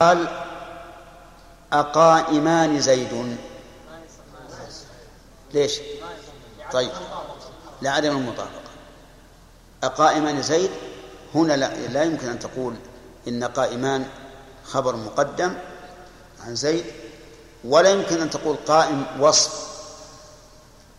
قال 0.00 0.28
أقائمان 1.72 2.80
زيد. 2.80 3.36
ليش؟ 5.54 5.80
طيب 6.72 6.90
لعدم 7.82 8.16
المطابقة. 8.16 8.68
أقائمان 9.84 10.42
زيد 10.42 10.70
هنا 11.34 11.52
لا, 11.52 11.88
لا 11.88 12.02
يمكن 12.02 12.28
أن 12.28 12.38
تقول 12.38 12.74
إن 13.28 13.44
قائمان 13.44 14.06
خبر 14.64 14.96
مقدم 14.96 15.54
عن 16.46 16.54
زيد 16.54 16.84
ولا 17.64 17.90
يمكن 17.90 18.20
أن 18.20 18.30
تقول 18.30 18.56
قائم 18.66 19.06
وصف 19.20 19.68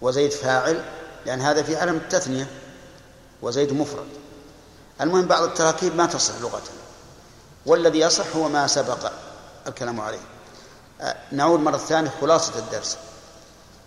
وزيد 0.01 0.31
فاعل 0.31 0.85
لأن 1.25 1.41
هذا 1.41 1.63
في 1.63 1.75
علم 1.75 1.95
التثنية 1.95 2.47
وزيد 3.41 3.73
مفرد. 3.73 4.07
المهم 5.01 5.25
بعض 5.25 5.43
التراكيب 5.43 5.95
ما 5.95 6.05
تصح 6.05 6.41
لغة 6.41 6.61
والذي 7.65 7.99
يصح 7.99 8.35
هو 8.35 8.49
ما 8.49 8.67
سبق 8.67 9.11
الكلام 9.67 10.01
عليه. 10.01 10.19
نعود 11.31 11.59
مرة 11.59 11.77
ثانية 11.77 12.11
خلاصة 12.21 12.59
الدرس. 12.59 12.97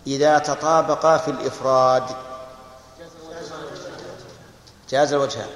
إذا 0.07 0.39
تطابقا 0.39 1.17
في 1.17 1.31
الإفراد 1.31 2.03
جاز 4.89 5.13
الوجهان 5.13 5.49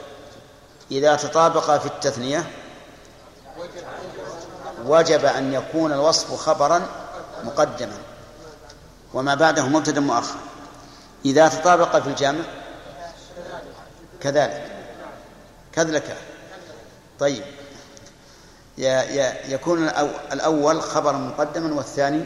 إذا 0.92 1.16
تطابقا 1.16 1.78
في 1.78 1.86
التثنية 1.86 2.52
وجب 4.86 5.26
أن 5.26 5.54
يكون 5.54 5.94
الوصف 5.94 6.34
خبرا 6.34 6.88
مقدما 7.44 7.98
وما 9.14 9.36
بعده 9.36 9.66
مبتدأ 9.66 10.00
مؤخر 10.00 10.40
إذا 11.26 11.48
تطابق 11.48 12.00
في 12.00 12.10
الجمع 12.10 12.44
كذلك. 14.22 14.72
كذلك. 15.74 16.18
طيب. 17.20 17.44
يكون 18.78 19.90
الأول 20.34 20.82
خبرا 20.82 21.18
مقدما 21.18 21.76
والثاني 21.76 22.26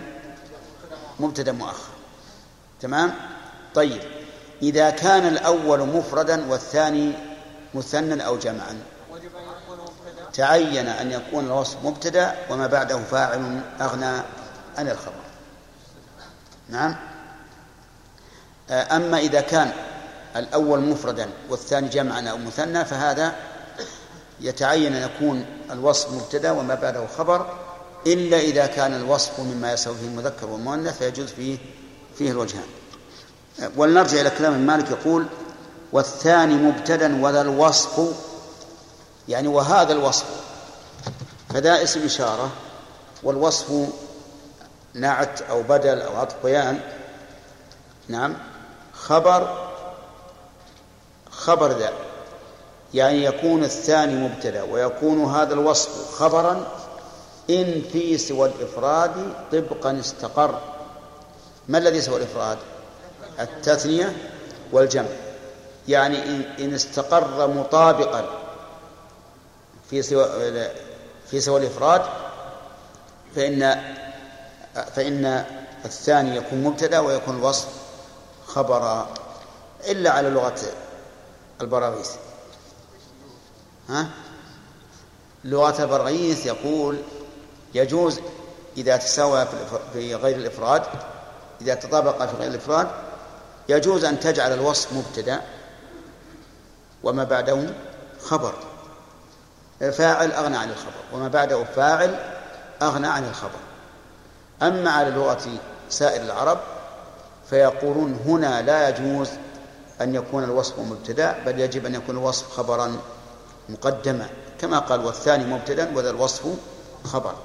مبتدا 1.19 1.52
مؤخر. 1.52 1.91
تمام؟ 2.81 3.13
طيب. 3.75 4.02
إذا 4.61 4.89
كان 4.89 5.27
الأول 5.27 5.80
مفردا 5.80 6.52
والثاني 6.52 7.13
مثنى 7.73 8.25
أو 8.25 8.38
جمعا. 8.38 8.77
تعين 10.33 10.88
أن 10.88 11.11
يكون 11.11 11.45
الوصف 11.45 11.77
مبتدأ 11.83 12.35
وما 12.49 12.67
بعده 12.67 12.97
فاعل 12.97 13.61
أغنى 13.81 14.21
عن 14.77 14.88
الخبر. 14.89 15.21
نعم؟ 16.69 16.95
أما 18.71 19.19
إذا 19.19 19.41
كان 19.41 19.71
الأول 20.36 20.80
مفردا 20.80 21.30
والثاني 21.49 21.88
جمعا 21.88 22.30
أو 22.30 22.38
مثنى 22.38 22.86
فهذا 22.86 23.36
يتعين 24.41 24.95
أن 24.95 25.03
يكون 25.03 25.45
الوصف 25.72 26.11
مبتدأ 26.11 26.52
وما 26.52 26.75
بعده 26.75 27.08
خبر 27.17 27.45
إلا 28.08 28.39
إذا 28.39 28.66
كان 28.66 28.94
الوصف 28.94 29.39
مما 29.39 29.73
يسوي 29.73 29.95
فيه 29.95 30.08
المذكر 30.08 30.45
والمؤنث 30.47 30.97
فيجوز 30.97 31.30
فيه 31.30 31.58
فيه 32.17 32.31
الوجهان. 32.31 32.67
ولنرجع 33.75 34.22
إلى 34.22 34.30
كلام 34.30 34.59
مالك 34.59 34.92
يقول 34.92 35.25
والثاني 35.92 36.55
مبتدا 36.55 37.23
وذا 37.23 37.42
الوصف 37.42 38.16
يعني 39.27 39.47
وهذا 39.47 39.94
الوصف. 39.94 40.25
فذا 41.49 41.83
اسم 41.83 42.05
إشارة 42.05 42.49
والوصف 43.23 43.89
نعت 44.94 45.42
أو 45.42 45.64
بدل 45.64 46.02
أو 46.02 46.17
عطف 46.17 46.36
بيان 46.44 46.80
نعم. 48.08 48.38
خبر 48.94 49.69
خبر 51.31 51.72
ذا. 51.72 52.11
يعني 52.94 53.23
يكون 53.25 53.64
الثاني 53.64 54.16
مبتدا 54.16 54.64
ويكون 54.64 55.25
هذا 55.25 55.53
الوصف 55.53 56.16
خبرا 56.16 56.67
إن 57.50 57.81
في 57.92 58.17
سوى 58.17 58.48
الإفراد 58.50 59.11
طبقا 59.52 60.00
استقر. 60.00 60.59
ما 61.67 61.78
الذي 61.78 62.02
سوى 62.02 62.17
الإفراد؟ 62.17 62.58
التثنية 63.39 64.16
والجمع. 64.72 65.08
يعني 65.88 66.17
إن 66.60 66.73
استقر 66.73 67.48
مطابقا 67.48 68.30
في 69.89 70.02
سوى 70.02 70.26
في 71.27 71.42
سوى 71.42 71.60
الإفراد 71.60 72.02
فإن 73.36 73.82
فإن 74.95 75.45
الثاني 75.86 76.36
يكون 76.36 76.64
مبتدأ 76.64 76.99
ويكون 76.99 77.38
الوصف 77.38 77.67
خبرا 78.48 79.08
إلا 79.89 80.11
على 80.11 80.30
لغة 80.30 80.55
البراغيث. 81.61 82.11
ها؟ 83.91 84.07
لغة 85.43 85.83
البراغيث 85.83 86.45
يقول 86.45 86.97
يجوز 87.73 88.19
إذا 88.77 88.97
تساوى 88.97 89.47
في 89.93 90.15
غير 90.15 90.35
الإفراد 90.35 90.83
إذا 91.61 91.73
تطابق 91.73 92.25
في 92.25 92.35
غير 92.37 92.47
الإفراد 92.49 92.87
يجوز 93.69 94.03
أن 94.03 94.19
تجعل 94.19 94.53
الوصف 94.53 94.93
مبتدأ 94.93 95.41
وما 97.03 97.23
بعده 97.23 97.69
خبر. 98.21 98.53
فاعل 99.79 100.31
أغنى 100.31 100.58
عن 100.58 100.69
الخبر 100.69 101.02
وما 101.13 101.27
بعده 101.27 101.63
فاعل 101.63 102.15
أغنى 102.81 103.08
عن 103.08 103.27
الخبر. 103.27 103.59
أما 104.61 104.91
على 104.91 105.09
لغة 105.09 105.41
سائر 105.89 106.21
العرب 106.21 106.59
فيقولون 107.49 108.19
هنا 108.25 108.61
لا 108.61 108.89
يجوز 108.89 109.29
أن 110.02 110.15
يكون 110.15 110.43
الوصف 110.43 110.79
مبتدأ 110.79 111.35
بل 111.45 111.59
يجب 111.59 111.85
أن 111.85 111.95
يكون 111.95 112.17
الوصف 112.17 112.52
خبرا. 112.52 112.97
مقدما 113.70 114.30
كما 114.61 114.80
قال 114.80 115.05
والثاني 115.05 115.45
مبتدأ 115.45 115.92
وذا 115.95 116.10
الوصف 116.10 116.45
خبر. 117.04 117.36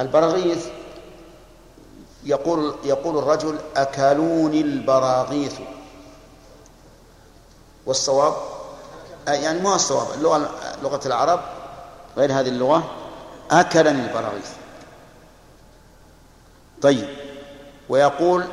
البراغيث 0.00 0.66
يقول 2.24 2.74
يقول 2.84 3.18
الرجل 3.18 3.58
أكلوني 3.76 4.60
البراغيث. 4.60 5.58
والصواب؟ 7.86 8.34
يعني 9.26 9.60
ما 9.60 9.74
الصواب؟ 9.74 10.06
اللغة 10.14 10.50
لغة 10.82 11.00
العرب 11.06 11.40
غير 12.16 12.32
هذه 12.32 12.48
اللغة؟ 12.48 12.90
أكلني 13.50 14.06
البراغيث. 14.06 14.50
طيب. 16.82 17.08
ويقول 17.88 18.44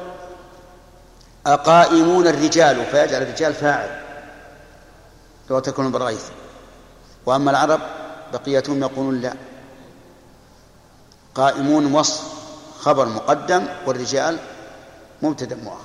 أقائمون 1.48 2.28
الرجال 2.28 2.86
فيجعل 2.86 3.22
الرجال 3.22 3.53
فاعل. 3.53 4.09
لو 5.50 5.60
تكون 5.60 5.86
البراغيث 5.86 6.24
وأما 7.26 7.52
العرب 7.52 7.80
بقيتهم 8.34 8.82
يقولون 8.82 9.22
لا. 9.22 9.34
قائمون 11.36 11.94
وصف 11.94 12.24
خبر 12.80 13.06
مقدم 13.06 13.66
والرجال 13.86 14.38
مبتدا 15.22 15.56
مؤخر 15.56 15.80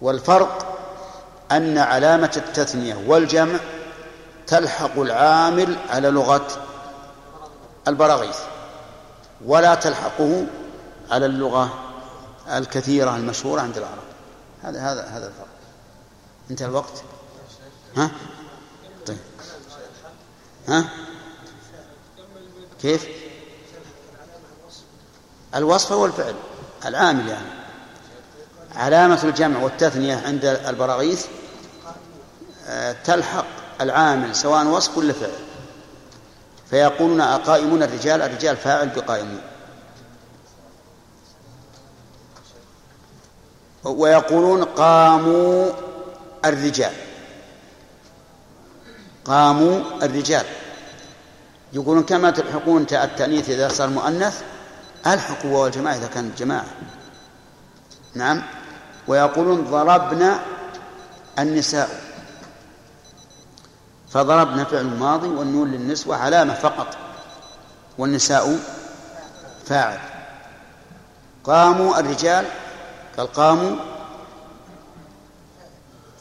والفرق 0.00 0.76
أن 1.52 1.78
علامة 1.78 2.32
التثنية 2.36 3.04
والجمع 3.06 3.58
تلحق 4.46 4.98
العامل 4.98 5.76
على 5.90 6.10
لغة 6.10 6.46
البراغيث 7.88 8.38
ولا 9.46 9.74
تلحقه 9.74 10.46
على 11.10 11.26
اللغة 11.26 11.74
الكثيرة 12.52 13.16
المشهورة 13.16 13.60
عند 13.60 13.76
العرب. 13.76 14.04
هذا 14.62 14.80
هذا 14.80 15.02
هذا 15.02 15.26
الفرق. 15.26 15.46
انتهى 16.50 16.66
الوقت. 16.66 17.02
ها؟ 17.96 18.10
طيب. 19.06 19.18
ها؟ 20.68 20.84
كيف؟ 22.82 23.08
الوصف 25.54 25.92
هو 25.92 26.06
الفعل 26.06 26.34
العامل 26.84 27.28
يعني. 27.28 27.46
علامة 28.74 29.24
الجمع 29.24 29.62
والتثنية 29.62 30.22
عند 30.26 30.44
البراغيث 30.44 31.26
آه، 32.66 32.96
تلحق 33.04 33.46
العامل 33.80 34.36
سواء 34.36 34.66
وصف 34.66 34.98
ولا 34.98 35.12
فعل. 35.12 35.30
فيقولون 36.70 37.20
أقائمون 37.20 37.82
الرجال 37.82 38.22
الرجال 38.22 38.56
فاعل 38.56 38.88
بقائمون 38.88 39.40
ويقولون 43.84 44.64
قاموا 44.64 45.72
الرجال. 46.44 46.92
قاموا 49.24 49.80
الرجال. 50.02 50.46
يقولون 51.72 52.02
كما 52.02 52.30
تلحقون 52.30 52.86
التأنيث 52.92 53.50
إذا 53.50 53.68
صار 53.68 53.88
مؤنث 53.88 54.42
ألحقوا 55.06 55.50
واو 55.50 55.66
الجماعة 55.66 55.94
إذا 55.94 56.06
كانت 56.06 56.38
جماعة. 56.38 56.66
نعم. 58.14 58.42
ويقولون 59.08 59.64
ضربنا 59.64 60.40
النساء. 61.38 62.00
فضربنا 64.10 64.64
فعل 64.64 64.84
ماضي 64.84 65.28
والنون 65.28 65.70
للنسوة 65.70 66.16
علامة 66.16 66.54
فقط. 66.54 66.96
والنساء 67.98 68.58
فاعل. 69.66 69.98
قاموا 71.44 71.98
الرجال 71.98 72.46
قال 73.16 73.32
قاموا 73.32 73.76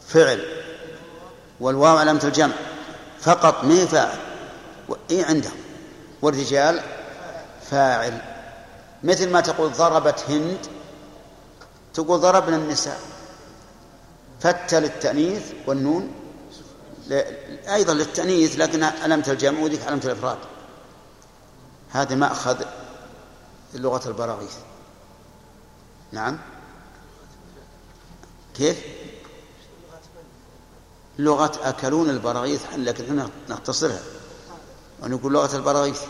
فعل. 0.07 0.45
والواو 1.59 1.97
علامة 1.97 2.21
الجمع. 2.23 2.53
فقط 3.23 3.63
ما 3.63 3.85
فاعل 3.85 4.17
إي 5.11 5.23
عندهم. 5.23 5.57
والرجال 6.21 6.81
فاعل. 7.69 8.21
مثل 9.03 9.29
ما 9.29 9.41
تقول 9.41 9.71
ضربت 9.71 10.23
هند 10.29 10.57
تقول 11.93 12.19
ضربنا 12.19 12.55
النساء 12.55 12.99
فتى 14.39 14.79
للتأنيث 14.79 15.43
والنون. 15.67 16.13
أيضا 17.67 17.93
للتأنيث 17.93 18.57
لكن 18.57 18.83
علامة 18.83 19.25
الجمع 19.27 19.59
وذيك 19.59 19.81
علامة 19.83 20.01
الإفراد. 20.05 20.37
هذا 21.91 22.15
مأخذ 22.15 22.63
لغة 23.73 24.07
البراغيث. 24.07 24.55
نعم. 26.11 26.39
كيف؟ 28.55 29.02
لغة 31.19 31.51
أكلون 31.63 32.09
البراغيث 32.09 32.61
لكن 32.77 33.03
إحنا 33.03 33.29
نختصرها. 33.49 34.01
ونقول 35.01 35.33
لغة 35.33 35.55
البراغيث. 35.55 36.01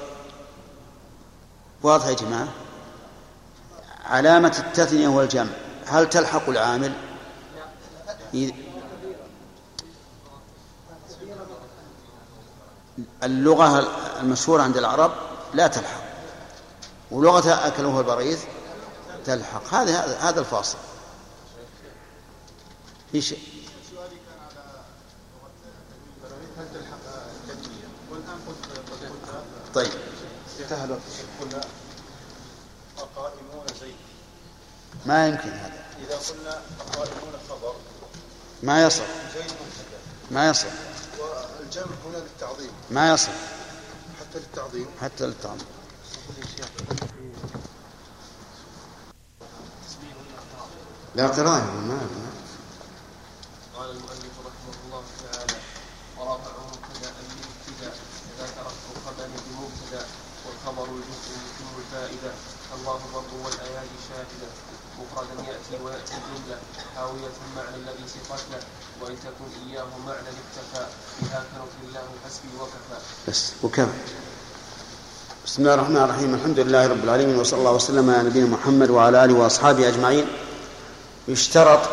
واضح 1.83 2.05
يا 2.05 2.13
جماعة؟ 2.13 2.47
علامة 4.05 4.63
التثنية 4.67 5.07
والجمع. 5.07 5.51
هل 5.85 6.09
تلحق 6.09 6.49
العامل؟ 6.49 6.93
اللغة 13.23 13.87
المشهورة 14.21 14.61
عند 14.61 14.77
العرب 14.77 15.11
لا 15.53 15.67
تلحق. 15.67 16.03
ولغة 17.11 17.67
أكلوه 17.67 17.99
البريث 17.99 18.43
تلحق. 19.25 19.73
هذا 19.73 20.17
هذا 20.19 20.39
الفاصل. 20.39 20.77
في 23.11 23.21
شيء 23.21 23.39
طيب 29.73 29.91
انتهى 30.73 30.85
الوقت. 30.85 31.01
قلنا 31.41 31.61
القائمون 32.97 33.65
زيد. 33.79 33.95
ما 35.05 35.27
يمكن 35.27 35.49
هذا. 35.49 35.85
إذا 35.99 36.17
قلنا 36.17 36.61
القائمون 36.81 37.33
خبر 37.49 37.75
ما 38.63 38.83
يصل. 38.83 39.03
ما 40.31 40.49
يصل. 40.49 40.67
والجمع 41.19 41.85
هنا 42.05 42.17
للتعظيم. 42.17 42.71
ما 42.91 43.13
يصل. 43.13 43.31
حتى 44.19 44.39
للتعظيم. 44.39 44.87
حتى 45.01 45.25
للتعظيم. 45.25 45.67
لا 51.15 51.27
قراءة 51.27 51.63
ما 51.63 51.99
قال 53.75 53.89
المؤلف 53.89 54.35
رحمه 54.47 54.75
الله 54.85 55.03
تعالى 55.23 55.57
ورفعه 56.17 56.67
مبتدأ 56.67 57.11
للابتداء 57.19 57.95
إذا 58.35 58.47
تركت 58.55 59.05
خبر 59.05 59.27
بمبتدا 59.27 60.05
والخبر 60.63 60.83
الجزء 60.83 61.31
يتم 61.45 61.71
الفائده 61.77 62.31
الله 62.75 62.99
الرب 63.09 63.45
والايادي 63.45 63.97
شاهدة. 64.09 64.49
مفردا 64.99 65.51
يأتي 65.51 65.83
ويأتي 65.83 66.13
الجمله 66.13 66.57
حاوية 66.95 67.33
المعنى 67.47 67.75
الذي 67.75 68.03
صفت 68.07 68.43
له 68.51 68.59
وإن 69.01 69.15
تكن 69.15 69.69
إياه 69.69 69.85
معنى 70.05 70.19
اكتفى. 70.19 70.85
بها 71.21 71.43
كنف 71.53 71.89
الله 71.89 72.01
حسبي 72.25 72.47
وكفى. 72.61 73.01
بس 73.27 73.51
وكفى 73.63 73.87
بسم 75.45 75.61
الله 75.61 75.73
الرحمن 75.73 75.97
الرحيم. 75.97 76.33
الحمد 76.33 76.59
لله 76.59 76.87
رب 76.87 77.03
العالمين. 77.03 77.39
وصلى 77.39 77.59
الله 77.59 77.71
وسلم 77.71 78.09
على 78.09 78.29
نبينا 78.29 78.45
محمد 78.45 78.89
وعلى 78.89 79.25
آله 79.25 79.33
وأصحابه 79.33 79.87
أجمعين. 79.87 80.27
يشترط 81.27 81.89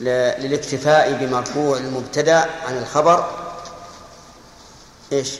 للاكتفاء 0.00 1.12
بمرفوع 1.12 1.76
المبتدأ 1.76 2.50
عن 2.66 2.78
الخبر. 2.78 3.30
إيش؟ 5.12 5.30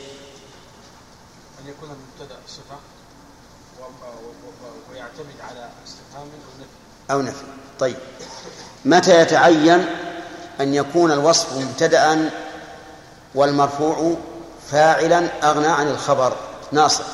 أن 1.63 1.69
يكون 1.69 1.89
المبتدا 1.91 2.39
صفه 2.49 2.77
ويعتمد 4.91 5.41
على 5.51 5.69
استفهام 5.87 6.27
أو 6.27 6.61
نفي. 6.61 7.11
أو 7.11 7.23
نفي. 7.23 7.45
طيب. 7.79 7.97
متى 8.85 9.21
يتعين 9.21 9.87
أن 10.61 10.75
يكون 10.75 11.13
الوصف 11.13 11.53
مبتدأ 11.53 12.31
والمرفوع 13.35 14.17
فاعلا 14.71 15.51
أغنى 15.51 15.67
عن 15.67 15.89
الخبر؟ 15.89 16.37
ناصر. 16.73 17.05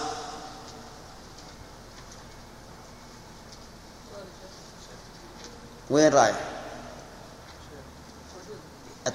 وين 5.90 6.12
رايح 6.14 6.36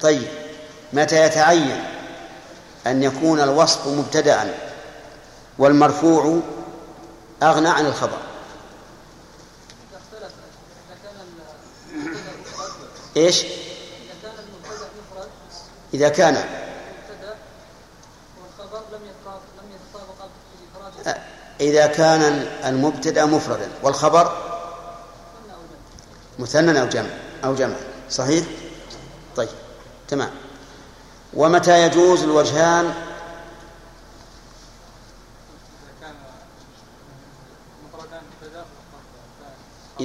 طيب. 0.00 0.28
متى 0.92 1.22
يتعين 1.22 1.84
أن 2.86 3.02
يكون 3.02 3.40
الوصف 3.40 3.86
مبتدأ 3.86 4.54
والمرفوع 5.58 6.40
أغنى 7.42 7.68
عن 7.68 7.86
الخبر 7.86 8.18
إيش؟ 13.16 13.44
إذا 15.94 16.08
كان 16.08 16.44
إذا 21.60 21.86
كان 21.86 22.22
المبتدأ 22.64 23.24
مفردا 23.24 23.68
والخبر 23.82 24.36
مثنى 26.38 26.80
أو 26.80 26.86
جمع 26.86 27.10
أو 27.44 27.54
جمع. 27.54 27.76
صحيح؟ 28.10 28.44
طيب 29.36 29.48
تمام. 30.08 30.30
ومتى 31.34 31.86
يجوز 31.86 32.22
الوجهان 32.22 32.94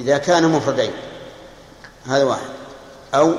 إذا 0.00 0.18
كان 0.18 0.48
مفردين. 0.48 0.92
هذا 2.06 2.24
واحد. 2.24 2.50
أو 3.14 3.34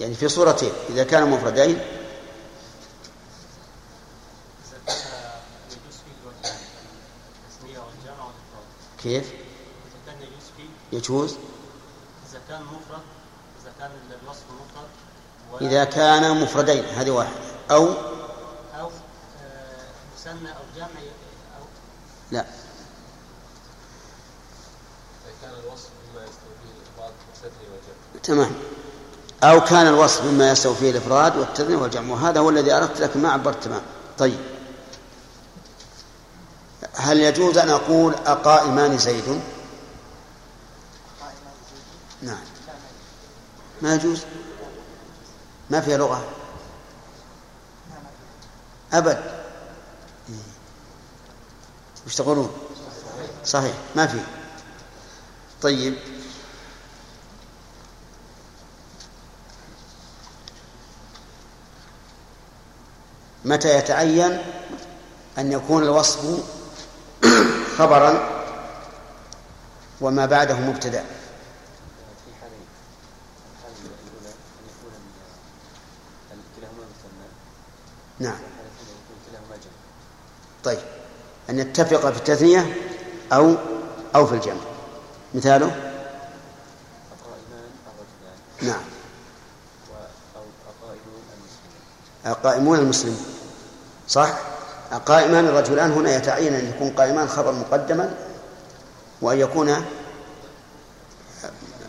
يعني 0.00 0.14
في 0.14 0.28
صورتين 0.28 0.72
إذا 0.88 1.04
كان 1.04 1.30
مفردين. 1.30 1.80
كيف؟ 9.02 9.24
إذا 9.24 10.00
كان 10.06 10.18
فيه 10.56 10.98
يجوز. 10.98 11.36
إذا 12.30 12.40
كان 12.48 12.62
مفرد 12.62 13.02
إذا 13.62 13.72
كان 13.78 13.90
الوصف 14.22 14.44
مفرد 14.44 15.10
إذا 15.60 15.84
كان 15.84 16.42
مفردين 16.42 16.84
هذه 16.84 17.10
واحدة 17.10 17.36
أو 17.70 17.86
أو 18.78 18.86
آه، 18.86 19.88
مثنى 20.14 20.48
أو 20.48 20.62
جمع 20.76 21.00
لا. 22.30 22.44
كان 25.42 25.50
الوصف 25.50 25.88
مما 26.12 26.22
يستوفيه 26.22 26.70
الإفراد 26.76 27.12
والتثنية 27.26 27.68
والجمع. 27.72 28.22
تمام. 28.22 28.52
أو 29.42 29.64
كان 29.64 29.86
الوصف 29.86 30.24
مما 30.24 30.50
يستوفيه 30.50 30.90
الإفراد 30.90 31.36
والتثنية 31.36 31.76
والجمع. 31.76 32.14
وهذا 32.14 32.40
هو 32.40 32.50
الذي 32.50 32.72
أردت 32.72 33.00
لكن 33.00 33.22
ما 33.22 33.32
عبرت 33.32 33.64
تمام 33.64 33.82
طيب. 34.18 34.38
هل 36.94 37.20
يجوز 37.20 37.58
أن 37.58 37.68
أقول 37.68 38.14
أقائمان 38.14 38.98
زيد؟ 38.98 39.40
نعم. 42.22 42.44
ما 43.82 43.94
يجوز؟ 43.94 44.20
ما 45.70 45.80
فيها 45.80 45.98
لغة؟ 45.98 46.24
أبد. 48.92 49.39
وش 52.06 52.14
تقولون 52.14 52.50
صحيح. 53.44 53.74
ما 53.96 54.06
في. 54.06 54.18
طيب. 55.62 55.94
متى 63.44 63.78
يتعين 63.78 64.38
أن 65.38 65.52
يكون 65.52 65.82
الوصف 65.82 66.44
خبرا 67.78 68.40
وما 70.00 70.26
بعده 70.26 70.54
مثنى 70.60 71.00
نعم. 78.18 78.38
طيب. 80.64 80.99
أن 81.50 81.58
يتفق 81.58 82.10
في 82.10 82.18
التثنية 82.18 82.76
أو 83.32 83.54
أو 84.14 84.26
في 84.26 84.34
الجمع. 84.34 84.60
مثاله؟ 85.34 85.92
نعم. 88.62 88.80
أقائمون 92.26 92.78
المسلمين. 92.78 93.24
صح؟ 94.08 94.38
قائمان 95.06 95.46
الرجلان 95.46 95.92
هنا 95.92 96.16
يتعين 96.16 96.54
أن 96.54 96.68
يكون 96.68 96.90
قائمان 96.90 97.28
خبر 97.28 97.52
مقدما 97.52 98.14
وأن 99.22 99.38
يكون 99.38 99.84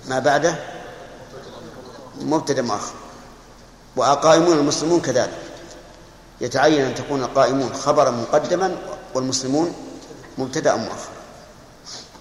ما 0.07 0.19
بعده 0.19 0.55
مبتدا 2.21 2.61
مؤخر. 2.61 2.93
وقائمون 3.95 4.57
المسلمون 4.57 5.01
كذلك. 5.01 5.37
يتعين 6.41 6.85
أن 6.85 6.95
تكون 6.95 7.23
القائمون 7.23 7.73
خبرا 7.73 8.11
مقدما 8.11 8.77
والمسلمون 9.15 9.73
مبتدأ 10.37 10.75
مؤخر؟ 10.75 11.09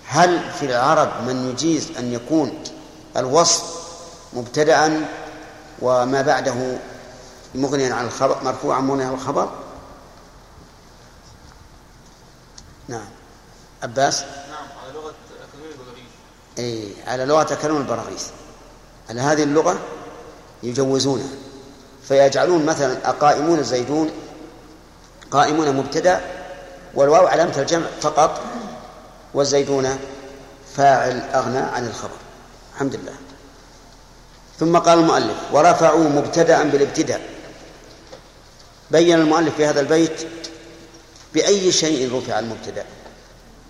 هل 0.06 0.50
في 0.52 0.66
العرب 0.66 1.08
من 1.26 1.50
يجيز 1.50 1.88
أن 1.98 2.12
يكون 2.12 2.64
الوصف 3.16 3.80
مبتدأ 4.32 5.06
وما 5.82 6.22
بعده 6.22 6.78
مغنيا 7.54 7.94
عن 7.94 8.04
الخبر 8.04 8.44
مرفوعا 8.44 8.80
مغنيا 8.80 9.06
عن 9.06 9.14
الخبر؟ 9.14 9.50
نعم. 12.88 13.08
عباس؟ 13.82 14.20
نعم 14.20 14.68
على 14.84 14.92
لغة 14.92 15.14
أكاديمية 15.42 15.72
البلاغيس 15.72 16.10
أي 16.58 16.92
على 17.06 17.24
لغة 17.24 17.52
أكرم 17.52 17.76
البراغيث 17.76 18.26
على 19.10 19.20
هذه 19.20 19.42
اللغة 19.42 19.78
يجوزونها 20.62 21.28
فيجعلون 22.08 22.66
مثلا 22.66 23.10
أقائمون 23.10 23.58
الزيدون 23.58 24.10
قائمون 25.30 25.76
مبتدأ 25.76 26.39
والواو 26.94 27.26
علامة 27.26 27.58
الجمع 27.58 27.86
فقط 28.00 28.40
والزيدون 29.34 29.98
فاعل 30.76 31.20
أغنى 31.20 31.58
عن 31.58 31.86
الخبر. 31.86 32.16
الحمد 32.74 32.94
لله. 32.94 33.14
ثم 34.60 34.78
قال 34.78 34.98
المؤلف 34.98 35.36
ورفعوا 35.52 36.08
مبتدأ 36.08 36.62
بالابتداء. 36.62 37.20
بين 38.90 39.20
المؤلف 39.20 39.56
في 39.56 39.66
هذا 39.66 39.80
البيت 39.80 40.26
بأي 41.34 41.72
شيء 41.72 42.16
رفع 42.16 42.38
المبتدأ؟ 42.38 42.84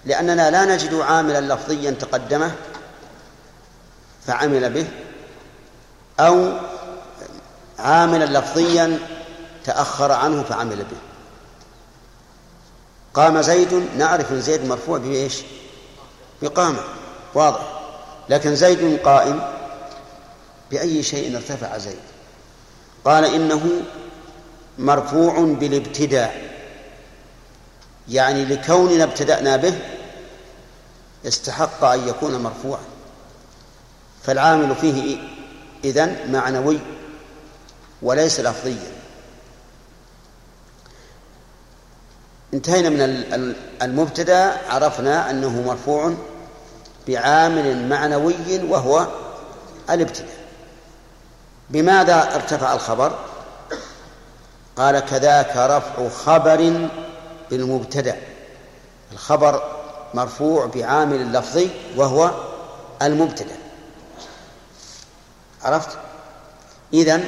لأننا 0.05 0.51
لا 0.51 0.65
نجد 0.65 0.95
عاملا 0.95 1.55
لفظيا 1.55 1.91
تقدمه 1.91 2.53
فعمل 4.27 4.73
به 4.73 4.87
أو 6.21 6.53
عاملا 7.79 8.39
لفظيا 8.39 8.99
تأخر 9.65 10.13
عنه 10.13 10.43
فعمل 10.43 10.77
به. 10.77 11.10
قام 13.15 13.43
زيد 13.43 13.89
نعرف 13.99 14.33
إن 14.33 14.41
زيد 14.41 14.65
مرفوع 14.65 14.99
بإيش؟ 14.99 15.43
بقامة 16.43 16.79
واضح. 17.35 17.81
لكن 18.29 18.55
زيد 18.55 18.99
قائم 18.99 19.41
بأي 20.71 21.03
شيء 21.03 21.37
ارتفع 21.37 21.79
زيد. 21.79 22.01
قال 23.05 23.25
إنه 23.25 23.83
مرفوع 24.79 25.41
بالابتداء 25.41 26.51
يعني 28.09 28.45
لكوننا 28.45 29.05
ابتدأنا 29.05 29.57
به 29.57 29.79
استحق 31.27 31.85
أن 31.85 32.09
يكون 32.09 32.43
مرفوعا. 32.43 32.85
فالعامل 34.23 34.77
فيه 34.77 35.19
إذن 35.85 36.17
معنوي 36.33 36.79
وليس 38.03 38.41
لفظيا. 38.41 39.00
انتهينا 42.55 42.89
من 42.89 43.01
المبتدا 43.83 44.57
عرفنا 44.69 45.31
أنه 45.31 45.63
مرفوع 45.63 46.15
بعامل 47.09 47.89
معنوي 47.89 48.35
وهو 48.69 49.07
الابتداء. 49.91 50.41
بماذا 51.71 52.35
ارتفع 52.35 52.73
الخبر؟ 52.73 53.19
قال 54.77 55.01
كذاك 55.01 55.57
رفع 55.57 56.09
خبر 56.09 56.89
بالمبتدا. 57.51 58.17
الخبر 59.13 59.63
مرفوع 60.15 60.67
بعامل 60.67 61.33
لفظي 61.33 61.71
وهو 61.97 62.31
المبتدا. 63.03 63.57
عرفت؟ 65.63 65.99
اذن 66.95 67.25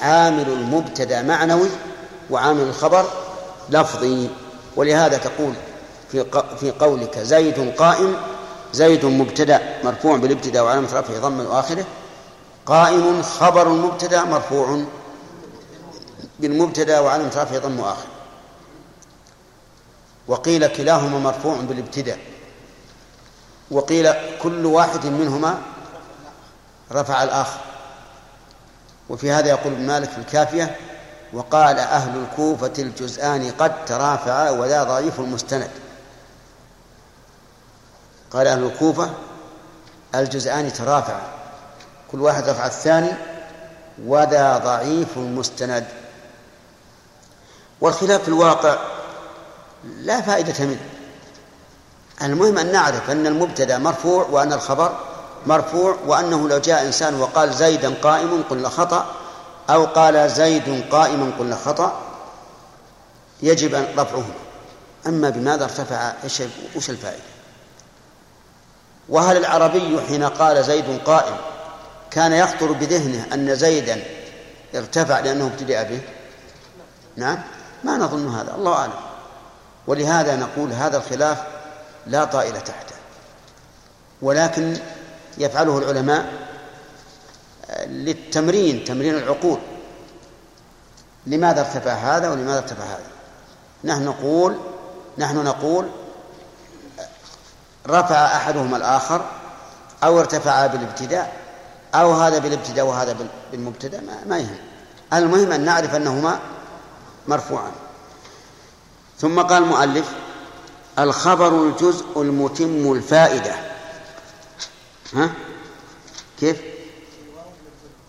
عامل 0.00 0.48
المبتدا 0.48 1.22
معنوي 1.22 1.68
وعامل 2.30 2.62
الخبر 2.62 3.04
لفظي. 3.70 4.30
ولهذا 4.76 5.16
تقول 5.16 5.54
في 6.12 6.24
في 6.60 6.70
قولك 6.70 7.18
زيد 7.18 7.74
قائم 7.76 8.16
زيد 8.72 9.04
مبتدا 9.04 9.78
مرفوع 9.84 10.16
بالابتداء 10.16 10.64
وعلامة 10.64 10.98
رفعه 10.98 11.18
ضم 11.18 11.40
آخره 11.40 11.84
قائم 12.66 13.22
خبر 13.22 13.66
المبتدا 13.66 14.24
مرفوع 14.24 14.84
بالمبتدا 16.40 17.00
وعلامة 17.00 17.28
رفعه 17.28 17.58
ضم 17.58 17.80
آخره 17.80 18.06
وقيل 20.28 20.66
كلاهما 20.66 21.18
مرفوع 21.18 21.56
بالابتداء. 21.56 22.18
وقيل 23.70 24.12
كل 24.42 24.66
واحد 24.66 25.06
منهما 25.06 25.58
رفع 26.92 27.22
الآخر. 27.22 27.60
وفي 29.08 29.30
هذا 29.30 29.48
يقول 29.48 29.72
ابن 29.72 29.86
مالك 29.86 30.08
في 30.10 30.18
الكافية 30.18 30.76
وقال 31.32 31.78
أهل 31.78 32.22
الكوفة 32.22 32.72
الجزآن 32.78 33.50
قد 33.58 33.84
ترافعا 33.84 34.50
وذا 34.50 34.84
ضعيف 34.84 35.20
المستند. 35.20 35.70
قال 38.30 38.46
أهل 38.46 38.64
الكوفة 38.64 39.10
الجزآن 40.14 40.72
ترافعا 40.72 41.22
كل 42.12 42.20
واحد 42.20 42.48
رفع 42.48 42.66
الثاني 42.66 43.10
وذا 44.04 44.58
ضعيف 44.58 45.18
مستند 45.18 45.86
والخلاف 47.80 48.22
في 48.22 48.28
الواقع 48.28 48.76
لا 49.84 50.20
فائدة 50.20 50.64
منه. 50.64 50.80
المهم 52.22 52.58
أن 52.58 52.72
نعرف 52.72 53.10
أن 53.10 53.26
المبتدأ 53.26 53.78
مرفوع 53.78 54.26
وأن 54.30 54.52
الخبر 54.52 54.92
مرفوع 55.46 55.96
وأنه 56.06 56.48
لو 56.48 56.58
جاء 56.58 56.86
إنسان 56.86 57.20
وقال 57.20 57.54
زيدا 57.54 57.94
قائم 58.02 58.44
قلنا 58.50 58.68
خطأ 58.68 59.21
أو 59.70 59.84
قال 59.84 60.30
زيد 60.30 60.84
قائما 60.90 61.32
قلنا 61.38 61.56
خطأ 61.56 62.00
يجب 63.42 63.74
أن 63.74 63.86
رفعهما 63.98 64.34
أما 65.06 65.30
بماذا 65.30 65.64
ارتفع؟ 65.64 66.12
إيش 66.24 66.42
وش 66.76 66.90
الفائدة؟ 66.90 67.22
وهل 69.08 69.36
العربي 69.36 70.00
حين 70.08 70.24
قال 70.24 70.64
زيد 70.64 71.00
قائم 71.04 71.36
كان 72.10 72.32
يخطر 72.32 72.72
بذهنه 72.72 73.26
أن 73.34 73.54
زيدا 73.54 74.04
ارتفع 74.74 75.20
لأنه 75.20 75.46
ابتدأ 75.46 75.82
به؟ 75.82 76.00
نعم 77.16 77.38
ما 77.84 77.96
نظن 77.96 78.34
هذا 78.34 78.54
الله 78.54 78.74
أعلم. 78.74 78.92
ولهذا 79.86 80.36
نقول 80.36 80.72
هذا 80.72 80.96
الخلاف 80.96 81.42
لا 82.06 82.24
طائل 82.24 82.60
تحته. 82.60 82.94
ولكن 84.22 84.76
يفعله 85.38 85.78
العلماء 85.78 86.32
للتمرين 87.86 88.84
تمرين 88.84 89.14
العقول. 89.14 89.58
لماذا 91.26 91.60
ارتفع 91.60 91.92
هذا 91.92 92.30
ولماذا 92.30 92.58
ارتفع 92.58 92.84
هذا؟ 92.84 93.06
نحن 93.84 94.04
نقول 94.04 94.56
نحن 95.18 95.44
نقول 95.44 95.88
رفع 97.86 98.36
أحدهما 98.36 98.76
الآخر 98.76 99.24
أو 100.04 100.20
ارتفع 100.20 100.66
بالابتداء 100.66 101.36
أو 101.94 102.12
هذا 102.12 102.38
بالابتداء 102.38 102.84
وهذا 102.84 103.16
بالمبتدأ 103.52 104.00
ما, 104.00 104.24
ما 104.26 104.38
يهم. 104.38 104.56
المهم 105.12 105.52
أن 105.52 105.64
نعرف 105.64 105.94
أنهما 105.94 106.38
مرفوعان. 107.28 107.72
ثم 109.18 109.40
قال 109.42 109.62
المؤلف 109.62 110.12
الخبر 110.98 111.62
الجزء 111.62 112.22
المتم 112.22 112.92
الفائدة. 112.92 113.54
ها؟ 115.14 115.30
كيف؟ 116.40 116.71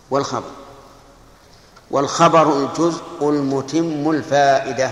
والخبر. 0.10 0.52
والخبر 1.92 2.58
الجزء 2.58 3.04
المتم 3.22 4.10
الفائدة. 4.12 4.92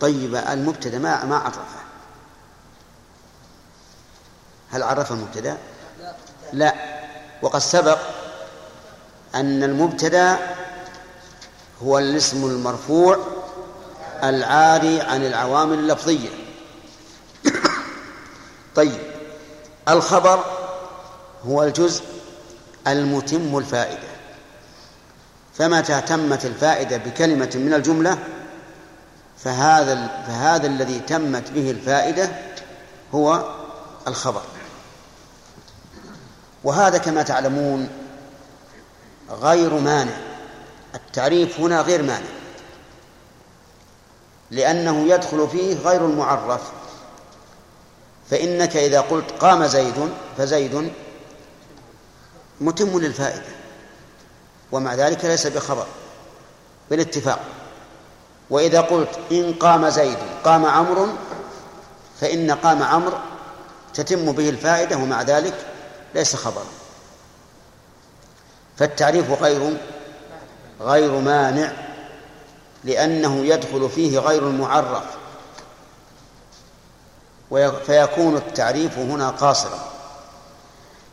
طيب 0.00 0.34
المبتدأ 0.34 0.98
ما 0.98 1.24
ما 1.24 1.36
عرفه. 1.36 1.60
هل 4.70 4.82
عرف 4.82 5.12
المبتدأ؟ 5.12 5.58
لا. 6.52 6.74
وقد 7.42 7.58
سبق 7.60 7.98
أن 9.34 9.62
المبتدأ 9.62 10.38
هو 11.82 11.98
الاسم 11.98 12.44
المرفوع 12.44 13.18
العاري 14.24 15.00
عن 15.00 15.26
العوامل 15.26 15.78
اللفظية. 15.78 16.28
طيب 18.74 19.00
الخبر 19.88 20.44
هو 21.46 21.62
الجزء 21.62 22.15
المتم 22.86 23.58
الفائدة. 23.58 24.08
فمتى 25.54 26.00
تمت 26.00 26.44
الفائدة 26.44 26.96
بكلمة 26.96 27.50
من 27.54 27.74
الجملة 27.74 28.18
فهذا 29.38 30.24
فهذا 30.26 30.66
الذي 30.66 30.98
تمت 30.98 31.50
به 31.50 31.70
الفائدة 31.70 32.30
هو 33.14 33.54
الخبر. 34.08 34.42
وهذا 36.64 36.98
كما 36.98 37.22
تعلمون 37.22 37.88
غير 39.30 39.74
مانع. 39.74 40.16
التعريف 40.94 41.60
هنا 41.60 41.80
غير 41.80 42.02
مانع. 42.02 42.26
لأنه 44.50 45.06
يدخل 45.08 45.48
فيه 45.48 45.74
غير 45.74 46.06
المعرف. 46.06 46.62
فإنك 48.30 48.76
إذا 48.76 49.00
قلت 49.00 49.30
قام 49.30 49.66
زيد 49.66 50.10
فزيد 50.38 50.92
متم 52.60 52.98
للفائدة 52.98 53.42
ومع 54.72 54.94
ذلك 54.94 55.24
ليس 55.24 55.46
بخبر 55.46 55.86
بالاتفاق. 56.90 57.40
وإذا 58.50 58.80
قلت 58.80 59.18
إن 59.32 59.54
قام 59.54 59.88
زيد 59.88 60.18
قام 60.44 60.66
عمرو 60.66 61.08
فإن 62.20 62.50
قام 62.50 62.82
عمرو 62.82 63.18
تتم 63.94 64.32
به 64.32 64.48
الفائدة 64.48 64.96
ومع 64.96 65.22
ذلك 65.22 65.54
ليس 66.14 66.36
خبرا 66.36 66.64
فالتعريف 68.76 69.42
غير 69.42 69.76
غير 70.80 71.20
مانع 71.20 71.72
لأنه 72.84 73.36
يدخل 73.36 73.90
فيه 73.90 74.18
غير 74.18 74.48
المعرف 74.48 75.04
فيكون 77.86 78.36
التعريف 78.36 78.98
هنا 78.98 79.30
قاصرا. 79.30 79.95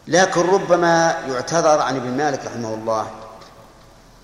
لكن 0.08 0.42
ربما 0.42 1.18
يعتذر 1.28 1.82
عن 1.82 1.96
ابن 1.96 2.18
مالك 2.18 2.46
رحمه 2.46 2.74
الله 2.74 3.12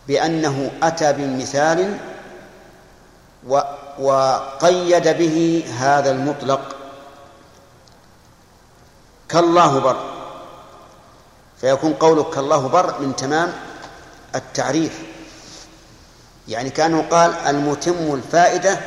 بأنه 0.07 0.71
أتى 0.83 1.13
بمثال 1.13 1.97
وقيد 3.99 5.07
به 5.07 5.65
هذا 5.79 6.11
المطلق. 6.11 6.75
كالله 9.29 9.79
بر. 9.79 9.97
فيكون 11.61 11.93
قولك 11.93 12.29
كالله 12.29 12.67
بر 12.67 12.99
من 12.99 13.15
تمام 13.15 13.53
التعريف. 14.35 14.99
يعني 16.47 16.69
كأنه 16.69 17.05
قال 17.11 17.33
المتم 17.33 18.13
الفائدة 18.13 18.79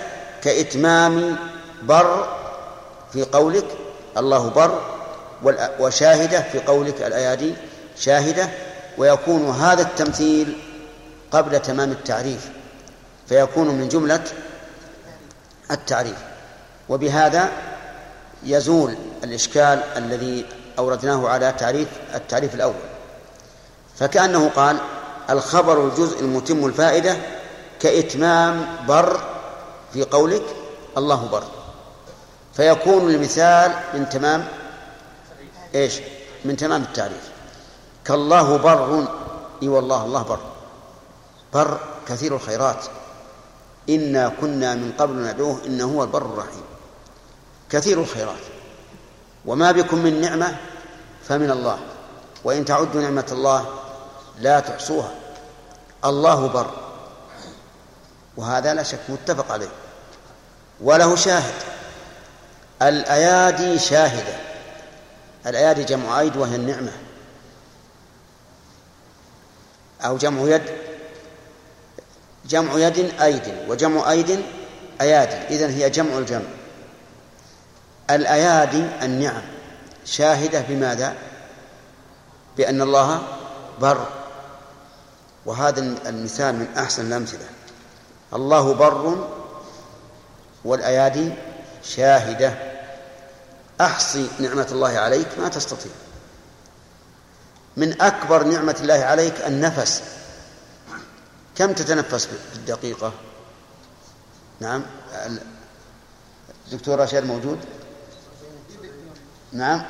كإتمام 0.42 1.36
بر 1.82 2.28
في 3.12 3.24
قولك 3.24 3.66
الله 4.16 4.48
بر 4.50 5.01
وشاهدة 5.80 6.42
في 6.42 6.58
قولك 6.58 7.02
الأيادي 7.02 7.54
شاهدة 7.98 8.48
ويكون 8.98 9.50
هذا 9.50 9.82
التمثيل 9.82 10.56
قبل 11.30 11.62
تمام 11.62 11.90
التعريف 11.90 12.50
فيكون 13.28 13.68
من 13.68 13.88
جملة 13.88 14.24
التعريف. 15.70 16.16
وبهذا 16.88 17.48
يزول 18.44 18.94
الإشكال 19.24 19.82
الذي 19.96 20.46
أوردناه 20.78 21.28
على 21.28 21.54
تعريف 21.58 21.88
التعريف 22.14 22.54
الأول. 22.54 22.74
فكأنه 23.98 24.48
قال 24.48 24.76
الخبر 25.30 25.86
الجزء 25.86 26.20
المتم 26.20 26.66
الفائدة 26.66 27.16
كإتمام 27.80 28.66
بر 28.88 29.20
في 29.92 30.02
قولك 30.02 30.42
الله 30.96 31.28
بر. 31.32 31.44
فيكون 32.54 33.10
المثال 33.10 33.72
من 33.94 34.08
تمام 34.08 34.44
إيش؟ 35.74 36.00
من 36.44 36.56
تمام 36.56 36.82
التعريف. 36.82 37.30
كالله 38.04 38.56
بر 38.56 39.06
إي 39.62 39.68
والله 39.68 40.04
الله 40.04 40.22
بر 40.22 40.40
بر 41.54 41.80
كثير 42.08 42.36
الخيرات. 42.36 42.84
إنا 43.88 44.28
كنا 44.40 44.74
من 44.74 44.92
قبل 44.98 45.14
ندعوه 45.14 45.60
إنه 45.66 45.84
هو 45.84 46.02
البر 46.02 46.22
الرحيم. 46.22 46.62
كثير 47.70 48.00
الخيرات. 48.00 48.42
وما 49.46 49.72
بكم 49.72 49.98
من 49.98 50.20
نعمة 50.20 50.56
فمن 51.28 51.50
الله. 51.50 51.78
وإن 52.44 52.64
تعدوا 52.64 53.00
نعمة 53.00 53.26
الله 53.32 53.66
لا 54.40 54.60
تحصوها. 54.60 55.14
الله 56.04 56.46
بر 56.46 56.70
وهذا 58.36 58.74
لا 58.74 58.82
شك 58.82 59.00
متفق 59.08 59.52
عليه. 59.52 59.68
وله 60.80 61.16
شاهد. 61.16 61.54
الأيادي 62.82 63.78
شاهدة. 63.78 64.51
الأيادي 65.46 65.84
جمع 65.84 66.20
أيد 66.20 66.36
وهي 66.36 66.56
النعمة. 66.56 66.92
أو 70.00 70.16
جمع 70.16 70.42
يد. 70.42 70.62
جمع 72.46 72.78
يد 72.78 73.20
أيد 73.20 73.54
وجمع 73.68 74.10
أيد 74.10 74.42
أيادي 75.00 75.54
إذن 75.54 75.70
هي 75.70 75.90
جمع 75.90 76.18
الجمع. 76.18 76.48
الأيادي 78.10 78.86
النعم. 79.02 79.42
شاهدة 80.04 80.60
بماذا؟ 80.60 81.14
بأن 82.56 82.82
الله 82.82 83.22
بر. 83.80 84.06
وهذا 85.46 85.80
المثال 86.06 86.54
من 86.54 86.66
أحسن 86.76 87.06
الأمثلة. 87.06 87.46
الله 88.34 88.74
بر 88.74 89.28
والأيادي 90.64 91.32
شاهدة. 91.84 92.71
أحصي 93.80 94.28
نعمة 94.40 94.68
الله 94.72 94.98
عليك 94.98 95.38
ما 95.38 95.48
تستطيع. 95.48 95.92
من 97.76 98.02
أكبر 98.02 98.44
نعمة 98.44 98.76
الله 98.80 98.94
عليك 98.94 99.46
النفس. 99.46 100.02
كم 101.56 101.72
تتنفس 101.72 102.26
في 102.26 102.56
الدقيقة؟ 102.56 103.12
نعم. 104.60 104.82
الدكتور 106.66 106.98
رشاد 106.98 107.24
موجود؟ 107.24 107.58
نعم. 109.52 109.82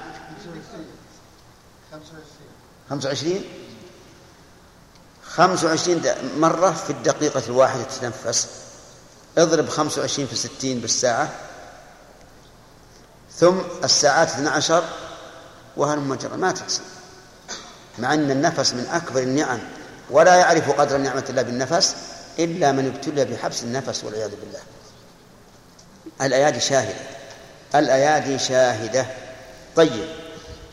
خمسة 2.90 3.08
وعشرين. 3.08 3.44
خمسة 5.24 5.66
وعشرين 5.66 6.02
مرة 6.36 6.70
في 6.70 6.90
الدقيقة 6.90 7.42
الواحدة 7.46 7.82
تتنفس. 7.82 8.48
اضرب 9.38 9.68
خمسة 9.68 10.00
وعشرين 10.00 10.26
في 10.26 10.36
ستين 10.36 10.80
بالساعة. 10.80 11.30
ثم 13.36 13.58
الساعات 13.84 14.28
اثنى 14.28 14.48
عشر 14.48 14.84
وهل 15.76 15.98
مجرى؟ 15.98 16.36
ما 16.36 16.52
تحصل 16.52 16.82
مع 17.98 18.14
أن 18.14 18.30
النفس 18.30 18.74
من 18.74 18.86
أكبر 18.92 19.20
النعم 19.20 19.58
ولا 20.10 20.34
يعرف 20.34 20.70
قدر 20.70 20.96
نعمة 20.96 21.24
الله 21.30 21.42
بالنفس 21.42 21.96
إلا 22.38 22.72
من 22.72 22.86
ابتلي 22.86 23.24
بحبس 23.24 23.62
النفس 23.62 24.04
والعياذ 24.04 24.30
بالله. 24.30 24.60
الأيادي 26.22 26.60
شاهدة. 26.60 26.94
الأيادي 27.74 28.38
شاهدة. 28.38 29.06
طيب 29.76 30.08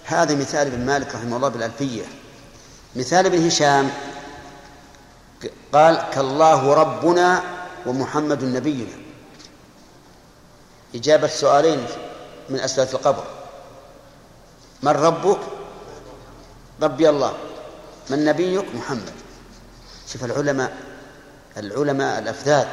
هذا 0.06 0.36
مثال 0.36 0.68
ابن 0.68 0.86
مالك 0.86 1.16
رحمه 1.16 1.36
الله 1.36 1.50
بالألفية. 1.50 2.04
مثال 2.96 3.26
ابن 3.26 3.48
هشام 3.48 3.92
قال 5.74 6.06
كالله 6.14 6.74
ربنا 6.74 7.44
ومحمد 7.86 8.44
نبينا. 8.44 8.94
إجابة 10.96 11.28
سؤالين. 11.28 11.88
من 12.50 12.60
أسئلة 12.60 12.88
القبر. 12.94 13.24
من 14.84 14.92
ربك؟ 14.92 15.40
ربي 16.82 17.10
الله. 17.10 17.34
من 18.10 18.26
نبيك؟ 18.26 18.76
محمد. 18.76 19.14
شوف 20.08 20.26
العلماء 20.26 20.78
العلماء 21.58 22.20
الأفذاذ 22.20 22.68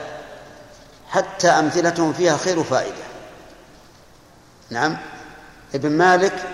حتى 1.08 1.48
أمثلتهم 1.48 2.12
فيها 2.12 2.36
خير 2.36 2.64
فائدة 2.64 3.04
نعم. 4.70 4.96
ابن 5.74 5.90
مالك 5.90 6.44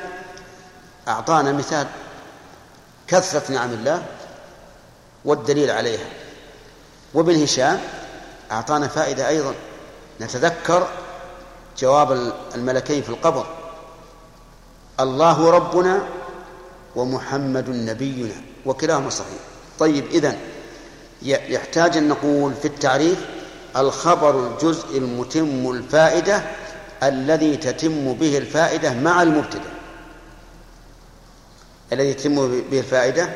أعطانا 1.08 1.52
مثال. 1.52 1.86
كثرة 3.06 3.52
نعم 3.52 3.70
الله 3.70 4.02
والدليل 5.24 5.70
عليها. 5.70 6.06
وابن 7.14 7.42
هشام 7.42 7.80
أعطانا 8.50 8.88
فائدة 8.88 9.28
أيضا. 9.28 9.54
نتذكر 10.20 10.88
جواب 11.78 12.32
الملكين 12.54 13.02
في 13.02 13.08
القبر. 13.08 13.46
الله 15.00 15.50
ربنا 15.50 16.02
ومحمد 16.96 17.68
نبينا 17.68 18.34
وكلاهما 18.66 19.10
صحيح. 19.10 19.40
طيب 19.78 20.06
إذن 20.06 20.38
يحتاج 21.22 21.96
أن 21.96 22.08
نقول 22.08 22.54
في 22.54 22.64
التعريف 22.64 23.26
الخبر 23.76 24.46
الجزء 24.46 24.98
المتم 24.98 25.70
الفائدة 25.70 26.42
الذي 27.02 27.56
تتم 27.56 28.12
به 28.12 28.38
الفائدة 28.38 28.94
مع 28.94 29.22
المبتدأ. 29.22 29.72
الذي 31.92 32.14
تتم 32.14 32.62
به 32.70 32.80
الفائدة 32.80 33.30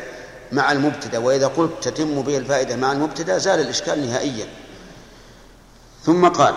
مع 0.53 0.72
المبتدأ 0.72 1.18
وإذا 1.18 1.46
قلت 1.46 1.72
تتم 1.83 2.22
به 2.22 2.37
الفائدة 2.37 2.77
مع 2.77 2.92
المبتدأ 2.92 3.38
زال 3.38 3.61
الإشكال 3.61 4.07
نهائيا. 4.07 4.46
ثم 6.05 6.29
قال 6.29 6.55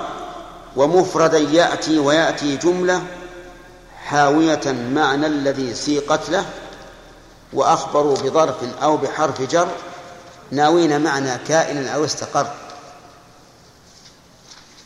ومفردا 0.75 1.38
يأتي 1.38 1.99
ويأتي 1.99 2.58
جملة 2.58 3.03
حاوية 4.05 4.71
معنى 4.71 5.27
الذي 5.27 5.75
سيقت 5.75 6.29
له 6.29 6.45
وأخبروا 7.53 8.15
بظرف 8.15 8.55
أو 8.84 8.97
بحرف 8.97 9.41
جر 9.41 9.67
ناوين 10.51 11.01
معنى 11.01 11.38
كائن 11.47 11.88
أو 11.88 12.05
استقر. 12.05 12.47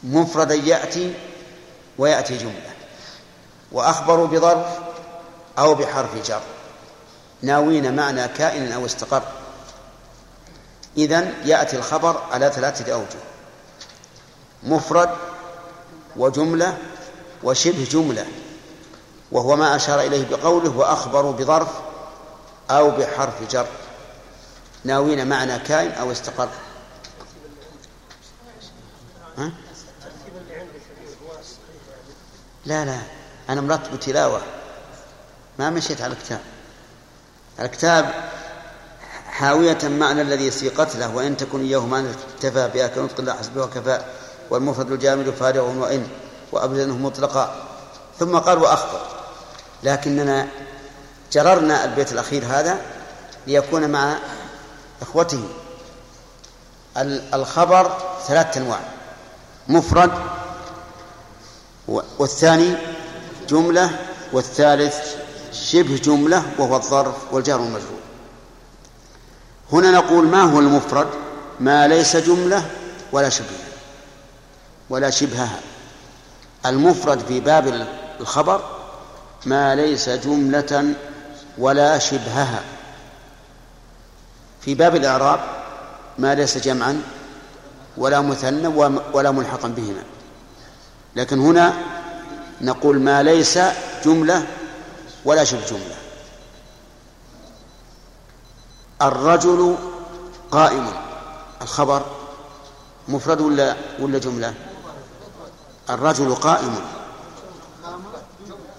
مفردا 0.04 0.56
يأتي 0.56 1.14
ويأتي 1.98 2.38
جملة 2.38 2.74
وأخبروا 3.72 4.28
بظرف 4.28 4.68
أو 5.60 5.76
بحرف 5.76 6.28
جر 6.28 6.42
ناوين 7.42 7.96
معنى 7.96 8.28
كائن 8.28 8.72
أو 8.72 8.86
استقر. 8.86 9.24
إذن 10.98 11.34
يأتي 11.46 11.78
الخبر 11.78 12.22
على 12.32 12.52
ثلاثة 12.56 12.94
أوجه. 12.94 13.20
مفرد 14.64 15.10
وجملة 16.16 16.78
وشبه 17.44 17.88
جملة 17.92 18.26
وهو 19.32 19.56
ما 19.56 19.76
أشار 19.76 20.02
إليه 20.02 20.30
بقوله 20.30 20.78
وأخبروا 20.78 21.32
بظرف 21.32 21.70
أو 22.72 22.92
بحرف 22.92 23.52
جر. 23.52 23.68
ناوين 24.84 25.28
معنى 25.28 25.60
كائن 25.60 25.92
أو 25.92 26.12
استقر. 26.12 26.50
ها؟ 29.38 29.52
لا 32.66 32.86
لا 32.86 33.00
أنا 33.50 33.62
مرتب 33.62 34.00
تلاوة. 34.00 34.42
ما 35.60 35.70
مشيت 35.70 36.02
على 36.02 36.14
الكتاب. 36.14 36.42
الكتاب 37.60 38.14
حاوية 39.26 39.78
معنى 39.84 40.22
الذي 40.22 40.52
سيقت 40.52 40.96
له 40.96 41.16
وإن 41.16 41.38
تكن 41.38 41.62
إياه 41.62 41.86
معنى 41.86 42.08
اكتفى 42.12 42.72
بها 42.74 42.88
كنطق 42.88 43.20
الله 43.20 43.34
حسبه 43.34 43.64
وكفى. 43.64 44.06
والمفرد 44.50 44.92
الجامد 44.92 45.30
فارغ 45.30 45.78
وإن 45.78 46.08
وأبدنه 46.52 46.98
مطلقا. 46.98 47.56
ثم 48.20 48.38
قال 48.38 48.58
وأخبر 48.58 49.02
لكننا 49.84 50.48
جررنا 51.32 51.86
البيت 51.86 52.12
الأخير 52.12 52.46
هذا 52.46 52.78
ليكون 53.48 53.90
مع 53.90 54.18
إخوته. 55.02 55.44
الخبر 57.34 57.98
ثلاثة 58.28 58.62
أنواع. 58.62 58.80
مفرد 59.68 60.12
والثاني 62.20 62.76
جملة 63.50 64.00
والثالث 64.34 65.16
شبه 65.52 65.98
جملة 65.98 66.44
وهو 66.58 66.76
الظرف 66.76 67.16
والجار 67.32 67.62
والمجرور 67.62 68.00
هنا 69.72 69.92
نقول 69.92 70.26
ما 70.26 70.42
هو 70.42 70.60
المفرد؟ 70.60 71.08
ما 71.60 71.88
ليس 71.88 72.18
جملة 72.18 72.70
ولا 73.12 73.30
شبه. 73.30 73.63
ولا 74.94 75.10
شبهها. 75.10 75.60
المفرد 76.66 77.20
في 77.20 77.40
باب 77.40 77.88
الخبر 78.20 78.62
ما 79.46 79.76
ليس 79.76 80.10
جملة 80.10 80.94
ولا 81.58 82.00
شبهها. 82.00 82.64
في 84.62 84.76
باب 84.76 84.96
الإعراب 84.96 85.40
ما 86.20 86.36
ليس 86.36 86.58
جمعا 86.58 87.02
ولا 87.98 88.22
مثنى 88.22 88.68
ولا 89.14 89.32
ملحقا 89.32 89.68
بهما. 89.68 90.04
لكن 91.16 91.40
هنا 91.40 91.74
نقول 92.62 93.00
ما 93.00 93.24
ليس 93.24 93.60
جملة 94.06 94.46
ولا 95.26 95.44
شبه 95.44 95.66
جملة. 95.66 95.96
الرجل 99.02 99.76
قائم. 100.52 100.88
الخبر 101.62 102.06
مفرد 103.08 103.42
ولا 103.42 103.76
ولا 104.00 104.18
جملة؟ 104.20 104.54
الرجل 105.90 106.36
قائم. 106.36 106.76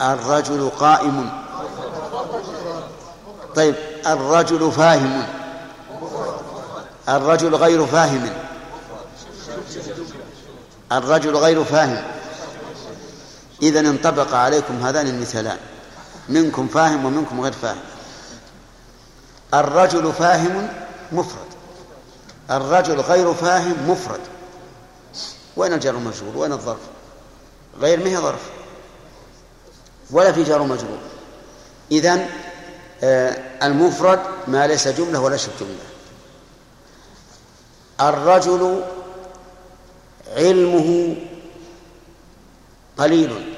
الرجل 0.02 0.70
قائم. 0.70 1.30
طيب 3.56 3.74
الرجل 4.06 4.72
فاهم. 4.72 5.26
الرجل 7.08 7.54
غير 7.54 7.86
فاهم. 7.86 8.30
الرجل 10.92 11.36
غير 11.36 11.64
فاهم. 11.64 12.02
إذا 13.62 13.80
انطبق 13.80 14.34
عليكم 14.34 14.86
هذان 14.86 15.06
المثالان. 15.06 15.58
منكم 16.28 16.68
فاهم 16.68 17.04
ومنكم 17.04 17.40
غير 17.40 17.52
فاهم. 17.52 17.82
الرجل 19.54 20.12
فاهم 20.12 20.68
مفرد. 21.12 21.54
الرجل 22.50 23.00
غير 23.00 23.34
فاهم 23.34 23.90
مفرد. 23.90 24.20
وين 25.56 25.72
الجار 25.72 25.94
المجرور 25.94 26.36
وين 26.36 26.52
الظرف؟ 26.52 26.93
غير 27.80 27.98
ما 28.04 28.10
هي 28.10 28.16
ظرف. 28.16 28.50
ولا 30.10 30.32
في 30.32 30.42
جار 30.42 30.62
مجرور. 30.62 30.98
إذن 31.92 32.28
آه 33.02 33.30
المفرد 33.62 34.20
ما 34.48 34.66
ليس 34.66 34.88
جملة 34.88 35.20
ولا 35.20 35.36
شبه 35.36 35.52
جملة. 35.60 35.84
الرجل 38.00 38.84
علمه 40.36 41.16
قليل. 42.98 43.56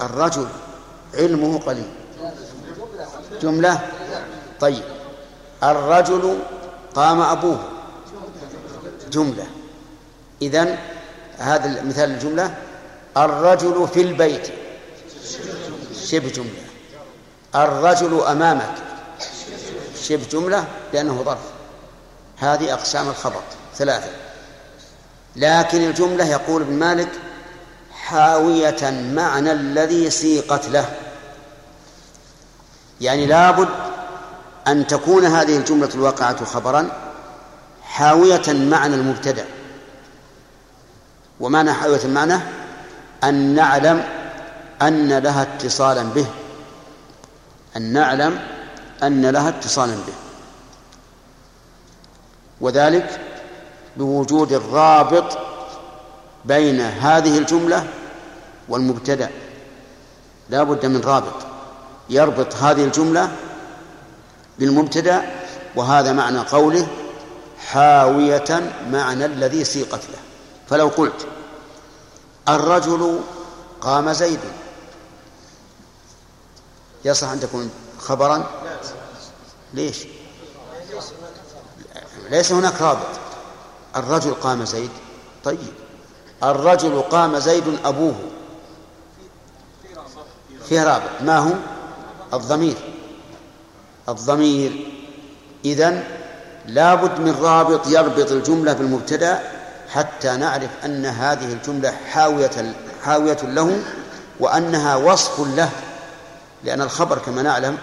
الرجل 0.00 0.46
علمه 1.14 1.58
قليل. 1.58 1.90
جملة؟ 3.42 3.88
طيب. 4.60 4.84
الرجل 5.62 6.38
قام 6.94 7.20
أبوه. 7.20 7.58
جملة. 9.10 9.46
إذن 10.42 10.78
هذا 11.42 11.82
مثال 11.82 12.10
الجملة؟ 12.10 12.54
الرجل 13.16 13.88
في 13.94 14.00
البيت. 14.02 14.48
شبه 16.06 16.28
جملة. 16.28 16.62
الرجل 17.54 18.20
أمامك. 18.20 18.74
شبه 20.02 20.22
جملة 20.32 20.64
لأنه 20.92 21.22
ظرف. 21.22 21.38
هذه 22.38 22.72
أقسام 22.72 23.08
الخبر 23.08 23.40
ثلاثة. 23.74 24.10
لكن 25.36 25.80
الجملة 25.80 26.24
يقول 26.24 26.62
ابن 26.62 26.72
مالك 26.72 27.08
حاوية 27.92 28.90
معنى 29.14 29.52
الذي 29.52 30.10
سيقت 30.10 30.68
له. 30.68 30.96
يعني 33.00 33.26
لابد 33.26 33.68
أن 34.66 34.86
تكون 34.86 35.24
هذه 35.24 35.56
الجملة 35.56 35.90
الواقعة 35.94 36.44
خبرا 36.44 36.88
حاوية 37.82 38.42
معنى 38.48 38.94
المبتدأ. 38.94 39.44
ومعنى 41.40 41.72
حاوية 41.72 42.04
المعنى 42.04 42.38
أن 43.24 43.54
نعلم 43.54 44.04
أن 44.82 45.18
لها 45.18 45.42
اتصالا 45.42 46.02
به. 46.02 46.26
أن 47.76 47.92
نعلم 47.92 48.40
أن 49.02 49.26
لها 49.26 49.48
اتصالا 49.48 49.94
به. 49.94 50.14
وذلك 52.60 53.20
بوجود 53.96 54.52
الرابط 54.52 55.38
بين 56.44 56.80
هذه 56.80 57.38
الجملة 57.38 57.86
والمبتدأ. 58.68 59.30
لا 60.50 60.62
بد 60.62 60.86
من 60.86 61.00
رابط. 61.00 61.34
يربط 62.10 62.54
هذه 62.54 62.84
الجملة 62.84 63.30
بالمبتدأ 64.58 65.22
وهذا 65.76 66.12
معنى 66.12 66.38
قوله 66.38 66.86
حاوية 67.66 68.72
معنى 68.90 69.24
الذي 69.24 69.64
سيقت 69.64 70.04
له. 70.04 70.31
فلو 70.72 70.88
قلت 70.88 71.26
الرجل 72.48 73.20
قام 73.80 74.12
زيد 74.12 74.40
يصح 77.04 77.28
أن 77.28 77.40
تكون 77.40 77.70
خبرا؟ 77.98 78.50
ليش؟ 79.74 80.06
ليس 82.30 82.52
هناك 82.52 82.82
رابط. 82.82 83.06
الرجل 83.96 84.34
قام 84.34 84.64
زيد 84.64 84.90
طيب. 85.44 85.72
الرجل 86.42 87.02
قام 87.02 87.38
زيد 87.38 87.78
أبوه. 87.84 88.14
فيه 90.68 90.84
رابط. 90.84 91.22
ما 91.22 91.38
هو؟ 91.38 91.52
الضمير. 92.34 92.76
الضمير 94.08 94.92
إذن 95.64 96.04
لابد 96.66 97.20
من 97.20 97.34
رابط 97.42 97.86
يربط 97.86 98.32
الجملة 98.32 98.72
بالمبتدأ 98.72 99.61
حتى 99.92 100.36
نعرف 100.36 100.70
أن 100.84 101.06
هذه 101.06 101.52
الجملة 101.52 101.94
حاوية 102.10 102.74
حاوية 103.04 103.38
له 103.42 103.82
وأنها 104.40 104.96
وصف 104.96 105.40
له 105.40 105.70
لأن 106.64 106.80
الخبر 106.80 107.18
كما 107.18 107.42
نعلم 107.42 107.78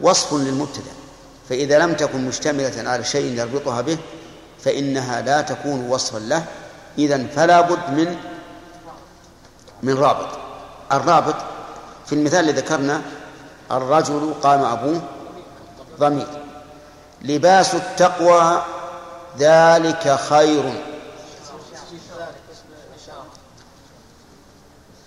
وصف 0.00 0.32
للمبتدأ. 0.32 0.90
فإذا 1.48 1.78
لم 1.78 1.94
تكن 1.94 2.28
مشتملة 2.28 2.90
على 2.90 3.04
شيء 3.04 3.38
يربطها 3.38 3.80
به 3.80 3.98
فإنها 4.64 5.20
لا 5.20 5.40
تكون 5.40 5.88
وصفا 5.88 6.18
له. 6.18 6.44
إذا 6.98 7.26
فلا 7.26 7.60
بد 7.60 7.90
من 7.90 8.16
من 9.82 9.94
رابط. 9.94 10.28
الرابط 10.92 11.34
في 12.06 12.14
المثال 12.14 12.40
اللي 12.40 12.52
ذكرنا 12.52 13.02
الرجل 13.70 14.34
قام 14.42 14.64
أبوه 14.64 15.00
ضمير. 16.00 16.26
لباس 17.22 17.74
التقوى 17.74 18.62
ذلك 19.38 20.18
خير. 20.28 20.82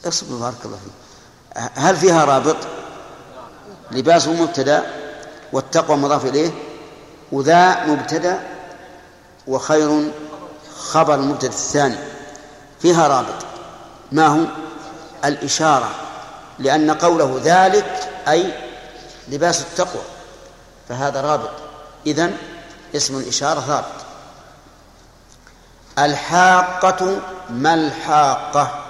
اصبر 0.05 0.35
بارك 0.35 0.65
الله 0.65 0.77
فيك. 0.77 0.93
هل 1.75 1.97
فيها 1.97 2.25
رابط؟ 2.25 2.57
لباسه 3.91 4.33
مبتدا 4.33 4.83
والتقوى 5.53 5.97
مضاف 5.97 6.25
إليه. 6.25 6.51
وذا 7.31 7.85
مبتدا 7.85 8.39
وخير 9.47 10.11
خبر 10.77 11.15
المبتدا 11.15 11.47
الثاني. 11.47 11.97
فيها 12.79 13.07
رابط. 13.07 13.45
ما 14.11 14.27
هو؟ 14.27 14.45
الإشارة. 15.25 15.89
لأن 16.59 16.91
قوله 16.91 17.41
ذلك 17.43 18.09
أي 18.27 18.53
لباس 19.27 19.61
التقوى. 19.61 20.01
فهذا 20.89 21.21
رابط. 21.21 21.51
إذن 22.07 22.37
اسم 22.95 23.17
الإشارة 23.17 23.63
رابط 23.69 24.01
الحاقة 25.99 27.19
ما 27.49 27.73
الحاقة؟ 27.73 28.81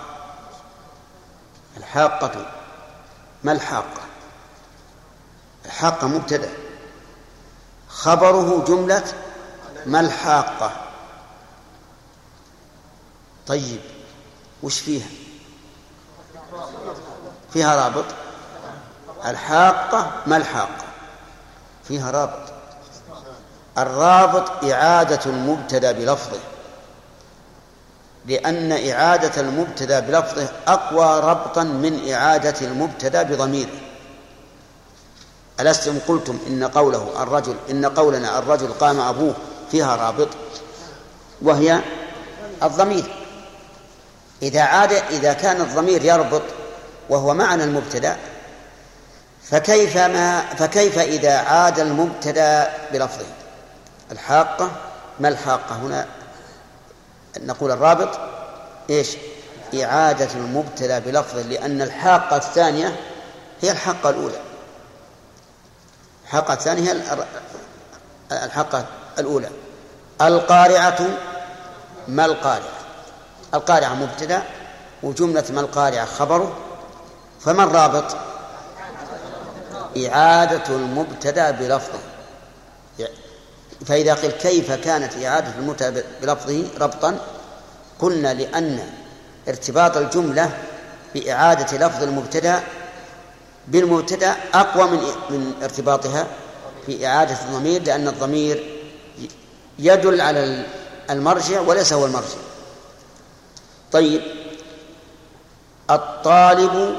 الحاقة. 1.81 2.45
ما 3.43 3.51
الحاقة؟ 3.51 4.01
الحاقة 5.65 6.07
مبتدأ. 6.07 6.49
خبره 7.89 8.63
جملة 8.67 9.13
ما 9.85 9.99
الحاقة؟ 9.99 10.71
طيب 13.47 13.81
وش 14.63 14.79
فيها؟ 14.79 15.07
فيها 17.53 17.75
رابط؟ 17.75 18.05
الحاقة 19.25 20.11
ما 20.27 20.37
الحاقة؟ 20.37 20.85
فيها 21.83 22.11
رابط. 22.11 22.53
الرابط 23.77 24.63
إعادة 24.63 25.19
المبتدأ 25.25 25.91
بلفظه. 25.91 26.39
لأن 28.25 28.71
إعادة 28.71 29.41
المبتدأ 29.41 29.99
بلفظه 29.99 30.47
أقوى 30.67 31.19
ربطا 31.19 31.63
من 31.63 32.11
إعادة 32.11 32.55
المبتدأ 32.61 33.23
بضميره. 33.23 33.79
ألستم 35.59 35.99
قلتم 36.07 36.39
إن 36.47 36.63
قوله 36.63 37.23
الرجل 37.23 37.55
إن 37.69 37.85
قولنا 37.85 38.39
الرجل 38.39 38.67
قام 38.67 38.99
أبوه 38.99 39.33
فيها 39.71 39.95
رابط 39.95 40.27
وهي 41.41 41.79
الضمير. 42.63 43.03
إذا 44.41 44.61
عاد 44.61 44.91
إذا 44.91 45.33
كان 45.33 45.61
الضمير 45.61 46.05
يربط 46.05 46.41
وهو 47.09 47.33
معنى 47.33 47.63
المبتدأ 47.63 48.17
فكيف 49.43 49.97
ما 49.97 50.41
فكيف 50.57 50.99
إذا 50.99 51.37
عاد 51.37 51.79
المبتدأ 51.79 52.73
بلفظه؟ 52.93 53.25
الحاقة 54.11 54.71
ما 55.19 55.27
الحاقة 55.27 55.75
هنا؟ 55.75 56.07
نقول 57.39 57.71
الرابط 57.71 58.19
إيش؟ 58.89 59.17
إعادة 59.83 60.27
المبتلى 60.35 60.99
بلفظه 60.99 61.41
لأن 61.41 61.81
الحاقة 61.81 62.37
الثانية 62.37 62.95
هي 63.61 63.71
الحاقة 63.71 64.09
الأولى. 64.09 64.39
الحاقة 66.25 66.53
الثانية 66.53 66.91
هي 66.91 67.01
الحاقة 68.31 68.85
الأولى. 69.19 69.49
القارعة 70.21 71.07
ما 72.07 72.25
القارعة؟ 72.25 72.81
القارعة 73.53 73.93
مبتدأ 73.93 74.43
وجملة 75.03 75.43
ما 75.49 75.61
القارعة 75.61 76.05
خبره 76.05 76.57
فما 77.39 77.63
الرابط؟ 77.63 78.15
إعادة 80.07 80.75
المبتدأ 80.75 81.51
بلفظه 81.51 81.99
فإذا 83.85 84.13
قيل 84.13 84.31
كيف 84.31 84.71
كانت 84.71 85.23
إعادة 85.23 85.53
المبتدأ 85.59 86.03
بلفظه 86.21 86.63
ربطا 86.79 87.19
قلنا 87.99 88.33
لأن 88.33 88.79
ارتباط 89.47 89.97
الجملة 89.97 90.57
بإعادة 91.15 91.87
لفظ 91.87 92.03
المبتدأ 92.03 92.63
بالمبتدأ 93.67 94.35
أقوى 94.53 94.89
من 94.89 94.97
من 95.29 95.53
ارتباطها 95.63 96.27
بإعادة 96.87 97.37
الضمير 97.45 97.83
لأن 97.83 98.07
الضمير 98.07 98.81
يدل 99.79 100.21
على 100.21 100.65
المرجع 101.09 101.61
وليس 101.61 101.93
هو 101.93 102.05
المرجع. 102.05 102.37
طيب 103.91 104.21
الطالب 105.89 106.95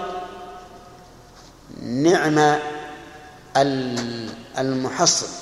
نعم 1.82 2.58
المحصل. 4.58 5.41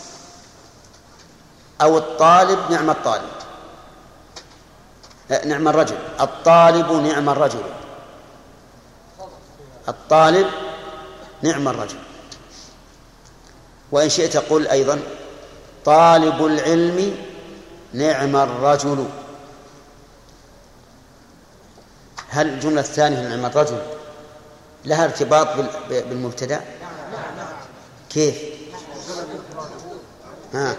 أو 1.82 1.98
الطالب 1.98 2.58
نعم 2.70 2.90
الطالب. 2.90 3.30
نعم 5.44 5.68
الرجل. 5.68 5.96
الطالب 6.20 6.92
نعم 6.92 7.28
الرجل. 7.28 7.62
الطالب 9.88 10.46
نعم 11.42 11.68
الرجل. 11.68 11.98
وإن 13.92 14.08
شئت 14.08 14.36
قل 14.36 14.66
أيضا. 14.66 15.00
طالب 15.84 16.44
العلم 16.46 17.16
نعم 17.92 18.36
الرجل. 18.36 19.06
هل 22.28 22.48
الجملة 22.48 22.80
الثانية 22.80 23.28
نعم 23.28 23.46
الرجل؟ 23.46 23.82
لها 24.84 25.04
ارتباط 25.04 25.48
بالمبتدأ؟ 25.88 26.60
كيف؟ 28.10 28.38
ها. 30.54 30.76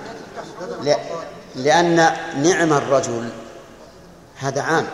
لأن 1.56 1.96
نعم 2.38 2.74
الرجل 2.74 3.30
هذا 4.36 4.62
عام. 4.62 4.88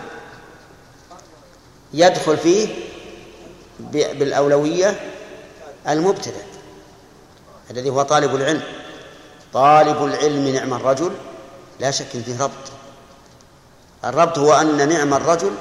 يدخل 1.94 2.38
فيه 2.38 2.68
بالأولوية 3.90 5.00
المبتدأ 5.88 6.42
الذي 7.72 7.90
هو 7.90 8.02
طالب 8.02 8.36
العلم. 8.36 8.64
طالب 9.54 10.06
العلم 10.06 10.48
نعم 10.48 10.74
الرجل 10.74 11.12
لا 11.80 11.92
شك 11.92 12.06
فيه 12.06 12.42
ربط. 12.44 12.52
الربط 14.06 14.38
هو 14.38 14.54
أن 14.54 14.90
نعم 14.90 15.14
الرجل 15.14 15.52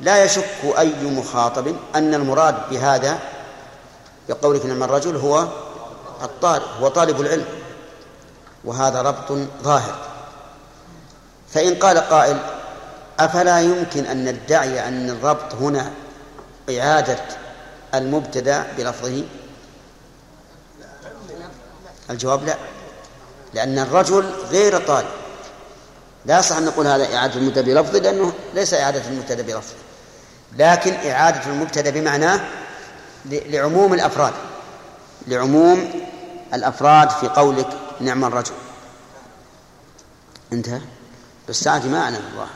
لا 0.00 0.24
يشك 0.24 0.44
أي 0.78 0.94
مخاطب 1.04 1.76
أن 1.94 2.14
المراد 2.14 2.70
بهذا 2.70 3.18
بقولك 4.28 4.66
نعم 4.66 4.82
الرجل 4.82 5.16
هو 5.16 5.48
الطالب 6.22 6.62
هو 6.80 6.88
طالب 6.88 7.20
العلم. 7.20 7.59
وهذا 8.64 9.02
ربط 9.02 9.32
ظاهر. 9.62 9.98
فإن 11.48 11.74
قال 11.74 11.98
قائل 11.98 12.38
أفلا 13.20 13.60
يمكن 13.60 14.06
أن 14.06 14.24
ندعي 14.24 14.88
أن 14.88 15.10
الربط 15.10 15.54
هنا 15.54 15.90
إعادة 16.70 17.18
المبتدأ 17.94 18.66
بلفظه؟ 18.78 19.22
الجواب 22.10 22.44
لا. 22.44 22.54
لأن 23.54 23.78
الرجل 23.78 24.24
غير 24.50 24.86
طالب. 24.86 25.08
لا 26.26 26.38
يصح 26.38 26.56
أن 26.56 26.64
نقول 26.64 26.86
هذا 26.86 27.16
إعادة 27.16 27.34
المبتدأ 27.34 27.62
بلفظه 27.62 27.98
لأنه 27.98 28.32
ليس 28.54 28.74
إعادة 28.74 29.08
المبتدأ 29.08 29.42
بلفظه. 29.42 29.74
لكن 30.58 31.10
إعادة 31.10 31.46
المبتدأ 31.46 31.90
بمعناه 31.90 32.40
لعموم 33.24 33.94
الأفراد. 33.94 34.32
لعموم 35.26 35.90
الأفراد 36.54 37.10
في 37.10 37.28
قولك 37.28 37.68
نعم 38.00 38.24
الرجل. 38.24 38.52
انتهى. 40.52 40.80
بس 41.48 41.60
ساعتي 41.60 41.88
ما 41.88 42.00
أعلم 42.00 42.22
الله. 42.32 42.46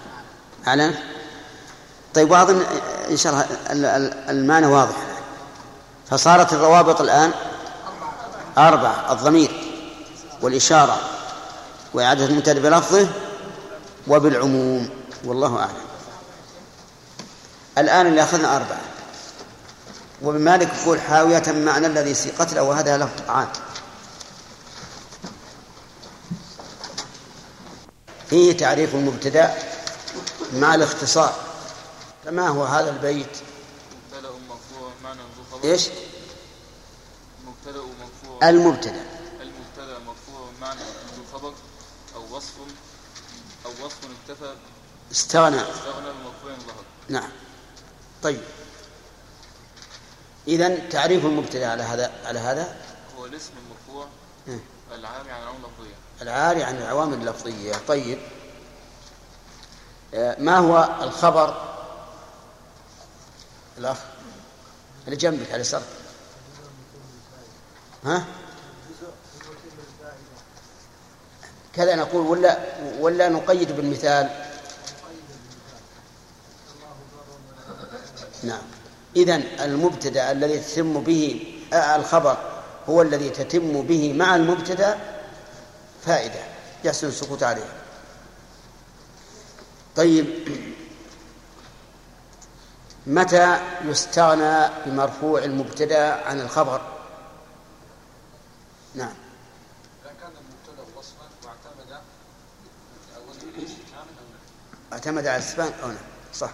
أعلن 0.68 0.94
طيب 2.14 2.30
وأظن 2.30 2.62
إن 3.11 3.16
شاء 3.16 3.33
الله 3.70 3.90
المعنى 4.30 4.66
واضح. 4.66 4.96
فصارت 6.11 6.52
الروابط 6.52 7.00
الآن 7.00 7.33
أربعة 8.59 9.12
الضمير 9.12 9.50
والإشارة 10.42 10.96
وإعادة 11.94 12.24
المبتدأ 12.24 12.61
بلفظه 12.61 13.09
وبالعموم. 14.07 14.88
والله 15.24 15.59
أعلم. 15.59 15.85
الآن 17.78 18.07
اللي 18.07 18.22
أخذنا 18.22 18.57
أربعة. 18.57 18.80
وابن 20.22 20.40
مالك 20.40 20.68
يقول 20.83 21.00
حاوية 21.00 21.42
معنى 21.48 21.87
الذي 21.87 22.14
سيقتله 22.14 22.62
وهذا 22.62 22.96
لفظ 22.98 23.30
عام 23.30 23.48
فيه 28.34 28.56
تعريف 28.56 28.94
المبتدأ 28.94 29.54
مع 30.52 30.74
الاختصار. 30.74 31.34
فما 32.24 32.48
هو 32.48 32.64
هذا 32.64 32.90
البيت؟ 32.90 33.36
مبتدأ 34.06 34.30
مرفوع 34.48 34.90
معنى 35.04 35.20
خبر. 35.52 35.64
إيش؟ 35.64 35.88
مبتدأ 37.46 37.80
مرفوع. 37.82 38.48
المبتدأ. 38.48 39.04
المبتدأ 39.40 39.98
مرفوع 39.98 40.50
معنى 40.60 40.80
ذو 41.16 41.38
خبر. 41.38 41.54
أو 42.16 42.36
وصف 42.36 42.52
أو 43.66 43.70
وصف 43.86 43.98
اكتفى. 44.22 44.54
استغنى. 45.12 45.60
استغنى 45.60 46.12
بمرفوع 46.12 46.66
ظهر 46.66 46.84
نعم. 47.08 47.30
طيب. 48.22 48.40
إذا 50.48 50.88
تعريف 50.88 51.24
المبتدأ 51.24 51.70
على 51.70 51.82
هذا 51.82 52.12
على 52.24 52.38
هذا؟ 52.38 52.76
هو 53.18 53.26
الاسم 53.26 53.50
المرفوع 53.66 54.06
مم. 54.46 54.60
العام 54.92 55.28
عن 55.28 55.42
العملة 55.42 55.68
العاري 56.22 56.62
عن 56.62 56.77
العوامل 56.77 57.14
اللفظية. 57.14 57.72
طيب. 57.88 58.18
آه، 60.14 60.37
ما 60.38 60.59
هو 60.59 60.88
الخبر؟ 61.03 61.74
الأخ 63.79 63.98
اللي 65.05 65.16
جنبك 65.16 65.46
على 65.46 65.55
اليسار 65.55 65.83
ها؟ 68.05 68.24
كذا 71.72 71.94
نقول 71.94 72.27
ولا 72.27 72.59
ولا 73.00 73.29
نقيد 73.29 73.72
بالمثال؟ 73.72 74.31
نعم. 78.42 78.62
إذن 79.16 79.42
المبتدأ 79.61 80.33
الذي 80.33 80.59
تتم 80.59 81.00
به 81.00 81.55
آه، 81.72 81.96
الخبر 81.96 82.37
هو 82.88 83.03
الذي 83.03 83.31
تتم 83.31 83.83
به 83.83 84.12
مع 84.12 84.37
المبتدأ 84.37 85.13
فائدة 86.06 86.44
يحسن 86.84 87.06
السكوت 87.08 87.42
عليها. 87.42 87.72
طيب 89.96 90.26
متى 93.06 93.60
يستغنى 93.84 94.68
بمرفوع 94.86 95.44
المبتدأ 95.44 96.26
عن 96.26 96.40
الخبر؟ 96.40 96.80
نعم. 98.94 99.14
إذا 100.02 100.12
كان 100.20 100.30
المبتدأ 100.30 100.98
وصف 100.98 101.14
اعتمد 101.46 101.92
أول 103.16 103.64
استفهام 103.64 104.06
أو 104.18 104.24
لا؟ 104.32 104.92
اعتمد 104.92 105.26
على 105.26 105.36
الاستفهام 105.36 105.72
أو 105.82 105.88
نعم 105.88 105.96
صح. 106.34 106.50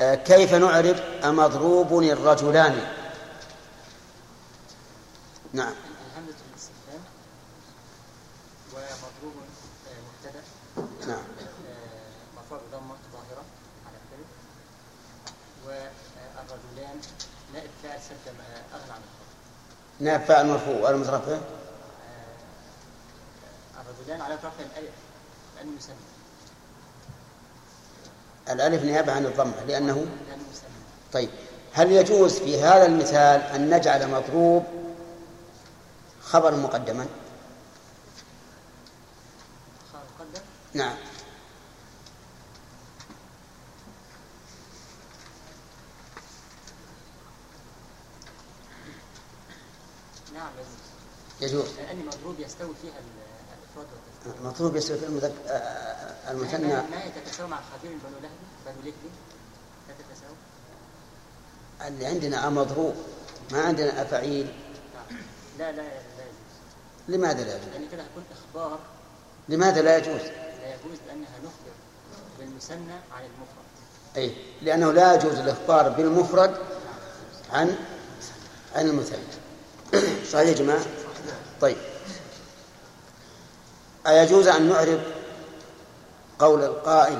آه، 0.00 0.14
كيف 0.14 0.54
نعرف 0.54 1.00
أمضروب 1.24 2.02
الرجلان؟ 2.02 2.96
نعم 5.52 5.74
الهمزة 6.16 6.36
الاستفهام 6.50 7.02
ومضروب 8.72 9.34
آه، 9.88 10.00
مبتدأ 10.08 10.42
نعم 11.06 11.24
آه، 11.68 12.36
مرفوع 12.36 12.58
بضمة 12.58 12.96
ظاهرة 13.12 13.44
على 13.86 13.96
الكلم 14.02 14.26
والرجلان 15.66 17.00
نائب 17.52 17.70
فاعل 17.82 18.00
سد 18.00 18.28
آه، 18.28 18.76
أغنى 18.76 18.92
عن 18.92 19.00
الخبر 19.00 19.26
نائب 20.00 20.20
فاعل 20.20 20.46
مرفوع 20.46 20.74
والمترفع 20.74 21.32
آه، 21.32 21.38
الرجلان 23.80 24.20
على 24.20 24.34
رفع 24.34 24.48
الألف 24.58 24.94
لأنه 25.56 25.70
مسمى. 25.76 25.94
الألف 28.50 28.84
نيابة 28.84 29.12
عن 29.12 29.26
الضمة 29.26 29.64
لأنه؟ 29.68 30.06
طيب 31.12 31.30
هل 31.72 31.92
يجوز 31.92 32.38
في 32.38 32.62
هذا 32.62 32.86
المثال 32.86 33.40
أن 33.40 33.70
نجعل 33.70 34.10
مضروب 34.10 34.64
خبرا 36.22 36.56
مقدما؟ 36.56 37.06
خبر 39.92 40.02
مقدم؟ 40.18 40.40
نعم. 40.74 40.96
يجوز. 51.40 51.64
لأن 51.78 52.06
مضروب 52.06 52.40
يستوي 52.40 52.74
فيها 52.82 52.90
ال- 52.90 53.26
الإفراد 53.58 53.86
والتثنية 54.24 54.48
مطلوب 54.50 54.76
يصير 54.76 54.96
في 54.96 55.06
المذك... 55.06 55.32
آه، 55.46 55.50
آه، 55.50 56.30
المثنى. 56.32 56.66
ما 56.74 57.04
يتتساوى 57.16 57.48
مع 57.48 57.56
خبير 57.78 57.90
بنو 57.92 58.18
لهب 58.22 58.30
بنو 58.66 58.84
لهب. 58.84 58.94
لا 59.88 59.94
تتساوى. 59.94 60.36
اللي 61.88 62.06
عندنا 62.06 62.48
مضروب 62.48 62.94
ما 63.52 63.60
عندنا 63.62 64.02
أفعيل. 64.02 64.54
لا 65.58 65.72
لا 65.72 65.76
لا 65.76 65.82
يجوز. 65.82 65.98
لماذا 67.08 67.44
لا 67.44 67.56
يجوز؟ 67.56 67.68
لأن 67.72 67.88
كده 67.92 68.02
هيكون 68.02 68.24
إخبار. 68.32 68.78
لماذا 69.48 69.82
لا 69.82 69.96
يجوز؟ 69.96 70.20
لا 70.20 70.74
يجوز 70.74 70.98
لأنها 71.06 71.28
نخبر 71.38 71.72
بالمثنى 72.38 72.92
عن 73.12 73.22
المفرد. 73.24 73.66
أي 74.16 74.34
لأنه 74.62 74.92
لا 74.92 75.14
يجوز 75.14 75.34
الإخبار 75.38 75.88
بالمفرد 75.88 76.56
عن 77.52 77.76
عن 78.74 78.86
المثنى. 78.88 79.18
صحيح 80.32 80.48
يا 80.48 80.54
جماعة؟ 80.54 80.80
طيب. 81.60 81.76
أيجوز 84.06 84.48
أن 84.48 84.68
نعرب 84.68 85.00
قول 86.38 86.62
القائل 86.62 87.18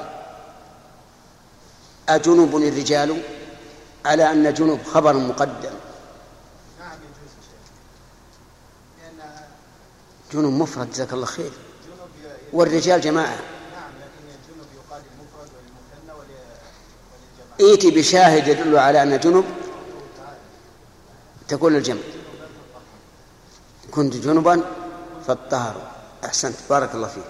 أجنب 2.08 2.56
الرجال 2.56 3.22
على 4.04 4.32
أن 4.32 4.54
جنب 4.54 4.82
خبر 4.84 5.16
مقدم؟ 5.16 5.74
نعم 6.80 6.98
يجوز 6.98 7.32
لأن 8.98 9.30
جنب 10.32 10.60
مفرد 10.62 10.90
جزاك 10.90 11.12
الله 11.12 11.26
خير. 11.26 11.52
والرجال 12.52 13.00
جماعة. 13.00 13.36
نعم 13.36 13.90
ائتي 17.60 17.90
بشاهد 17.90 18.48
يدل 18.48 18.78
على 18.78 19.02
أن 19.02 19.20
جنب 19.20 19.44
تكون 21.48 21.76
الجمع 21.76 22.00
كنت 23.96 24.16
جنبا 24.16 24.62
فاطهروا. 25.26 25.82
أحسنت. 26.24 26.56
بارك 26.70 26.94
الله 26.94 27.08
فيك. 27.08 27.24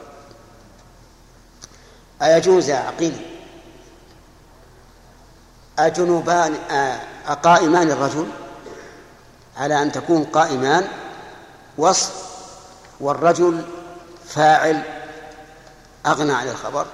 أيجوز 2.22 2.68
يا 2.68 2.76
عقيل؟ 2.76 3.40
أجنبان 5.78 6.54
آه، 6.54 7.00
أقائمان 7.26 7.90
الرجل 7.90 8.30
على 9.56 9.82
أن 9.82 9.92
تكون 9.92 10.24
قائمان 10.24 10.88
وصف 11.78 12.26
والرجل 13.00 13.64
فاعل. 14.28 14.82
أغنى 16.06 16.32
عن 16.32 16.48
الخبر. 16.48 16.86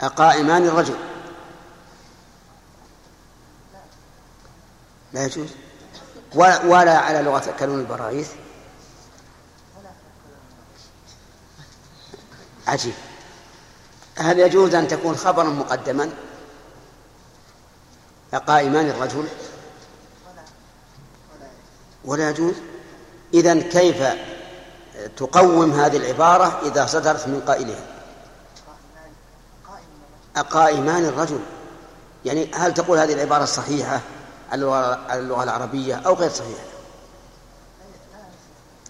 أقائمان 0.00 0.66
الرجل. 0.66 0.96
لا 5.12 5.24
يجوز. 5.24 5.65
ولا, 6.36 6.98
على 6.98 7.22
لغة 7.22 7.54
كلون 7.58 7.80
البراغيث 7.80 8.30
عجيب. 12.66 12.94
هل 14.16 14.38
يجوز 14.38 14.74
أن 14.74 14.88
تكون 14.88 15.16
خبرا 15.16 15.44
مقدما؟ 15.44 16.10
قائمان 18.46 18.88
الرجل؟ 18.88 19.28
ولا 22.04 22.30
يجوز. 22.30 22.54
إذا 23.34 23.60
كيف 23.60 24.02
تقوم 25.16 25.72
هذه 25.72 25.96
العبارة 25.96 26.60
إذا 26.62 26.86
صدرت 26.86 27.28
من 27.28 27.40
قائلها؟ 27.40 27.84
أقائمان 30.36 31.04
الرجل. 31.04 31.40
يعني 32.24 32.50
هل 32.54 32.74
تقول 32.74 32.98
هذه 32.98 33.12
العبارة 33.12 33.42
الصحيحة 33.42 33.94
على 33.94 34.15
اللغة 34.52 35.14
اللغة 35.14 35.42
العربية 35.42 35.94
أو 35.94 36.14
غير 36.14 36.30
صحيحة 36.30 36.64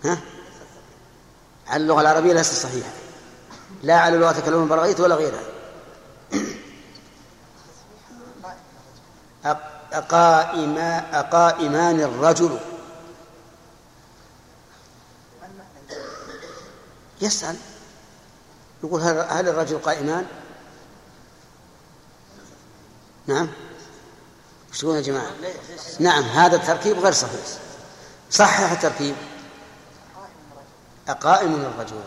ها؟ 0.05 0.19
على 1.69 1.83
اللغة 1.83 2.01
العربية 2.01 2.33
ليست 2.33 2.55
صحيحة. 2.55 2.91
لا 3.83 4.01
على 4.01 4.17
لغة 4.17 4.41
كلام 4.41 4.63
البراغيث 4.63 5.01
ولا 5.01 5.15
غيرها. 5.15 5.41
أق- 9.45 9.93
أقائما 9.93 11.21
أقائمان 11.21 12.01
الرجل. 12.01 12.59
يسأل. 17.21 17.57
يقول 18.85 19.01
هل 19.01 19.49
الرجل 19.49 19.79
قائمان؟ 19.79 20.27
نعم. 23.27 23.49
إيش 24.77 24.83
تقولون 24.83 24.97
يا 24.99 25.03
جماعة. 25.03 25.31
نعم 25.99 26.23
هذا 26.23 26.57
التركيب 26.57 26.99
غير 26.99 27.13
صحيح. 27.13 27.41
صحح 28.31 28.73
التركيب. 28.73 29.15
أقائم 31.09 31.55
الرجل. 31.55 32.01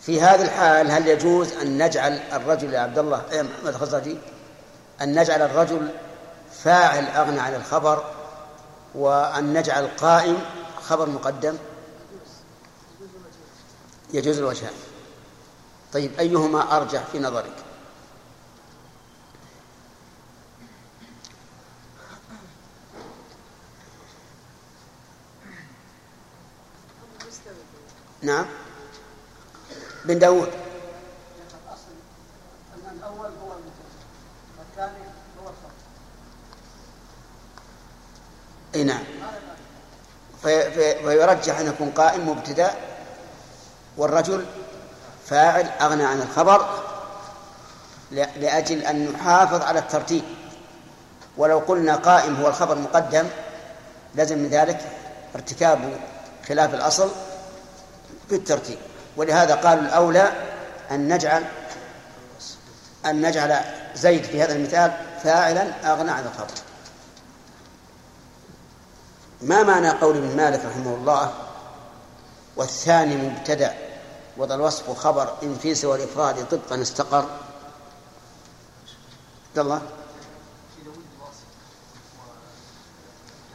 في 0.00 0.20
هذه 0.20 0.42
الحال 0.42 0.90
هل 0.90 1.08
يجوز 1.08 1.52
أن 1.52 1.84
نجعل 1.84 2.12
الرجل 2.12 2.72
يا 2.72 2.80
عبد 2.80 2.98
الله 2.98 3.22
يا 3.32 3.42
محمد 3.42 3.66
الخزرجي 3.66 4.18
أن 5.02 5.20
نجعل 5.20 5.42
الرجل 5.42 5.88
فاعل 6.62 7.06
أغنى 7.06 7.40
عن 7.40 7.54
الخبر 7.54 8.04
وأن 8.94 9.52
نجعل 9.52 9.86
قائم 9.86 10.38
خبر 10.82 11.08
مقدم؟ 11.08 11.56
يجوز 14.12 14.38
الوجهان 14.38 14.72
طيب 15.92 16.18
أيهما 16.18 16.76
أرجح 16.76 17.02
في 17.12 17.18
نظرك؟ 17.18 17.69
نعم. 28.22 28.46
بن 30.04 30.18
داود 30.18 30.48
أن 32.74 32.96
الأول 32.98 33.26
هو 33.42 33.52
والثاني 34.58 34.98
هو 35.44 35.50
إي 38.74 38.84
نعم. 38.84 39.04
في 40.42 40.70
في 40.70 40.94
فيرجح 41.02 41.58
أن 41.58 41.66
يكون 41.66 41.90
قائم 41.90 42.28
مبتدا 42.28 42.70
والرجل 43.96 44.46
فاعل 45.26 45.66
أغنى 45.66 46.04
عن 46.04 46.22
الخبر 46.22 46.82
ل- 48.12 48.40
لأجل 48.40 48.82
أن 48.82 49.12
نحافظ 49.12 49.62
على 49.62 49.78
الترتيب. 49.78 50.24
ولو 51.36 51.58
قلنا 51.58 51.96
قائم 51.96 52.36
هو 52.36 52.48
الخبر 52.48 52.74
مقدم 52.78 53.26
لازم 54.14 54.38
من 54.38 54.48
ذلك 54.48 54.80
ارتكاب 55.34 56.00
خلاف 56.48 56.74
الأصل 56.74 57.10
في 58.30 58.36
الترتيب 58.36 58.78
ولهذا 59.16 59.54
قالوا 59.54 59.82
الأولى 59.82 60.32
أن 60.90 61.14
نجعل 61.14 61.44
أن 63.06 63.26
نجعل 63.26 63.60
زيد 63.94 64.24
في 64.24 64.42
هذا 64.42 64.52
المثال 64.52 64.92
فاعلا 65.22 65.92
أغنى 65.92 66.10
عن 66.10 66.24
الخبر 66.26 66.54
ما 69.42 69.62
معنى 69.62 69.90
قول 69.90 70.16
ابن 70.16 70.36
مالك 70.36 70.64
رحمه 70.64 70.94
الله 70.94 71.34
والثاني 72.56 73.16
مبتدأ 73.16 73.74
وذا 74.36 74.54
الوصف 74.54 74.90
خبر 74.90 75.34
إن 75.42 75.58
في 75.62 75.74
سوى 75.74 75.96
الإفراد 75.96 76.48
طبقا 76.48 76.82
استقر؟ 76.82 77.26
عبد 79.48 79.58
الله؟ 79.58 79.82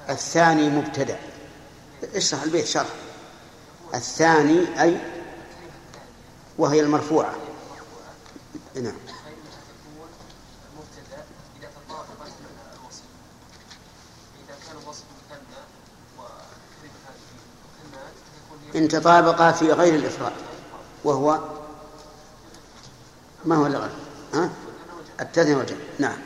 الثاني 0.10 0.70
مبتدأ. 0.70 1.18
اشرح 2.16 2.44
البيت 2.44 2.66
شرح. 2.66 3.05
الثاني 3.94 4.82
أي 4.82 4.98
وهي 6.58 6.80
المرفوعة. 6.80 7.34
نعم. 8.76 8.94
إن 18.76 18.88
تطابقا 18.88 19.52
في 19.52 19.72
غير 19.72 19.96
الإفراد 19.96 20.34
وهو 21.04 21.40
ما 23.46 23.56
هو 23.56 23.66
اللغة؟ 23.66 23.92
ها؟ 24.34 24.50
التثنية 25.22 25.56
والجمع 25.56 25.78
نعم 26.00 26.18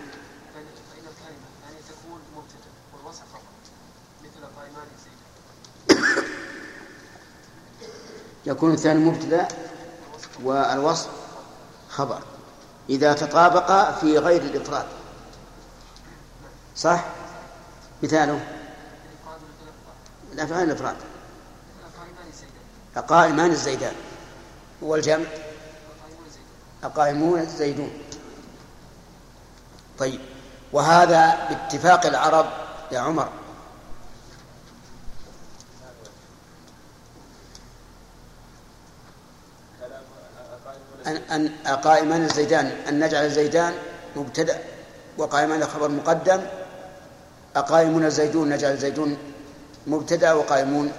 فإن 0.54 0.66
فإن 0.92 1.04
الكلمة 1.08 1.10
الثانية 1.10 1.82
تكون 1.90 2.20
مبتدأ 2.38 2.72
والوصف 2.94 3.24
خبر 3.34 3.42
مثل 4.24 4.46
قائمان 4.56 4.88
زيد 5.04 5.20
يكون 8.50 8.74
الثاني 8.74 9.00
مبتدأ 9.06 9.48
والوصف 10.44 11.10
خبر. 11.90 12.20
إذا 12.90 13.14
تطابقا 13.14 13.92
في 13.92 14.18
غير 14.18 14.42
الإفراد 14.42 14.86
صح؟ 16.76 17.06
مثاله. 18.04 18.34
الإفراد 18.34 19.42
مثل 19.42 19.64
الإفراد. 19.64 20.36
لا 20.36 20.46
في 20.46 20.54
غير 20.54 20.64
الإفراد 20.64 20.96
مثل 21.76 21.96
قائمان 21.96 22.32
زيدان 22.32 23.08
قائمان 23.08 23.52
الزيدان. 23.52 23.96
قائمون 24.82 26.30
زيدان 26.30 26.46
القائمون 26.84 27.40
الزيدون. 27.40 27.92
طيب. 30.00 30.20
وهذا 30.74 31.48
باتفاق 31.50 32.06
العرب 32.06 32.46
يا 32.92 33.00
عمر. 33.00 33.30
أن 41.18 41.50
قائمان 41.84 42.24
الزيدان 42.24 42.66
أن 42.66 43.00
نجعل 43.00 43.26
الزيدان 43.26 43.74
مبتدأ 44.16 44.60
وقائمان 45.18 45.66
خبر 45.66 45.90
مقدم 45.90 46.42
أقائمون 47.56 48.06
الزيدون 48.06 48.50
نجعل 48.50 48.72
الزيدون 48.72 49.18
مبتدأ 49.88 50.34
وقائمون 50.34 50.92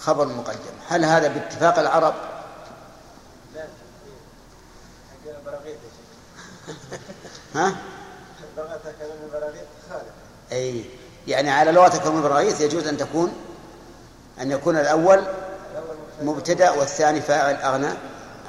خبر 0.00 0.26
مقدم. 0.26 0.74
هل 0.88 1.04
هذا 1.04 1.28
باتفاق 1.28 1.78
العرب؟ 1.78 2.14
ها؟ 7.54 7.74
أي 10.52 10.84
يعني 11.26 11.50
على 11.50 11.72
لغة 11.72 11.98
كون 11.98 12.16
البراغيث 12.16 12.60
يجوز 12.60 12.86
أن 12.86 12.96
تكون 12.96 13.32
أن 14.40 14.50
يكون 14.50 14.76
الأول 14.76 15.22
مبتدأ 16.22 16.70
والثاني 16.70 17.20
فاعل 17.20 17.54
أغنى 17.54 17.90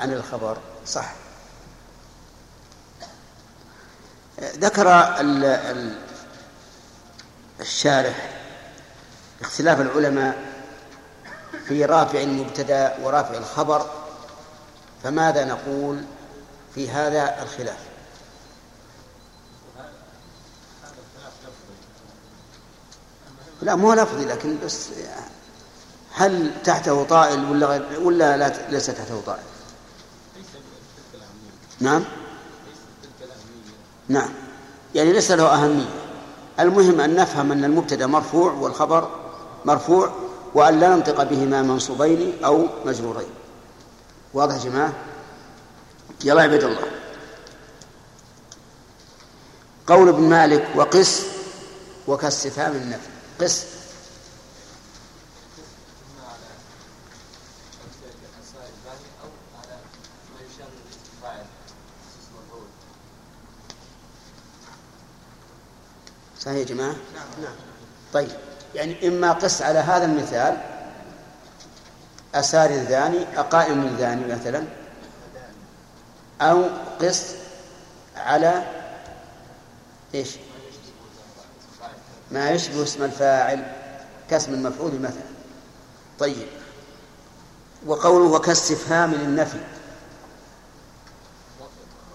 عن 0.02 0.14
الخبر. 0.14 0.58
صح 0.86 1.14
ذكر 4.42 4.90
ال- 5.20 5.46
ال- 5.46 5.98
الشارح 7.60 8.30
اختلاف 9.42 9.82
العلماء 9.82 10.56
في 11.68 11.86
رافع 11.86 12.22
المبتدا 12.22 12.98
ورافع 13.02 13.38
الخبر 13.38 13.90
فماذا 15.04 15.46
نقول 15.46 16.04
في 16.76 16.90
هذا 16.90 17.44
الخلاف 17.44 17.78
لا 23.62 23.76
مو 23.76 23.94
لفظي 23.94 24.26
لكن 24.26 24.58
بس 24.66 24.88
هل 26.14 26.52
تحته 26.64 27.04
طائل 27.04 27.46
ولا 27.52 27.68
غير 27.68 28.00
ولا 28.04 28.38
لا 28.38 28.70
ليس 28.70 28.86
تحته 28.88 29.22
طائل؟ 29.26 29.44
نعم؟ 31.80 32.04
نعم. 34.08 34.30
يعني 34.96 35.14
ليس 35.14 35.32
له 35.32 35.54
أهمية. 35.54 35.90
المهم 36.60 37.00
أن 37.00 37.16
نفهم 37.16 37.52
أن 37.52 37.64
المبتدأ 37.64 38.08
مرفوع 38.08 38.52
والخبر 38.52 39.10
مرفوع 39.66 40.14
وأن 40.54 40.80
لا 40.80 40.96
ننطق 40.96 41.24
بهما 41.24 41.62
منصوبين 41.62 42.44
أو 42.46 42.68
مجرورين. 42.86 43.30
واضح 44.34 44.56
يا 44.56 44.70
جماعة؟ 44.70 44.94
يلا 46.24 46.42
عباد 46.42 46.64
الله. 46.64 46.92
قول 49.88 50.10
ابن 50.10 50.22
مالك 50.22 50.68
وقس 50.76 51.26
وكاستفهام 52.08 52.72
النفي 52.72 53.10
قس. 53.42 53.75
صحيح 66.46 66.58
يا 66.58 66.64
جماعة؟ 66.64 66.96
نعم 67.42 67.56
طيب 68.14 68.32
يعني 68.76 69.08
إما 69.08 69.32
قس 69.32 69.62
على 69.62 69.80
هذا 69.80 70.06
المثال 70.06 70.58
أسار 72.36 72.70
الذاني 72.70 73.40
أقائم 73.40 73.84
الذاني 73.84 74.34
مثلا 74.34 74.64
أو 76.42 76.64
قس 77.02 77.36
على 78.16 78.64
إيش؟ 80.16 80.30
ما 82.32 82.50
يشبه 82.52 82.84
اسم 82.84 83.04
الفاعل 83.04 83.74
كاسم 84.30 84.54
المفعول 84.54 85.00
مثلا. 85.00 85.36
طيب 86.20 86.48
وقوله 87.86 88.26
وكاستفهام 88.26 89.12
للنفي. 89.12 89.60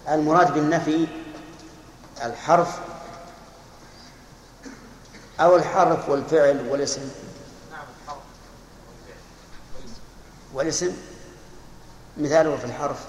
المراد 0.08 0.54
بالنفي 0.54 1.06
الحرف 2.24 2.78
أو 5.40 5.56
الحرف 5.56 6.08
والفعل 6.08 6.68
والاسم. 6.68 7.00
والاسم 10.54 10.92
مثاله 12.18 12.56
في 12.56 12.64
الحرف. 12.64 13.06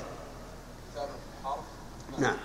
نعم. 2.20 2.38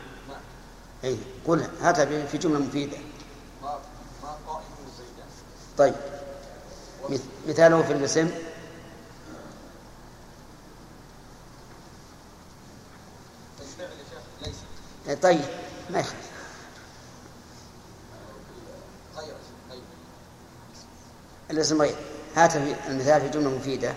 أي 1.04 1.18
قل 1.46 1.66
هاتها 1.80 2.26
في 2.26 2.38
جملة 2.38 2.58
مفيدة. 2.58 2.96
طيب. 5.78 5.94
مث- 7.08 7.48
مثاله 7.48 7.82
في 7.82 7.92
الاسم. 7.92 8.30
طيب 15.22 15.40
ما 15.90 15.98
يخالف. 16.00 16.25
الاسم 21.50 21.82
غير 21.82 21.96
هات 22.36 22.56
المثال 22.56 23.20
في 23.20 23.28
جملة 23.28 23.50
مفيدة. 23.50 23.94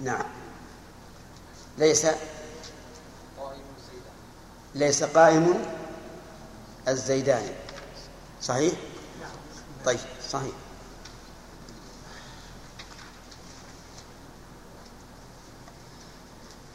نعم. 0.00 0.24
ليس 1.78 2.06
ليس 4.74 5.04
قائم 5.04 5.64
الزيداني 6.88 7.52
صحيح؟ 8.42 8.72
طيب 9.84 9.98
صحيح. 10.30 10.52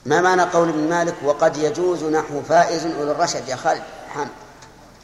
ما 0.05 0.21
معنى 0.21 0.41
قول 0.41 0.69
ابن 0.69 0.89
مالك 0.89 1.15
وقد 1.23 1.57
يجوز 1.57 2.03
نحو 2.03 2.41
فائز 2.41 2.85
أولي 2.85 3.11
الرشد 3.11 3.47
يا 3.47 3.55
خالد؟ 3.55 3.83
حامد 4.09 4.29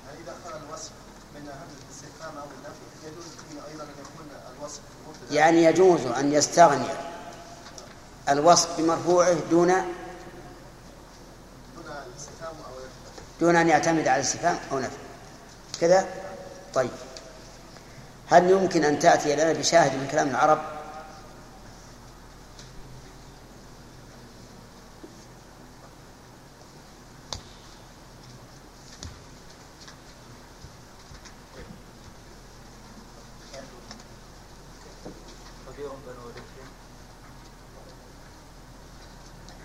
يعني 0.05 0.19
إذا 0.23 0.33
كان 0.45 0.61
الوصف 0.67 0.91
من 1.35 1.41
همزة 1.41 1.53
الاستفهام 1.87 2.37
أو 2.37 2.45
النفي 2.57 3.07
يجوز 3.07 3.23
فيه 3.23 3.71
أيضا 3.71 3.83
أن 3.83 3.89
يكون 3.89 4.27
الوصف 4.57 4.81
مبتدأ 5.07 5.22
يعني 5.33 5.63
يجوز 5.63 6.05
أن 6.05 6.33
يستغني 6.33 6.85
الوصف 8.29 8.77
بمرفوعه 8.77 9.35
دون 9.51 9.73
دون 13.39 13.55
أن 13.55 13.69
يعتمد 13.69 14.07
على 14.07 14.15
الاستفهام 14.15 14.57
أو 14.71 14.79
نفي. 14.79 14.97
كذا؟ 15.81 16.05
طيب. 16.73 16.89
هل 18.29 18.51
يمكن 18.51 18.83
أن 18.83 18.99
تأتي 18.99 19.35
لنا 19.35 19.53
بشاهد 19.53 19.91
من 19.91 20.07
كلام 20.11 20.29
العرب 20.29 20.72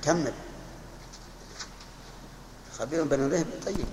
كمل. 0.04 0.32
خبير 2.78 3.04
بن 3.04 3.32
رهب. 3.32 3.46
طيب. 3.66 3.86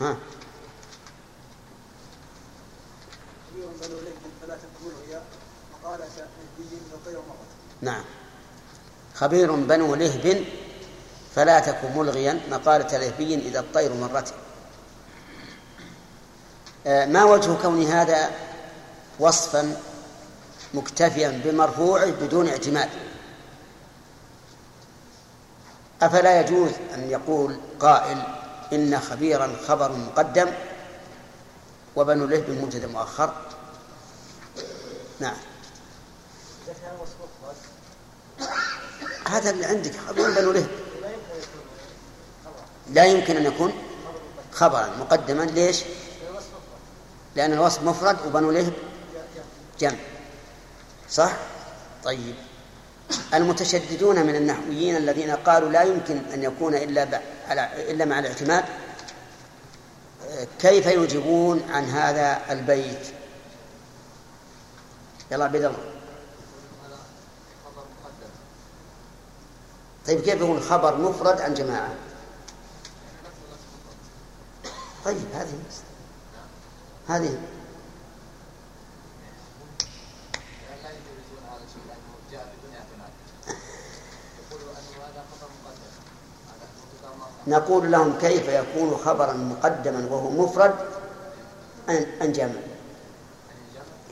ها. 0.00 0.16
نعم. 7.82 8.04
خبير 9.14 9.52
بنو 9.52 9.94
لهب 9.94 10.44
فلا 11.34 11.60
تكن 11.60 11.96
ملغيا 11.96 12.40
مقالة 12.50 12.98
لهبي 12.98 13.34
إذا 13.34 13.60
الطير 13.60 13.92
مرته 13.94 14.32
آه، 16.86 17.06
ما 17.06 17.24
وجه 17.24 17.54
كون 17.62 17.82
هذا 17.82 18.30
وصفا 19.20 19.76
مكتفيا 20.74 21.42
بمرفوعه 21.44 22.10
بدون 22.10 22.48
اعتماد؟ 22.48 22.88
أفلا 26.02 26.40
يجوز 26.40 26.70
أن 26.94 27.10
يقول 27.10 27.56
قائل 27.80 28.22
إن 28.72 29.00
خبيرا 29.00 29.56
خبر 29.66 29.92
مقدم 29.92 30.50
وبنو 31.96 32.26
لهب 32.26 32.50
مبتدا 32.50 32.86
مؤخر؟ 32.86 33.32
نعم. 35.20 35.36
هذا 39.28 39.50
اللي 39.50 39.64
عندك 39.66 39.96
خبر 39.96 40.30
بنو 40.30 40.52
لهب. 40.52 40.70
لا 42.90 43.04
يمكن 43.04 43.36
أن 43.36 43.46
يكون 43.46 43.72
خبرا 44.52 44.90
مقدما 45.00 45.42
ليش؟ 45.42 45.82
لأن 47.36 47.52
الوصف 47.52 47.82
مفرد 47.82 48.26
وبنو 48.26 48.50
لهب 48.50 48.72
جمع. 49.80 49.98
صح؟ 51.10 51.32
طيب. 52.04 52.34
المتشددون 53.34 54.26
من 54.26 54.36
النحويين 54.36 54.96
الذين 54.96 55.30
قالوا 55.30 55.70
لا 55.70 55.82
يمكن 55.82 56.20
أن 56.34 56.42
يكون 56.42 56.74
إلا 56.74 57.20
إلا 57.90 58.04
مع 58.04 58.18
الاعتماد 58.18 58.64
كيف 60.58 60.86
يجيبون 60.86 61.62
عن 61.70 61.84
هذا 61.84 62.40
البيت؟ 62.50 63.06
يلا 65.30 65.44
عبيد 65.44 65.64
الله. 65.64 65.78
طيب 70.06 70.20
كيف 70.20 70.40
يكون 70.40 70.60
خبر 70.60 70.98
مفرد 70.98 71.40
عن 71.40 71.54
جماعة؟ 71.54 71.94
طيب 75.04 75.24
هذه 75.34 75.58
هذه 77.08 77.38
نقول 87.46 87.92
لهم 87.92 88.18
كيف 88.18 88.48
يكون 88.48 88.96
خبرا 88.96 89.32
مقدما 89.32 90.06
وهو 90.10 90.30
مفرد؟ 90.30 90.74
عن 92.20 92.32
جمع 92.32 92.52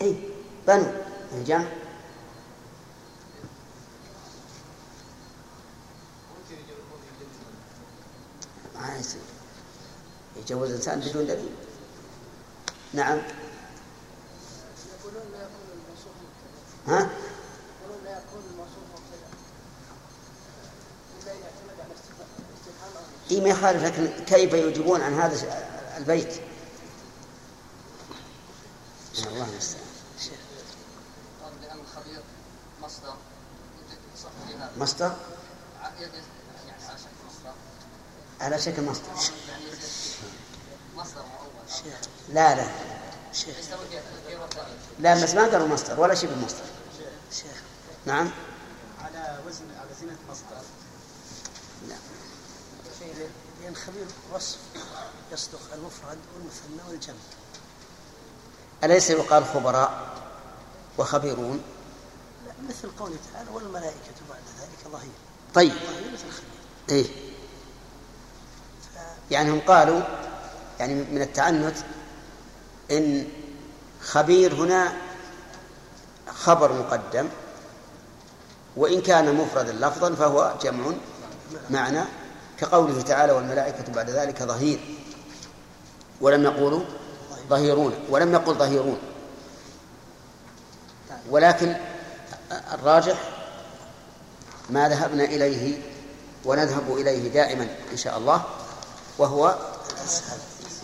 اي 0.03 0.17
بنو 0.67 0.85
الجمع. 1.35 1.65
ما 8.75 8.97
يصير. 8.99 9.21
يجوز 10.37 10.69
الانسان 10.69 11.01
بدون 11.01 11.27
دليل. 11.27 11.51
نعم. 12.93 13.19
ها؟ 16.89 17.11
إيه 23.31 23.41
ما 23.41 23.49
يخالف 23.49 23.85
لكن 23.85 24.25
كيف 24.25 24.53
يجيبون 24.53 25.01
عن 25.01 25.21
هذا 25.21 25.67
البيت؟ 25.97 26.41
الله 29.27 29.45
المستعان 29.45 29.91
مصدر؟ 34.77 35.13
على 38.41 38.59
شكل 38.59 38.83
مصدر. 38.83 39.33
لا 42.29 42.55
لا. 42.55 42.67
لا 44.99 45.23
بس 45.23 45.35
ما 45.35 45.47
قالوا 45.47 45.69
مصدر 45.69 46.01
ولا 46.01 46.15
شبه 46.15 46.37
مصدر 46.37 46.65
شيخ 47.33 47.63
نعم. 48.07 48.31
على 49.01 49.39
وزن 49.47 49.65
على 49.81 49.89
زينة 50.01 50.17
مصدر 50.31 50.63
لا 51.89 51.97
لأن 53.71 53.77
خبير 53.77 54.07
وصف 54.35 54.59
يصدق 55.33 55.61
المفرد 55.75 56.19
والمثنى 56.35 56.91
والجمع. 56.91 57.15
أليس 58.85 59.11
يقال 59.11 59.45
خبراء 59.45 60.09
وخبيرون؟ 60.99 61.63
لا 62.47 62.53
مثل 62.69 62.91
قوله 62.99 63.17
تعالى 63.33 63.51
والملائكة 63.51 64.21
بعد 64.31 64.41
ذلك 64.61 64.93
ظهير. 64.93 65.13
طيب. 65.55 65.73
ظهير 65.73 66.13
مثل 66.13 66.31
خبير. 66.31 66.61
إيه. 66.89 67.07
يعني 69.31 69.51
هم 69.51 69.61
قالوا 69.61 70.01
يعني 70.79 70.95
من 70.95 71.23
التعنت 71.23 71.77
إن 72.91 73.29
خبير 74.03 74.55
هنا 74.55 74.97
خبر 76.35 76.73
مقدم 76.73 77.29
وإن 78.77 79.03
كان 79.03 79.35
مفردا 79.35 79.73
لفظا 79.73 80.15
فهو 80.15 80.55
جمع 80.63 80.93
معنى 81.71 82.05
كقوله 82.61 83.03
تعالى 83.03 83.33
والملائكة 83.33 83.93
بعد 83.95 84.11
ذلك 84.11 84.43
ظهير. 84.43 84.81
ولم 86.21 86.45
يقولوا 86.45 86.81
ظهيرون 87.49 87.95
ولم 88.11 88.33
يقل 88.33 88.55
ظهيرون. 88.55 88.99
ولكن 91.31 91.77
الراجح 92.73 93.19
ما 94.71 94.89
ذهبنا 94.89 95.25
إليه 95.25 95.83
ونذهب 96.45 96.97
إليه 96.97 97.29
دائما 97.29 97.69
إن 97.93 97.97
شاء 97.97 98.19
الله 98.19 98.43
وهو 99.19 99.57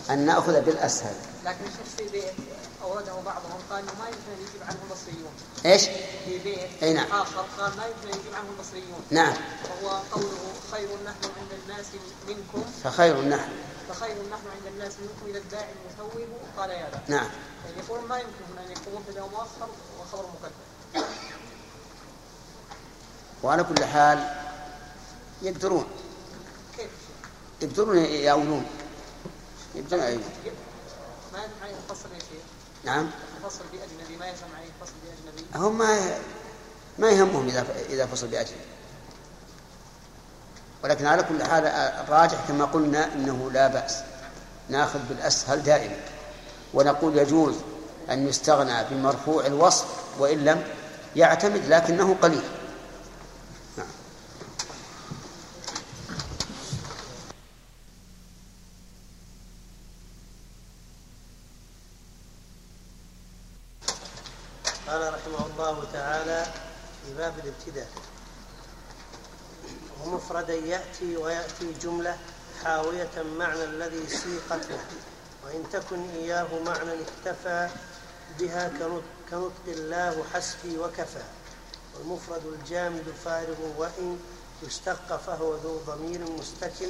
أن 0.09 0.25
نأخذ 0.25 0.61
بالأسهل. 0.61 1.15
لكن 1.47 1.65
الشيخ 1.65 1.95
في 1.97 2.09
بيت 2.09 2.33
أورده 2.83 3.13
بعضهم 3.13 3.59
قال 3.69 3.85
ما 3.85 4.07
يمكن 4.07 4.31
أن 4.37 4.41
يجيب 4.49 4.63
عنه 4.63 4.77
المصريون 4.83 5.31
إيش؟ 5.65 5.81
في 6.25 6.39
بيت 6.43 6.83
أي 6.83 6.93
نعم. 6.93 7.11
آخر 7.11 7.45
قال 7.59 7.77
ما 7.77 7.85
يمكن 7.85 8.07
أن 8.13 8.19
يجيب 8.19 8.33
عنه 8.33 8.49
المصريون 8.55 9.01
نعم. 9.11 9.33
وهو 9.83 9.97
قوله 10.11 10.53
خير 10.71 10.87
نحن 11.05 11.23
عند 11.39 11.51
الناس 11.63 11.85
منكم. 12.27 12.63
فخير 12.83 13.21
نحن. 13.21 13.51
فخير 13.89 14.15
نحن 14.15 14.47
عند 14.55 14.73
الناس 14.73 14.93
منكم 15.01 15.25
إلى 15.31 15.37
الداعي 15.37 15.65
المثوب 15.89 16.27
قال 16.57 16.69
يا 16.69 16.89
لا. 16.89 16.99
نعم. 17.07 17.29
يعني 17.65 17.77
يقول 17.87 18.07
ما 18.07 18.17
يمكن 18.17 18.57
أن 18.65 18.71
يكون 18.71 18.93
مبتدأ 19.01 19.21
مؤخر 19.21 19.69
وخبر 19.99 20.25
مقدم. 20.25 21.05
وعلى 23.43 23.63
كل 23.63 23.85
حال 23.85 24.35
يقدرون. 25.41 25.87
كيف؟ 26.77 26.89
يقدرون 27.61 27.97
يأولون 27.97 28.65
يقدرون 29.75 30.03
أيوه. 30.03 30.21
ما 31.37 31.65
عليه 31.65 31.75
الفصل 31.83 32.09
يا 32.13 32.19
شيخ؟ 32.19 32.43
نعم. 32.83 33.09
الفصل 33.37 33.63
بأجنبي 33.71 34.17
ما 34.17 34.27
يلزم 34.27 34.45
عليه 34.57 34.67
الفصل 34.79 34.93
بأجنبي؟ 35.03 35.45
هم 35.55 35.77
ما 35.77 36.17
ما 36.99 37.09
يهمهم 37.09 37.47
إذا 37.47 37.65
إذا 37.89 38.05
فصل 38.05 38.27
بأجل 38.27 38.55
ولكن 40.83 41.05
على 41.05 41.23
كل 41.23 41.43
حال 41.43 41.65
الراجح 41.65 42.47
كما 42.47 42.65
قلنا 42.65 43.13
إنه 43.13 43.51
لا 43.51 43.67
بأس. 43.67 43.97
نأخذ 44.69 44.99
بالأسهل 45.09 45.63
دائما. 45.63 45.97
ونقول 46.73 47.17
يجوز 47.17 47.55
أن 48.09 48.27
يستغنى 48.27 48.83
بمرفوع 48.91 49.45
الوصف 49.45 49.85
وإن 50.19 50.45
لم 50.45 50.63
يعتمد 51.15 51.65
لكنه 51.65 52.15
قليل 52.21 52.43
نعم. 53.77 53.87
قال 64.87 65.13
رحمه 65.13 65.45
الله 65.45 65.83
تعالى 65.93 66.45
في 67.05 67.13
باب 67.17 67.33
الابتداء 67.43 67.87
ومفردا 70.37 70.53
يأتي 70.53 71.17
ويأتي 71.17 71.73
جملة 71.81 72.17
حاوية 72.63 73.23
معنى 73.37 73.63
الذي 73.63 74.07
سيقت 74.07 74.69
له 74.69 74.79
وإن 75.45 75.63
تكن 75.73 76.09
إياه 76.09 76.47
معنى 76.65 76.91
اكتفى 77.01 77.69
بها 78.39 78.71
كنطق 79.29 79.65
الله 79.67 80.23
حسبي 80.33 80.77
وكفى. 80.77 81.23
والمفرد 81.95 82.45
الجامد 82.45 83.13
فارغ 83.25 83.55
وإن 83.77 84.19
يشتق 84.63 85.17
فهو 85.27 85.55
ذو 85.55 85.77
ضمير 85.87 86.21
مستكن 86.31 86.89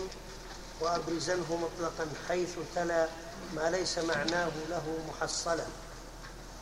وأبرزنه 0.81 1.45
مطلقا 1.49 2.07
حيث 2.27 2.55
تلا 2.75 3.07
ما 3.55 3.69
ليس 3.69 3.99
معناه 3.99 4.51
له 4.69 4.83
محصلا. 5.09 5.65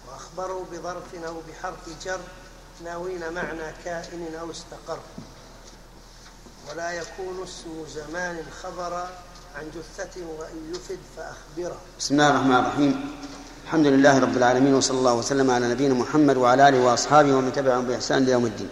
وأخبروا 0.07 0.65
بظرف 0.71 1.15
أو 1.15 1.41
بحرف 1.49 2.03
جر 2.03 2.21
ناوين 2.83 3.33
معنى 3.33 3.73
كائن 3.85 4.35
أو 4.41 4.51
استقر. 4.51 4.99
ولا 6.71 6.91
يكون 6.91 7.43
اسم 7.43 7.85
زمان 7.95 8.37
خبرا 8.63 9.09
عن 9.55 9.63
جثة 9.75 10.21
وإن 10.39 10.73
يفد 10.75 10.99
فأخبره 11.17 11.77
بسم 11.99 12.13
الله 12.13 12.29
الرحمن 12.29 12.55
الرحيم 12.55 13.15
الحمد 13.65 13.85
لله 13.87 14.19
رب 14.19 14.37
العالمين 14.37 14.73
وصلى 14.73 14.97
الله 14.97 15.13
وسلم 15.13 15.51
على 15.51 15.67
نبينا 15.67 15.93
محمد 15.93 16.37
وعلى 16.37 16.69
آله 16.69 16.83
وأصحابه 16.83 17.35
ومن 17.35 17.53
تبعهم 17.53 17.85
بإحسان 17.85 18.23
إلى 18.23 18.31
يوم 18.31 18.45
الدين. 18.45 18.69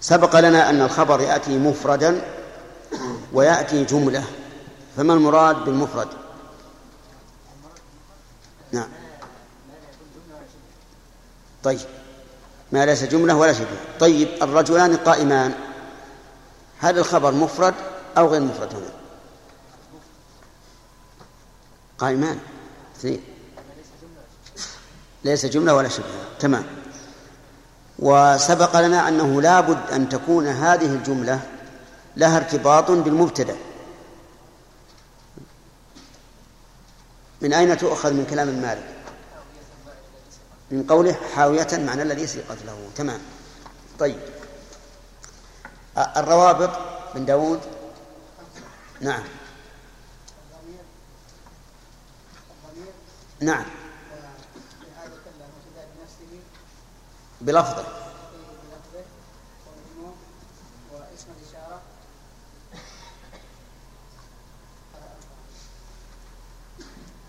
سبق 0.00 0.40
لنا 0.40 0.70
أن 0.70 0.82
الخبر 0.82 1.20
يأتي 1.20 1.58
مفردا 1.58 2.22
ويأتي 3.32 3.84
جملة 3.84 4.24
فما 4.96 5.14
المراد 5.14 5.64
بالمفرد؟ 5.64 6.08
نعم. 8.72 8.88
طيب 11.64 11.80
ما 12.72 12.86
ليس 12.86 13.04
جملة 13.04 13.36
ولا 13.36 13.52
شبه. 13.52 13.66
طيب 14.00 14.28
الرجلان 14.42 14.96
قائمان 14.96 15.52
هل 16.80 16.98
الخبر 16.98 17.32
مفرد 17.32 17.74
أو 18.18 18.28
غير 18.28 18.40
مفرد 18.40 18.74
هنا؟ 18.74 18.90
قائمان. 21.98 22.38
اثنين. 22.96 23.20
ليس 25.24 25.46
جملة 25.46 25.74
ولا 25.74 25.88
شبه 25.88 26.06
تمام. 26.40 26.64
وسبق 27.98 28.80
لنا 28.80 29.08
أنه 29.08 29.42
لا 29.42 29.60
بد 29.60 29.90
أن 29.90 30.08
تكون 30.08 30.46
هذه 30.46 30.86
الجملة 30.86 31.40
لها 32.16 32.36
ارتباط 32.36 32.90
بالمبتدأ. 32.90 33.56
من 37.40 37.52
أين 37.52 37.78
تؤخذ 37.78 38.12
من 38.12 38.26
كلام 38.30 38.48
المالك؟ 38.48 38.94
من 40.70 40.82
قوله 40.82 41.16
حاوية 41.34 41.68
معنى 41.72 42.02
الذي 42.02 42.26
سيقت 42.26 42.58
له. 42.66 42.88
تمام. 42.96 43.20
طيب. 43.98 44.35
الروابط 45.96 46.70
بن 47.14 47.24
داود 47.24 47.60
نعم. 49.00 49.24
نعم. 53.40 53.64
بلفظه. 57.40 57.84
واسم 60.92 61.26
الإشارة 61.40 61.80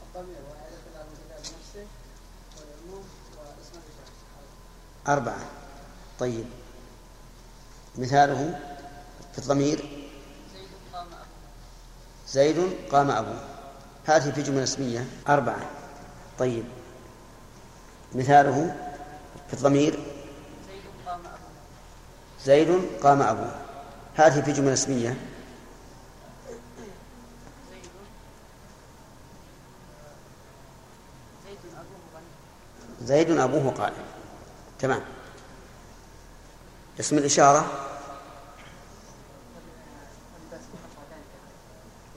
الضمير 0.04 0.38
وإعادة 0.50 0.78
الله 0.88 1.02
المبتدأ 1.02 1.38
بنفسه 1.38 1.88
والعموم 2.58 3.06
واسم 3.38 3.74
الإشارة 3.74 4.12
أربعة 5.08 5.46
طيب 6.20 6.46
مثاله 7.98 8.60
في 9.34 9.40
الضمير 9.40 10.08
زيد 12.28 12.58
قام 12.92 13.12
أبوه. 13.12 13.42
هذه 14.06 14.32
في 14.32 14.42
جملة 14.42 14.64
اسمية 14.64 15.06
أربعة. 15.30 15.70
طيب. 16.40 16.64
مثاله 18.16 18.76
في 19.48 19.54
الضمير 19.54 20.00
زيد 22.46 22.82
قام 23.04 23.22
أبوه. 23.22 23.56
هذه 24.16 24.42
في 24.42 24.52
جملة 24.52 24.74
اسمية 24.74 25.18
زيد 33.02 33.32
أبوه 33.32 33.72
قائم 33.72 34.04
تمام. 34.80 35.17
اسم 37.00 37.18
الإشارة؟ 37.18 37.66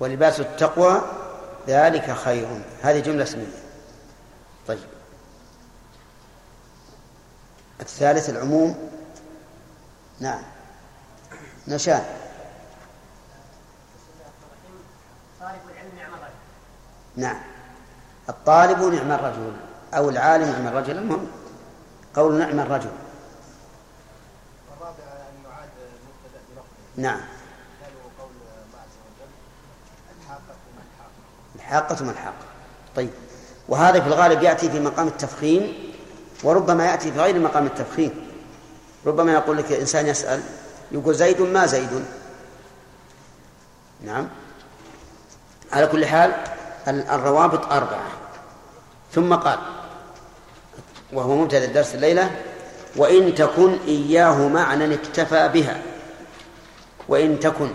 ولباس 0.01 0.41
التقوى 0.41 1.03
ذلك 1.69 2.13
خير. 2.13 2.49
هذه 2.83 3.01
جملة 3.01 3.23
اسمية. 3.23 3.47
طيب. 4.67 4.79
الثالث 7.81 8.31
العموم. 8.31 8.91
نعم. 10.21 10.43
نشان. 11.69 12.05
طالب 15.41 15.61
العلم 15.71 15.91
نعم 15.97 16.15
الرجل 16.15 16.35
نعم. 17.17 17.41
الطالب 18.29 18.95
نعم 18.95 19.13
الرجل 19.13 19.53
أو 19.95 20.11
العالم 20.11 20.53
نعم 20.53 20.67
الرجل. 20.67 20.99
المهم. 20.99 21.27
قول 22.15 22.39
نعم 22.39 22.61
الرجل 22.61 22.91
والرابع 24.71 25.05
أن 25.05 25.45
يعاد 25.45 25.69
المبتدأ 25.79 26.41
بلفظه 26.49 26.90
نعم. 27.01 27.21
الحاقة 31.57 32.05
ما 32.05 32.11
الحاقة 32.11 32.45
طيب. 32.97 33.11
وهذا 33.69 34.01
في 34.01 34.07
الغالب 34.07 34.43
يأتي 34.43 34.71
في 34.71 34.81
مقام 34.81 35.09
التفخيم 35.09 35.93
وربما 36.45 36.87
يأتي 36.87 37.13
في 37.13 37.19
غير 37.21 37.39
مقام 37.39 37.67
التفخيم. 37.67 38.27
ربما 39.07 39.33
يقول 39.33 39.57
لك 39.57 39.73
إنسان 39.73 40.07
يسأل 40.07 40.43
يقول 40.93 41.15
زيد 41.15 41.41
ما 41.41 41.67
زيد؟ 41.67 42.05
نعم. 44.05 44.29
على 45.73 45.87
كل 45.87 46.07
حال 46.07 46.33
ال- 46.89 47.09
الروابط 47.09 47.73
أربعة. 47.73 48.07
ثم 49.13 49.35
قال 49.35 49.59
وهو 51.13 51.35
مبتدأ 51.37 51.67
درس 51.67 51.95
الليلة 51.95 52.31
وإن 52.97 53.35
تكن 53.35 53.79
إياه 53.87 54.49
معنى 54.49 54.95
اكتفى 54.95 55.49
بها. 55.49 55.83
وإن 57.11 57.41
تكن 57.41 57.71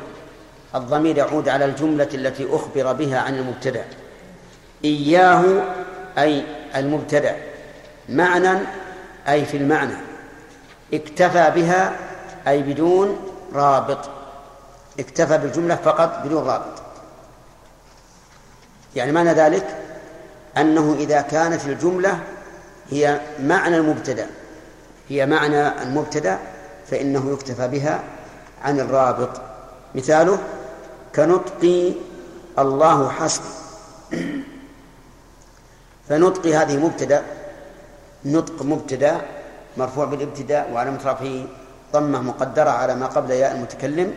الضمير 0.76 1.18
يعود 1.18 1.50
على 1.50 1.66
الجملة 1.66 2.10
التي 2.14 2.48
أخبر 2.52 2.94
بها 2.94 3.20
عن 3.20 3.36
المبتدأ. 3.36 3.86
إياه 4.86 5.44
أي 6.18 6.44
المبتدأ. 6.76 7.36
معنى 8.10 8.60
أي 9.28 9.46
في 9.46 9.58
المعنى. 9.58 9.94
اكتفى 10.94 11.52
بها 11.56 11.98
أي 12.48 12.62
بدون 12.62 13.18
رابط. 13.54 14.10
اكتفى 15.00 15.38
بالجملة 15.38 15.76
فقط 15.76 16.22
بدون 16.26 16.48
رابط. 16.48 16.82
يعني 18.96 19.12
معنى 19.12 19.34
ذلك 19.34 19.66
أنه 20.58 20.96
إذا 21.00 21.22
كانت 21.22 21.66
الجملة 21.66 22.20
هي 22.92 23.20
معنى 23.40 23.78
المبتدأ. 23.78 24.28
هي 25.10 25.26
معنى 25.26 25.84
المبتدأ 25.84 26.40
فإنه 26.92 27.34
يكتفى 27.34 27.68
بها 27.68 28.04
عن 28.66 28.80
الرابط. 28.80 29.30
مثاله 29.96 30.38
كنطق 31.16 31.94
الله 32.60 33.10
حسبي. 33.10 33.54
فنطق 36.10 36.46
هذه 36.48 36.78
مبتدأ 36.78 37.24
نطق 38.26 38.64
مبتدأ 38.64 39.22
مرفوع 39.78 40.06
بالابتداء 40.06 40.72
وعلامة 40.74 40.98
رفعه 40.98 41.46
ضمة 41.94 42.22
مقدرة 42.22 42.70
على 42.70 42.96
ما 42.96 43.06
قبل 43.06 43.32
ياء 43.32 43.56
المتكلم 43.56 44.14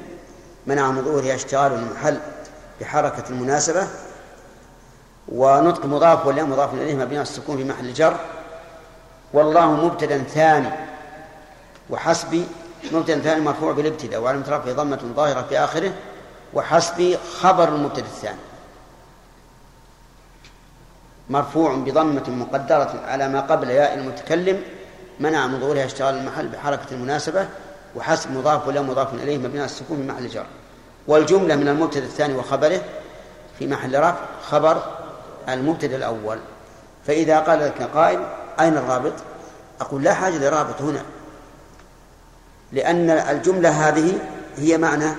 منع 0.67 0.91
من 0.91 1.05
ظهورها 1.05 1.35
اشتغال 1.35 1.73
المحل 1.73 2.19
بحركة 2.81 3.25
المناسبة 3.31 3.87
ونطق 5.29 5.87
مضاف 5.87 6.27
والياء 6.27 6.47
مضاف 6.47 6.75
إليه 6.75 6.95
مبني 6.95 7.21
السكون 7.21 7.57
في 7.57 7.65
محل 7.65 7.93
جر 7.93 8.17
والله 9.33 9.87
مبتدأ 9.87 10.19
ثاني 10.19 10.71
وحسبي 11.91 12.45
مبتدأ 12.93 13.21
ثاني 13.21 13.41
مرفوع 13.41 13.73
بالابتداء 13.73 14.21
وعلامة 14.21 14.49
رفعه 14.49 14.73
ضمة 14.73 15.01
ظاهرة 15.17 15.43
في 15.43 15.59
آخره 15.59 15.93
وحسبي 16.55 17.19
خبر 17.41 17.69
المبتدأ 17.69 18.07
الثاني. 18.07 18.39
مرفوع 21.31 21.75
بضمة 21.75 22.31
مقدرة 22.31 23.01
على 23.07 23.29
ما 23.29 23.41
قبل 23.41 23.71
ياء 23.71 23.95
المتكلم 23.95 24.63
منع 25.21 25.47
من 25.47 25.61
ظهورها 25.61 25.85
اشتغال 25.85 26.15
المحل 26.15 26.49
بحركة 26.49 26.93
المناسبة 26.93 27.49
وحسب 27.97 28.33
مضاف 28.33 28.69
ولا 28.69 28.83
مضاف 28.83 29.15
إليه 29.15 29.39
مبني 29.39 29.59
على 29.59 29.65
السكون 29.65 29.97
في 29.97 30.03
محل 30.03 30.29
جر. 30.29 30.47
والجملة 31.07 31.57
من 31.57 31.69
المبتدأ 31.69 32.05
الثاني 32.05 32.35
وخبره 32.35 32.81
في 33.59 33.67
محل 33.67 33.99
رفع 33.99 34.17
خبر 34.43 34.83
المبتدأ 35.49 35.97
الأول. 35.97 36.39
فإذا 37.07 37.41
قال 37.41 37.61
لك 37.61 37.83
قائل 37.83 38.21
أين 38.61 38.77
الرابط؟ 38.77 39.13
أقول 39.81 40.03
لا 40.03 40.15
حاجة 40.15 40.39
لرابط 40.39 40.83
هنا. 40.83 41.03
لأن 42.73 43.11
الجملة 43.11 43.89
هذه 43.89 44.19
هي 44.57 44.79
معنى 44.79 45.13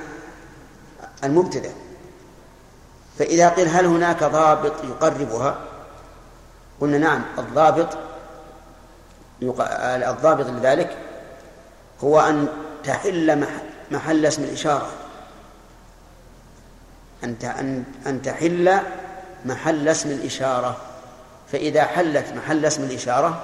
المبتدأ. 1.24 1.72
فإذا 3.20 3.50
قيل 3.50 3.68
هل 3.68 3.86
هناك 3.86 4.24
ضابط 4.24 4.74
يقربها 4.84 5.58
قلنا 6.82 6.98
نعم 6.98 7.22
الضابط 7.38 7.98
الضابط 9.42 10.46
لذلك 10.46 10.98
هو 12.04 12.20
أن 12.20 12.48
تحل 12.84 13.46
محل 13.92 14.26
اسم 14.26 14.44
الإشارة. 14.44 14.90
أن 17.24 17.84
أن 18.06 18.22
تحل 18.22 18.80
محل 19.46 19.90
اسم 19.90 20.10
الإشارة. 20.10 20.78
فإذا 21.52 21.84
حلت 21.84 22.26
محل 22.36 22.66
اسم 22.66 22.84
الإشارة 22.84 23.44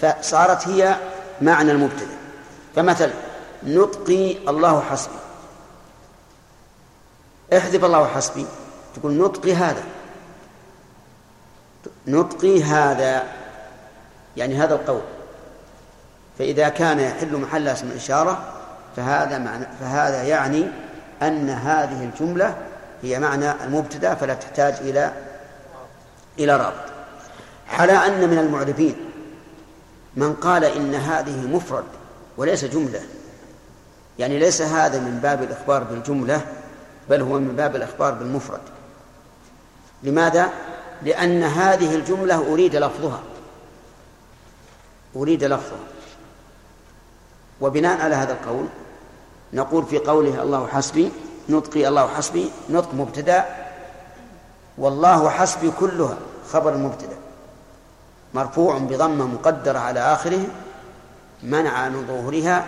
فصارت 0.00 0.68
هي 0.68 0.96
معنى 1.40 1.72
المبتدأ. 1.72 2.16
فمثلا 2.76 3.12
نطقي 3.66 4.48
الله 4.48 4.80
حسبي. 4.80 5.14
احذف 7.56 7.84
الله 7.84 8.06
حسبي. 8.06 8.46
تقول 8.96 9.12
نطقي 9.12 9.54
هذا. 9.54 9.82
نطقي 12.06 12.62
هذا. 12.62 13.22
يعني 14.36 14.56
هذا 14.56 14.74
القول. 14.74 15.02
فإذا 16.38 16.68
كان 16.68 17.00
يحل 17.00 17.36
محل 17.36 17.68
اسم 17.68 17.86
الإشارة 17.86 18.54
فهذا 18.96 19.38
معنى 19.38 19.66
فهذا 19.80 20.22
يعني 20.22 20.66
أن 21.22 21.50
هذه 21.50 22.04
الجملة 22.04 22.56
هي 23.02 23.18
معنى 23.18 23.64
المبتدأ 23.64 24.14
فلا 24.14 24.34
تحتاج 24.34 24.74
إلى 24.74 25.12
إلى 26.38 26.56
رابط. 26.56 26.84
على 27.68 27.92
أن 27.92 28.28
من 28.28 28.38
المعربين 28.38 28.96
من 30.16 30.34
قال 30.34 30.64
إن 30.64 30.94
هذه 30.94 31.46
مفرد 31.46 31.84
وليس 32.36 32.64
جملة. 32.64 33.00
يعني 34.18 34.38
ليس 34.38 34.62
هذا 34.62 35.00
من 35.00 35.20
باب 35.22 35.42
الإخبار 35.42 35.84
بالجملة 35.84 36.46
بل 37.10 37.20
هو 37.20 37.38
من 37.38 37.56
باب 37.56 37.76
الإخبار 37.76 38.14
بالمفرد. 38.14 38.60
لماذا؟ 40.02 40.50
لأن 41.02 41.42
هذه 41.42 41.94
الجملة 41.94 42.52
أريد 42.52 42.76
لفظها. 42.76 43.20
أريد 45.16 45.44
لفظها. 45.44 45.78
وبناء 47.60 48.00
على 48.00 48.14
هذا 48.14 48.32
القول 48.32 48.66
نقول 49.52 49.86
في 49.86 49.98
قوله 49.98 50.42
الله 50.42 50.66
حسبي 50.66 51.12
نطقي 51.48 51.88
الله 51.88 52.08
حسبي 52.08 52.50
نطق 52.70 52.94
مبتدا 52.94 53.44
والله 54.78 55.30
حسبي 55.30 55.70
كلها 55.70 56.16
خبر 56.52 56.76
مبتدا. 56.76 57.16
مرفوع 58.34 58.78
بضمة 58.78 59.26
مقدرة 59.26 59.78
على 59.78 60.00
آخره 60.00 60.46
منع 61.42 61.88
من 61.88 62.06
ظهورها 62.06 62.66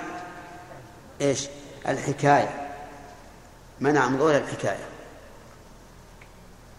إيش؟ 1.20 1.48
الحكاية. 1.88 2.68
منع 3.80 4.08
من 4.08 4.18
ظهورها 4.18 4.38
الحكاية. 4.38 4.84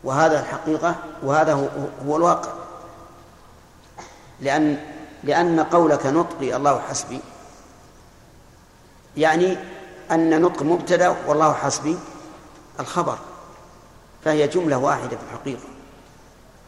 وهذا 0.03 0.39
الحقيقة 0.39 0.95
وهذا 1.23 1.53
هو, 1.53 2.15
الواقع. 2.15 2.53
لأن 4.41 4.77
لأن 5.23 5.59
قولك 5.59 6.05
نطقي 6.05 6.55
الله 6.55 6.79
حسبي. 6.79 7.21
يعني 9.17 9.57
أن 10.11 10.41
نطق 10.41 10.63
مبتدأ 10.63 11.15
والله 11.27 11.53
حسبي 11.53 11.97
الخبر. 12.79 13.17
فهي 14.25 14.47
جملة 14.47 14.77
واحدة 14.77 15.17
في 15.17 15.23
الحقيقة. 15.33 15.67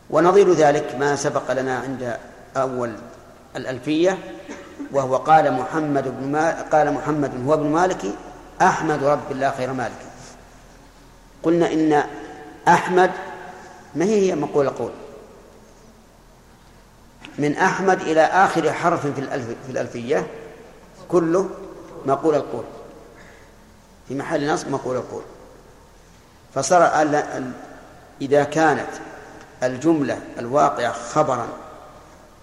ونظير 0.10 0.54
ذلك 0.54 0.96
ما 0.96 1.16
سبق 1.16 1.52
لنا 1.52 1.80
عند 1.80 2.18
أول 2.58 2.96
الألفية. 3.56 4.18
وهو 4.92 5.16
قال 5.16 5.54
محمد 5.54 6.04
بن 6.20 6.36
قال 6.72 6.94
محمد 6.94 7.32
هو 7.46 7.54
ابن 7.54 7.68
مالك 7.68 8.06
أحمد 8.62 9.04
رب 9.04 9.32
الله 9.32 9.52
خير 9.52 9.74
مالك. 9.74 10.06
قلنا 11.44 11.74
إن 11.74 12.04
أحمد 12.68 13.12
ما 13.96 14.06
هي 14.06 14.36
مقول 14.36 14.70
قول؟ 14.70 14.92
من 17.38 17.58
أحمد 17.58 18.02
إلى 18.02 18.22
آخر 18.22 18.74
حرف 18.74 19.08
في 19.08 19.22
الألف 19.22 19.46
في 19.66 19.72
الألفية 19.72 20.28
كله 21.10 21.50
مقول 22.06 22.36
القول. 22.36 22.64
في 24.08 24.16
محل 24.16 24.54
نصب 24.54 24.70
مقول 24.70 24.96
القول. 24.96 25.24
فصار 26.56 26.84
إذا 28.22 28.44
كانت 28.44 28.90
الجملة 29.64 30.20
الواقعة 30.40 30.92
خبرا 30.92 31.48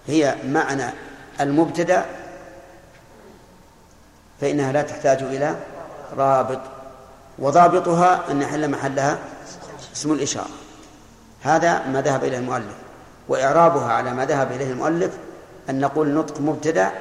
هي 0.07 0.35
معنى 0.45 0.85
المبتدأ 1.41 2.05
فإنها 4.41 4.71
لا 4.71 4.81
تحتاج 4.81 5.23
إلى 5.23 5.55
رابط 6.17 6.59
وضابطها 7.39 8.31
أن 8.31 8.41
يحل 8.41 8.71
محلها 8.71 9.17
اسم 9.95 10.11
الإشارة. 10.13 10.49
هذا 11.41 11.87
ما 11.87 12.01
ذهب 12.01 12.23
إليه 12.23 12.37
المؤلف 12.37 12.75
وإعرابها 13.27 13.93
على 13.93 14.13
ما 14.13 14.25
ذهب 14.25 14.51
إليه 14.51 14.71
المؤلف 14.71 15.11
أن 15.69 15.79
نقول 15.79 16.09
نطق 16.09 16.41
مبتدأ 16.41 16.91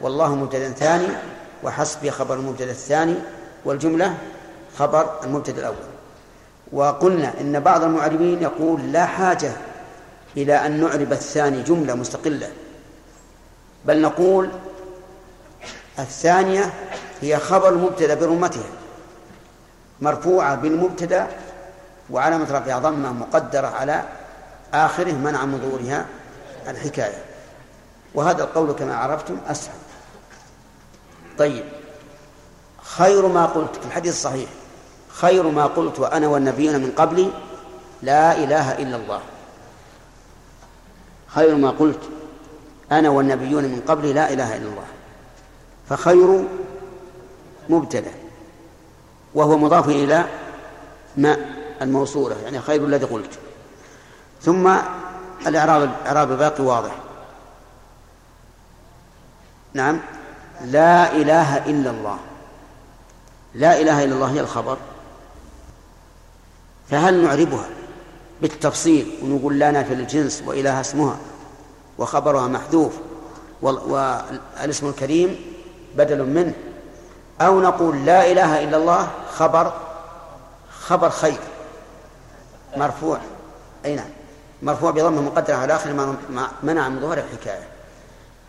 والله 0.00 0.34
مبتدأ 0.34 0.70
ثاني 0.70 1.08
وحسبي 1.62 2.10
خبر 2.10 2.34
المبتدأ 2.34 2.70
الثاني 2.70 3.14
والجملة 3.64 4.14
خبر 4.78 5.10
المبتدأ 5.24 5.60
الأول. 5.60 5.76
وقلنا 6.72 7.40
إن 7.40 7.60
بعض 7.60 7.84
المعربين 7.84 8.42
يقول 8.42 8.92
لا 8.92 9.06
حاجة 9.06 9.52
إلى 10.36 10.66
أن 10.66 10.80
نعرب 10.80 11.12
الثاني 11.12 11.62
جملة 11.62 11.94
مستقلة 11.94 12.48
بل 13.84 14.00
نقول 14.00 14.50
الثانية 15.98 16.72
هي 17.20 17.38
خبر 17.38 17.68
المبتدأ 17.68 18.14
برمتها 18.14 18.70
مرفوعة 20.00 20.54
بالمبتدأ 20.54 21.26
وعلامة 22.10 22.44
رفعها 22.44 22.78
ضمة 22.78 23.12
مقدرة 23.12 23.66
على 23.66 24.04
آخره 24.74 25.12
منع 25.12 25.44
من 25.44 25.58
ظهورها 25.58 26.06
الحكاية. 26.68 27.24
وهذا 28.14 28.44
القول 28.44 28.72
كما 28.72 28.96
عرفتم 28.96 29.36
أسهل. 29.46 29.74
طيب 31.38 31.64
خير 32.82 33.26
ما 33.26 33.46
قلت 33.46 33.76
في 33.76 33.86
الحديث 33.86 34.12
الصحيح 34.12 34.48
خير 35.08 35.42
ما 35.42 35.66
قلت 35.66 35.98
وأنا 35.98 36.28
والنبيون 36.28 36.76
من 36.76 36.92
قبلي 36.96 37.30
لا 38.02 38.36
إله 38.36 38.72
إلا 38.72 38.96
الله. 38.96 39.20
خير 41.26 41.54
ما 41.54 41.70
قلت 41.70 42.00
أنا 42.92 43.08
والنبيون 43.08 43.64
من 43.64 43.82
قبلي 43.88 44.12
لا 44.12 44.32
إله 44.32 44.56
إلا 44.56 44.68
الله. 44.68 44.86
فخير 45.90 46.44
مبتدأ 47.68 48.12
وهو 49.34 49.58
مضاف 49.58 49.88
إلى 49.88 50.24
ما 51.16 51.36
الموصولة 51.82 52.36
يعني 52.44 52.60
خير 52.60 52.84
الذي 52.84 53.04
قلت. 53.04 53.38
ثم 54.42 54.76
الإعراب 55.46 55.82
الإعراب 55.82 56.32
الباقي 56.32 56.64
واضح. 56.64 56.94
نعم. 59.74 60.00
لا 60.64 61.12
إله 61.12 61.56
إلا 61.56 61.90
الله. 61.90 62.18
لا 63.54 63.80
إله 63.80 64.04
إلا 64.04 64.14
الله 64.14 64.32
هي 64.32 64.40
الخبر. 64.40 64.78
فهل 66.90 67.22
نعربها 67.22 67.68
بالتفصيل 68.42 69.18
ونقول 69.22 69.58
لا 69.58 69.70
نافي 69.70 69.94
للجنس 69.94 70.42
وإله 70.46 70.80
اسمها 70.80 71.16
وخبرها 71.98 72.48
محذوف 72.48 72.92
والاسم 73.62 74.88
الكريم؟ 74.88 75.49
بدل 75.96 76.24
منه. 76.24 76.52
أو 77.40 77.60
نقول 77.60 78.06
لا 78.06 78.32
إله 78.32 78.64
إلا 78.64 78.76
الله 78.76 79.08
خبر 79.32 79.72
خبر 80.80 81.10
خير. 81.10 81.40
مرفوع. 82.76 83.18
أي 83.84 83.96
نعم. 83.96 84.10
مرفوع 84.62 84.90
بضمه 84.90 85.22
مقدرة 85.22 85.54
على 85.54 85.74
آخر 85.74 85.92
ما 86.30 86.48
منع 86.62 86.88
من 86.88 87.00
ظهور 87.00 87.18
الحكاية. 87.18 87.68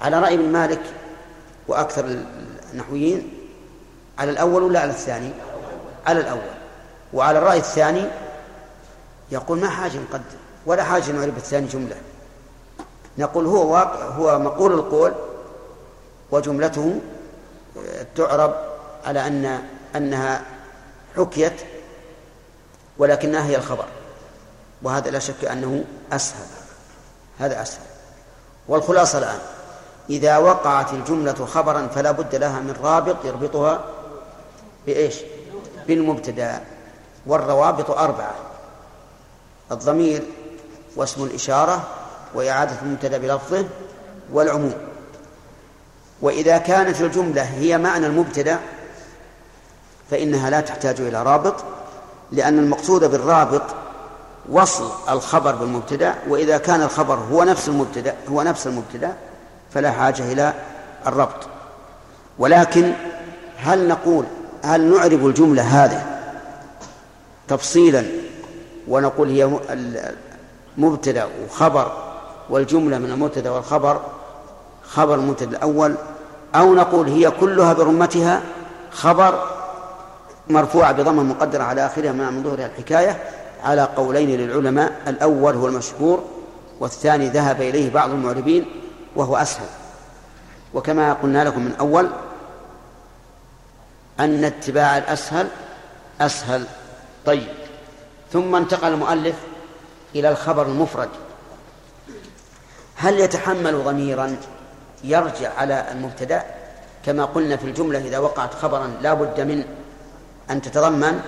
على 0.01 0.19
رأي 0.19 0.35
ابن 0.35 0.51
مالك 0.51 0.81
وأكثر 1.67 2.05
النحويين 2.73 3.33
على 4.19 4.31
الأول 4.31 4.63
ولا 4.63 4.79
على 4.79 4.91
الثاني؟ 4.91 5.31
على 6.07 6.19
الأول. 6.19 6.51
وعلى 7.13 7.37
الرأي 7.37 7.57
الثاني 7.57 8.05
يقول 9.31 9.59
ما 9.59 9.69
حاجة 9.69 9.97
نقدر 9.97 10.21
ولا 10.65 10.83
حاجة 10.83 11.11
نعرف 11.11 11.37
الثاني 11.37 11.67
جملة. 11.67 11.95
نقول 13.17 13.45
هو 13.45 13.73
واقع 13.73 14.05
هو 14.05 14.39
مقول 14.39 14.73
القول 14.73 15.13
وجملته 16.31 16.99
تعرب 18.15 18.55
على 19.05 19.27
أن 19.27 19.61
أنها 19.95 20.41
حكيت 21.17 21.61
ولكنها 22.97 23.45
هي 23.45 23.55
الخبر 23.55 23.85
وهذا 24.83 25.09
لا 25.09 25.19
شك 25.19 25.45
أنه 25.45 25.83
أسهل 26.11 26.45
هذا 27.39 27.61
أسهل. 27.61 27.85
والخلاصة 28.67 29.17
الآن 29.17 29.39
إذا 30.09 30.37
وقعت 30.37 30.93
الجملة 30.93 31.45
خبرا 31.45 31.87
فلا 31.87 32.11
بد 32.11 32.35
لها 32.35 32.59
من 32.59 32.75
رابط 32.83 33.25
يربطها 33.25 33.85
بإيش؟ 34.85 35.15
بالمبتدأ 35.87 36.61
والروابط 37.25 37.91
أربعة 37.91 38.35
الضمير 39.71 40.23
واسم 40.95 41.23
الإشارة 41.23 41.87
وإعادة 42.33 42.75
المبتدأ 42.81 43.17
بلفظه 43.17 43.65
والعموم. 44.31 44.90
وإذا 46.21 46.57
كانت 46.57 47.01
الجملة 47.01 47.41
هي 47.41 47.77
معنى 47.77 48.05
المبتدأ 48.07 48.59
فإنها 50.11 50.49
لا 50.49 50.61
تحتاج 50.61 51.01
إلى 51.01 51.23
رابط 51.23 51.55
لأن 52.31 52.59
المقصود 52.59 53.03
بالرابط 53.03 53.61
وصل 54.49 54.91
الخبر 55.09 55.55
بالمبتدأ 55.55 56.15
وإذا 56.27 56.57
كان 56.57 56.81
الخبر 56.81 57.15
هو 57.15 57.43
نفس 57.43 57.69
المبتدأ 57.69 58.15
هو 58.29 58.43
نفس 58.43 58.67
المبتدأ 58.67 59.13
فلا 59.73 59.91
حاجة 59.91 60.31
إلى 60.31 60.53
الربط. 61.07 61.47
ولكن 62.39 62.93
هل 63.57 63.87
نقول 63.87 64.25
هل 64.63 64.81
نعرب 64.81 65.27
الجملة 65.27 65.63
هذه 65.63 66.05
تفصيلا 67.47 68.05
ونقول 68.87 69.29
هي 69.29 69.59
مبتدا 70.77 71.27
وخبر 71.45 71.91
والجملة 72.49 72.97
من 72.97 73.11
المبتدأ 73.11 73.49
والخبر 73.49 74.01
خبر 74.83 75.15
المبتدأ 75.15 75.57
الأول 75.57 75.95
أو 76.55 76.75
نقول 76.75 77.07
هي 77.07 77.31
كلها 77.31 77.73
برمتها 77.73 78.41
خبر 78.91 79.47
مرفوعة 80.49 80.91
بضمة 80.91 81.23
مقدرة 81.23 81.63
على 81.63 81.85
آخرها 81.85 82.11
من 82.11 82.43
ظهرها 82.43 82.65
الحكاية 82.65 83.23
على 83.63 83.81
قولين 83.81 84.29
للعلماء. 84.29 85.01
الأول 85.07 85.55
هو 85.55 85.67
المشهور 85.67 86.23
والثاني 86.79 87.29
ذهب 87.29 87.61
إليه 87.61 87.93
بعض 87.93 88.09
المعربين 88.09 88.65
وهو 89.15 89.37
أسهل. 89.37 89.67
وكما 90.73 91.13
قلنا 91.13 91.43
لكم 91.43 91.61
من 91.61 91.75
أول 91.79 92.09
أن 94.19 94.43
اتباع 94.43 94.97
الأسهل 94.97 95.47
أسهل. 96.21 96.65
طيب. 97.25 97.47
ثم 98.33 98.55
انتقل 98.55 98.93
المؤلف 98.93 99.35
إلى 100.15 100.29
الخبر 100.29 100.65
المفرد. 100.65 101.09
هل 102.95 103.19
يتحمل 103.19 103.83
ضميرا؟ 103.83 104.37
يرجع 105.03 105.53
على 105.57 105.91
المبتدأ 105.91 106.43
كما 107.05 107.25
قلنا 107.25 107.57
في 107.57 107.65
الجملة 107.65 107.99
إذا 107.99 108.17
وقعت 108.17 108.53
خبرا 108.53 108.87
لا 109.01 109.13
بد 109.13 109.41
من 109.41 109.65
أن 110.49 110.61
تتضمن 110.61 111.21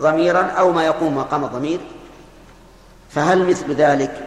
ضميرا 0.00 0.42
أو 0.42 0.72
ما 0.72 0.84
يقوم 0.84 1.16
مقام 1.16 1.44
الضمير. 1.44 1.80
فهل 3.10 3.46
مثل 3.50 3.74
ذلك 3.74 4.26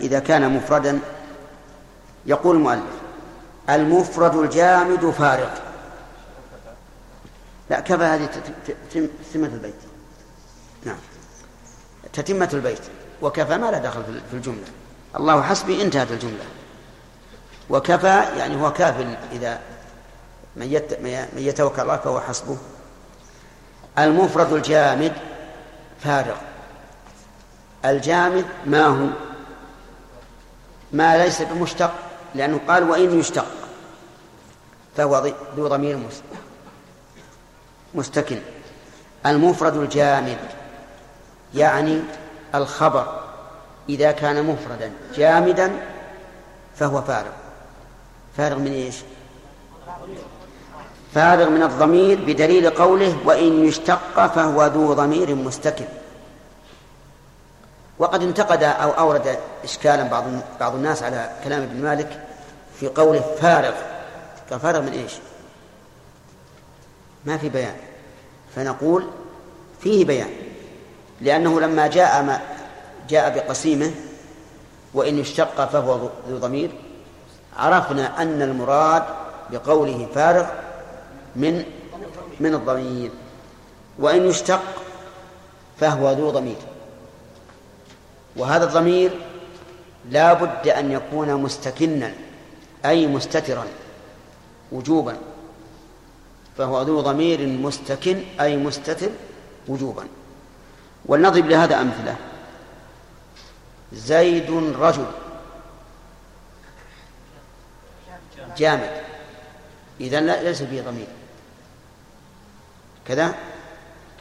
إذا 0.00 0.18
كان 0.18 0.52
مفردا 0.52 0.98
يقول 2.26 2.56
المؤلف 2.56 2.82
المفرد 3.70 4.36
الجامد 4.36 5.10
فارغ 5.10 5.50
لا 7.70 7.80
كفى 7.80 8.04
هذه 8.04 8.28
تتمة 9.32 9.46
البيت؟ 9.46 9.74
نعم. 10.84 10.96
تتمة 12.12 12.48
البيت. 12.52 12.82
وكفى 13.22 13.56
ما 13.56 13.70
لا 13.70 13.78
دخل 13.78 14.02
في 14.30 14.36
الجملة. 14.36 14.64
الله 15.16 15.42
حسبي 15.42 15.82
انتهت 15.82 16.10
الجملة. 16.10 16.44
وكفى 17.70 18.24
يعني 18.36 18.62
هو 18.62 18.72
كاف 18.72 18.94
إذا 19.32 19.60
من, 20.56 20.72
يت... 20.72 21.00
من 21.02 21.28
يتوكل 21.36 21.82
الله 21.82 21.96
فهو 21.96 22.20
حسبه. 22.20 22.56
المفرد 23.98 24.52
الجامد 24.52 25.12
فارغ. 26.00 26.36
الجامد 27.84 28.44
ما 28.66 28.86
هو؟ 28.86 29.06
ما 30.92 31.16
ليس 31.16 31.42
بمشتق 31.42 31.94
لأنه 32.34 32.60
قال 32.68 32.90
وإن 32.90 33.20
يشتق 33.20 33.46
فهو 34.96 35.32
ذو 35.56 35.68
ضمير 35.68 35.98
مستكن. 37.94 38.38
المفرد 39.26 39.76
الجامد 39.76 40.38
يعني 41.54 42.00
الخبر 42.54 43.20
إذا 43.88 44.12
كان 44.12 44.44
مفردا 44.44 44.92
جامدا 45.14 45.72
فهو 46.76 47.02
فارغ. 47.02 47.47
فارغ 48.38 48.58
من 48.58 48.72
إيش؟ 48.72 48.94
فارغ 51.14 51.50
من 51.50 51.62
الضمير 51.62 52.24
بدليل 52.24 52.70
قوله 52.70 53.16
وإن 53.24 53.64
يشتق 53.64 54.26
فهو 54.26 54.66
ذو 54.66 54.92
ضمير 54.92 55.34
مستكن 55.34 55.84
وقد 57.98 58.22
انتقد 58.22 58.62
أو 58.62 58.90
أورد 58.90 59.38
إشكالا 59.64 60.02
بعض 60.02 60.24
بعض 60.60 60.74
الناس 60.74 61.02
على 61.02 61.30
كلام 61.44 61.62
ابن 61.62 61.82
مالك 61.82 62.20
في 62.80 62.88
قوله 62.88 63.20
فارغ 63.20 63.74
قال 64.50 64.60
فارغ 64.60 64.80
من 64.80 64.92
إيش؟ 64.92 65.12
ما 67.24 67.36
في 67.36 67.48
بيان 67.48 67.76
فنقول 68.56 69.06
فيه 69.80 70.04
بيان 70.04 70.30
لأنه 71.20 71.60
لما 71.60 71.86
جاء 71.86 72.22
ما 72.22 72.40
جاء 73.08 73.34
بقسيمه 73.34 73.90
وإن 74.94 75.20
اشتق 75.20 75.68
فهو 75.68 76.10
ذو 76.28 76.38
ضمير 76.38 76.70
عرفنا 77.58 78.22
أن 78.22 78.42
المراد 78.42 79.02
بقوله 79.50 80.08
فارغ 80.14 80.46
من 81.36 81.64
من 82.40 82.54
الضمير 82.54 83.10
وإن 83.98 84.26
يشتق 84.26 84.62
فهو 85.80 86.12
ذو 86.12 86.30
ضمير. 86.30 86.56
وهذا 88.36 88.64
الضمير 88.64 89.10
لا 90.10 90.32
بد 90.32 90.68
أن 90.68 90.92
يكون 90.92 91.34
مستكنا 91.34 92.12
أي 92.84 93.06
مستترا 93.06 93.64
وجوبا. 94.72 95.16
فهو 96.58 96.82
ذو 96.82 97.00
ضمير 97.00 97.46
مستكن 97.46 98.22
أي 98.40 98.56
مستتر 98.56 99.10
وجوبا. 99.68 100.04
ولنضرب 101.06 101.46
لهذا 101.46 101.80
أمثلة. 101.80 102.16
زيد 103.92 104.50
رجل 104.80 105.06
جامد. 108.58 109.02
إذا 110.00 110.20
ليس 110.20 110.62
فيه 110.62 110.82
ضمير. 110.82 111.06
كذا؟ 113.06 113.34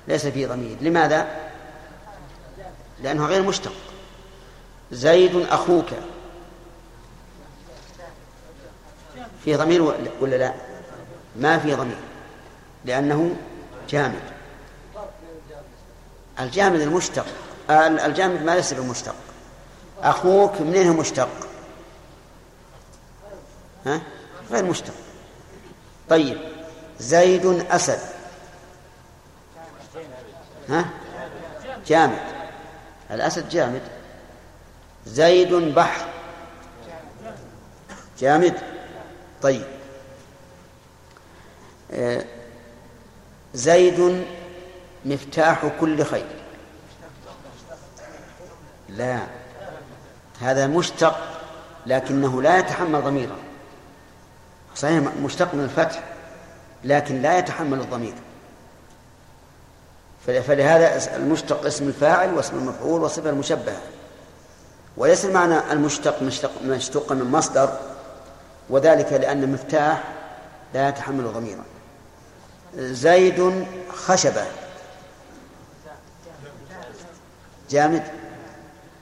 ليس 0.08 0.28
فيه 0.28 0.48
ضمير. 0.48 0.78
لماذا؟ 0.82 1.52
لأنه 3.04 3.26
غير 3.26 3.44
مشتق. 3.44 3.74
زيد 4.92 5.36
أخوك. 5.36 5.86
في 9.44 9.56
ضمير 9.56 9.82
ولا 10.22 10.36
لا؟ 10.36 10.54
ما 11.36 11.60
في 11.60 11.76
ضمير. 11.76 11.98
لأنه 12.86 13.36
جامد. 13.90 14.22
الجامد 16.40 16.80
المشتق. 16.80 17.26
الجامد 17.70 18.42
ما 18.42 18.56
ليس 18.56 18.74
بمشتق. 18.74 19.16
أخوك 20.02 20.62
منين 20.62 20.90
مشتق؟ 20.94 21.30
ها؟ 23.86 24.02
غير 24.52 24.64
مشتق. 24.64 24.94
طيب. 26.10 26.38
زيد 27.00 27.46
أسد. 27.46 28.00
ها؟ 30.70 30.86
جامد. 31.88 32.20
الأسد 33.12 33.50
جامد. 33.50 33.82
زيد 35.06 35.54
بحر. 35.54 36.06
جامد. 38.20 38.58
طيب. 39.42 39.66
آه، 41.92 42.26
زيد 43.54 44.26
مفتاح 45.06 45.68
كل 45.80 46.06
خير. 46.06 46.28
لا. 48.90 49.20
هذا 50.42 50.68
مشتق 50.68 51.42
لكنه 51.86 52.42
لا 52.42 52.58
يتحمل 52.58 53.02
ضميرا 53.02 53.47
صحيح 54.78 55.04
مشتق 55.24 55.54
من 55.54 55.64
الفتح 55.64 56.04
لكن 56.84 57.22
لا 57.22 57.38
يتحمل 57.38 57.80
الضمير. 57.80 58.14
فلهذا 60.26 61.16
المشتق 61.16 61.66
اسم 61.66 61.88
الفاعل 61.88 62.34
واسم 62.34 62.58
المفعول 62.58 63.02
وصفة 63.02 63.30
المشبهة. 63.30 63.82
وليس 64.98 65.26
المعنى 65.26 65.72
المشتق 65.72 66.22
مشتق 66.64 67.12
من 67.12 67.32
مصدر 67.32 67.78
وذلك 68.70 69.14
لأن 69.14 69.44
المفتاح 69.44 70.04
لا 70.74 70.90
يتحمل 70.90 71.34
ضميرا. 71.34 71.64
زيد 72.76 73.66
خشبة. 73.90 74.46
جامد؟ 77.70 78.04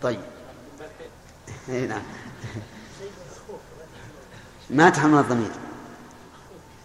طيب. 0.02 0.20
نعم. 1.68 2.04
ما 4.70 4.90
تحمل 4.90 5.20
الضمير. 5.20 5.65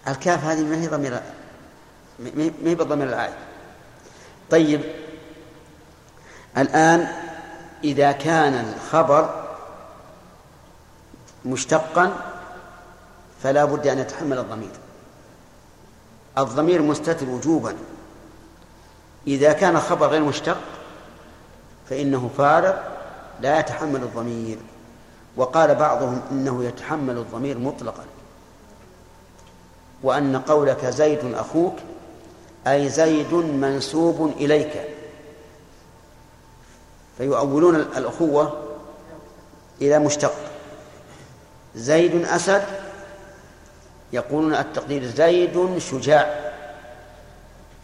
الكاف 0.08 0.44
هذه 0.44 0.64
ما 0.64 0.76
هي 0.76 0.86
ضمير 0.86 1.20
ما 2.34 2.70
هي 2.70 2.74
بضمير 2.74 3.08
الآية. 3.08 3.38
طيب. 4.50 4.80
الآن 6.58 7.08
إذا 7.84 8.12
كان 8.12 8.54
الخبر 8.54 9.44
مشتقا 11.44 12.12
فلا 13.42 13.64
بد 13.64 13.86
أن 13.86 13.98
يتحمل 13.98 14.38
الضمير. 14.38 14.70
الضمير 16.38 16.82
مستتر 16.82 17.28
وجوبا. 17.28 17.76
إذا 19.26 19.52
كان 19.52 19.80
خبر 19.80 20.06
غير 20.06 20.22
مشتق 20.22 20.58
فإنه 21.90 22.30
فارغ 22.38 22.74
لا 23.40 23.60
يتحمل 23.60 24.02
الضمير. 24.02 24.58
وقال 25.36 25.74
بعضهم 25.74 26.22
إنه 26.30 26.64
يتحمل 26.64 27.18
الضمير 27.18 27.58
مطلقا. 27.58 28.04
وأن 30.02 30.36
قولك 30.36 30.86
زيد 30.86 31.34
أخوك 31.34 31.74
أي 32.66 32.88
زيد 32.88 33.34
منسوب 33.34 34.32
إليك. 34.36 34.72
فيؤولون 37.18 37.76
الأخوة 37.76 38.62
إلى 39.82 39.98
مشتق. 39.98 40.34
زيد 41.74 42.24
أسد 42.24 42.64
يقولون 44.12 44.54
التقدير 44.54 45.04
زيد 45.04 45.78
شجاع. 45.78 46.52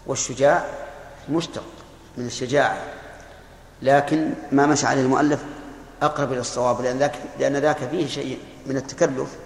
والشجاع 0.06 0.64
مشتق 1.28 1.64
من 2.16 2.26
الشجاعة. 2.26 2.78
لكن 3.82 4.30
ما 4.52 4.66
مشى 4.66 4.86
عليه 4.86 5.02
المؤلف 5.02 5.44
أقرب 6.02 6.32
إلى 6.32 6.40
الصواب 6.40 6.80
لأن 6.80 6.98
ذاك 6.98 7.14
لأن 7.38 7.56
ذاك 7.56 7.76
فيه 7.76 8.06
شيء 8.06 8.38
من 8.66 8.76
التكلف. 8.76 9.36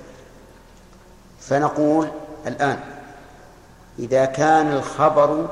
فنقول 1.41 2.09
الآن. 2.47 2.81
إذا 3.99 4.25
كان 4.25 4.73
الخبر 4.73 5.49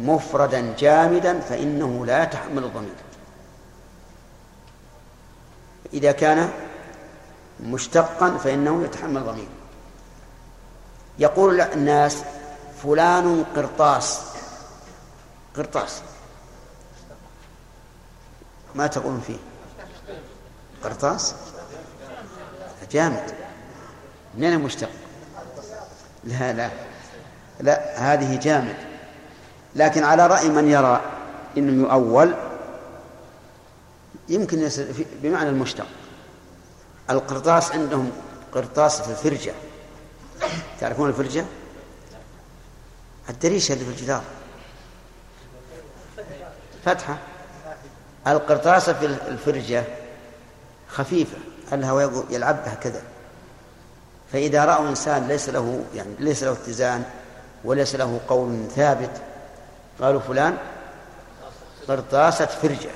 مفردا 0.00 0.74
جامدا 0.78 1.40
فإنه 1.40 2.06
لا 2.06 2.22
يتحمل 2.22 2.64
الضمير. 2.64 2.94
إذا 5.92 6.12
كان 6.12 6.50
مشتقا 7.60 8.36
فإنه 8.36 8.84
يتحمل 8.84 9.22
ضمير 9.24 9.48
يقول 11.18 11.60
الناس 11.60 12.22
فلان 12.82 13.44
قرطاس. 13.56 14.20
قرطاس. 15.56 16.02
ما 18.74 18.86
تقولون 18.86 19.20
فيه؟ 19.20 19.36
قرطاس؟ 20.84 21.34
جامد. 22.92 23.34
منين 24.34 24.58
مشتق 24.58 24.88
لا 26.24 26.52
لا. 26.52 26.70
لا 27.60 27.98
هذه 28.12 28.40
جامد. 28.40 28.76
لكن 29.76 30.04
على 30.04 30.26
رأي 30.26 30.48
من 30.48 30.68
يرى 30.68 31.00
إنه 31.56 31.82
يؤول 31.82 32.34
يمكن 34.28 34.68
بمعنى 35.22 35.48
المشتق. 35.48 35.86
القرطاس 37.10 37.72
عندهم 37.72 38.10
قرطاس 38.52 39.02
في 39.02 39.10
الفرجة. 39.10 39.52
تعرفون 40.80 41.08
الفرجة؟ 41.08 41.44
الدريشة 43.30 43.72
اللي 43.72 43.84
في 43.84 43.90
الجدار. 43.90 44.22
فتحة. 46.84 47.18
القرطاسة 48.26 48.92
في 48.92 49.06
الفرجة 49.06 49.84
خفيفة 50.88 51.36
الهواء 51.72 52.24
يلعبها 52.30 52.74
كذا. 52.74 53.02
فإذا 54.32 54.64
رأوا 54.64 54.88
إنسان 54.88 55.28
ليس 55.28 55.48
له 55.48 55.84
يعني 55.94 56.14
ليس 56.18 56.42
له 56.42 56.52
اتزان 56.52 57.04
وليس 57.64 57.94
له 57.94 58.20
قول 58.28 58.64
ثابت 58.76 59.10
قالوا 60.00 60.20
فلان 60.20 60.56
قرطاسة 61.88 62.46
فرجة 62.46 62.90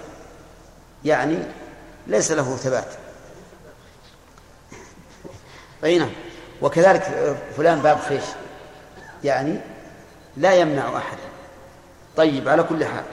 يعني 1.05 1.39
ليس 2.07 2.33
له 2.33 2.57
ثبات. 2.57 2.89
أي 5.85 5.99
نعم. 5.99 6.11
وكذلك 6.63 7.37
فلان 7.57 7.81
باب 7.81 7.99
خيش 7.99 8.25
يعني 9.25 9.61
لا 10.37 10.55
يمنع 10.55 10.97
أحدا 10.97 11.23
طيب 12.17 12.49
على 12.49 12.63
كل 12.63 12.85
حال 12.85 13.05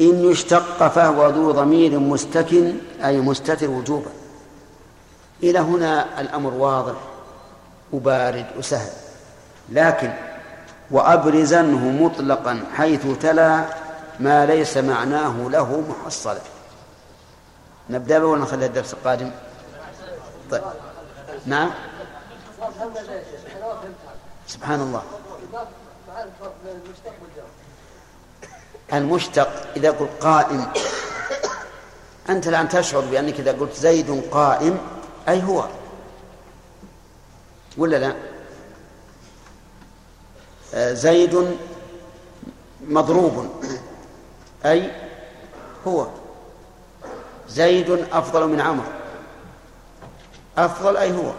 إن 0.00 0.30
يشتق 0.30 0.88
فهو 0.88 1.28
ذو 1.28 1.52
ضمير 1.52 1.98
مستكن 1.98 2.74
أي 3.04 3.20
مستتر 3.20 3.70
وجوبا. 3.70 4.10
إلى 5.42 5.58
هنا 5.58 6.20
الأمر 6.20 6.54
واضح. 6.54 7.07
وبارد 7.92 8.46
وسهل. 8.58 8.90
لكن 9.68 10.12
وأبرزنه 10.90 12.04
مطلقا 12.04 12.64
حيث 12.74 13.06
تلا 13.22 13.64
ما 14.20 14.46
ليس 14.46 14.76
معناه 14.76 15.48
له 15.48 15.82
محصلا 15.88 16.40
نبدأ 17.90 18.24
ولا 18.24 18.42
نخلي 18.42 18.66
الدرس 18.66 18.92
القادم. 18.92 19.30
طيب. 20.50 20.62
نعم. 21.46 21.70
سبحان 24.46 24.80
الله. 24.80 25.02
المشتق 28.92 29.48
إذا 29.76 29.90
قلت 29.90 30.10
قائم 30.20 30.66
أنت 32.30 32.48
الآن 32.48 32.68
تشعر 32.68 33.00
بأنك 33.00 33.40
إذا 33.40 33.52
قلت 33.52 33.74
زيد 33.74 34.22
قائم 34.30 34.78
أي 35.28 35.42
هو؟ 35.42 35.64
ولا 37.78 37.96
لا؟ 37.96 38.14
آه، 40.74 40.92
زيد 40.92 41.56
مضروب. 42.86 43.46
أي 44.64 44.92
هو. 45.86 46.06
زيد 47.48 47.90
أفضل 47.90 48.48
من 48.48 48.60
عمرو 48.60 48.86
أفضل 50.58 50.96
أي 50.96 51.12
هو. 51.12 51.32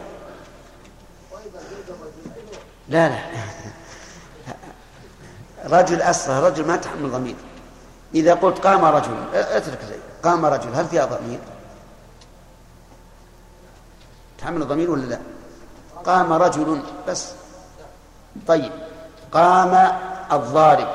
لا 2.90 3.10
لا. 3.10 3.20
رجل 5.66 6.02
أصلا 6.02 6.48
رجل 6.48 6.68
ما 6.68 6.76
تحمل 6.76 7.12
ضمير. 7.12 7.36
إذا 8.16 8.34
قلت 8.34 8.58
قام 8.58 8.86
رجل 8.86 9.14
اترك 9.34 9.80
زيد. 9.90 10.00
قام 10.24 10.46
رجل 10.46 10.74
هل 10.76 10.86
فيها 10.86 11.06
ضمير؟ 11.06 11.40
تحمل 14.38 14.68
ضمير 14.68 14.92
ولا 14.92 15.06
لا؟ 15.06 15.20
قام 16.06 16.34
رجل 16.34 16.82
بس. 17.08 17.32
طيب. 18.48 18.72
قام 19.32 19.98
الضارب. 20.32 20.88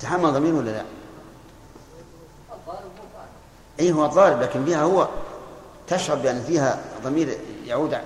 تحمل 0.00 0.32
ضمير 0.32 0.54
ولا 0.54 0.70
لا؟ 0.70 0.82
اي 3.80 3.92
هو 3.92 4.04
الضارب 4.04 4.42
لكن 4.42 4.64
فيها 4.64 4.82
هو. 4.82 5.08
تشعر 5.86 6.16
بأن 6.16 6.42
فيها 6.42 6.78
ضمير 7.04 7.38
يعود 7.64 7.98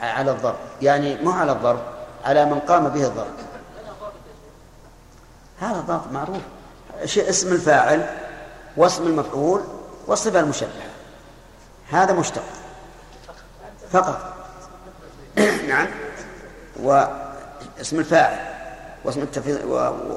على 0.00 0.30
الضرب. 0.30 0.56
يعني 0.82 1.22
مو 1.22 1.30
على 1.30 1.52
الضرب 1.52 1.80
على 2.24 2.44
من 2.44 2.60
قام 2.60 2.88
به 2.88 3.06
الضرب. 3.06 3.34
هذا 5.60 5.80
ضابط 5.80 6.12
معروف. 6.12 6.42
اسم 7.04 7.52
الفاعل 7.52 8.10
واسم 8.76 9.06
المفعول 9.06 9.60
والصفة 10.06 10.40
المشبهة. 10.40 10.93
هذا 11.90 12.12
مشتق. 12.12 12.42
فقط. 13.92 14.34
نعم. 15.68 15.86
واسم 16.76 17.98
الفاعل 17.98 18.38
واسم 19.04 19.20
التفضيل 19.20 19.64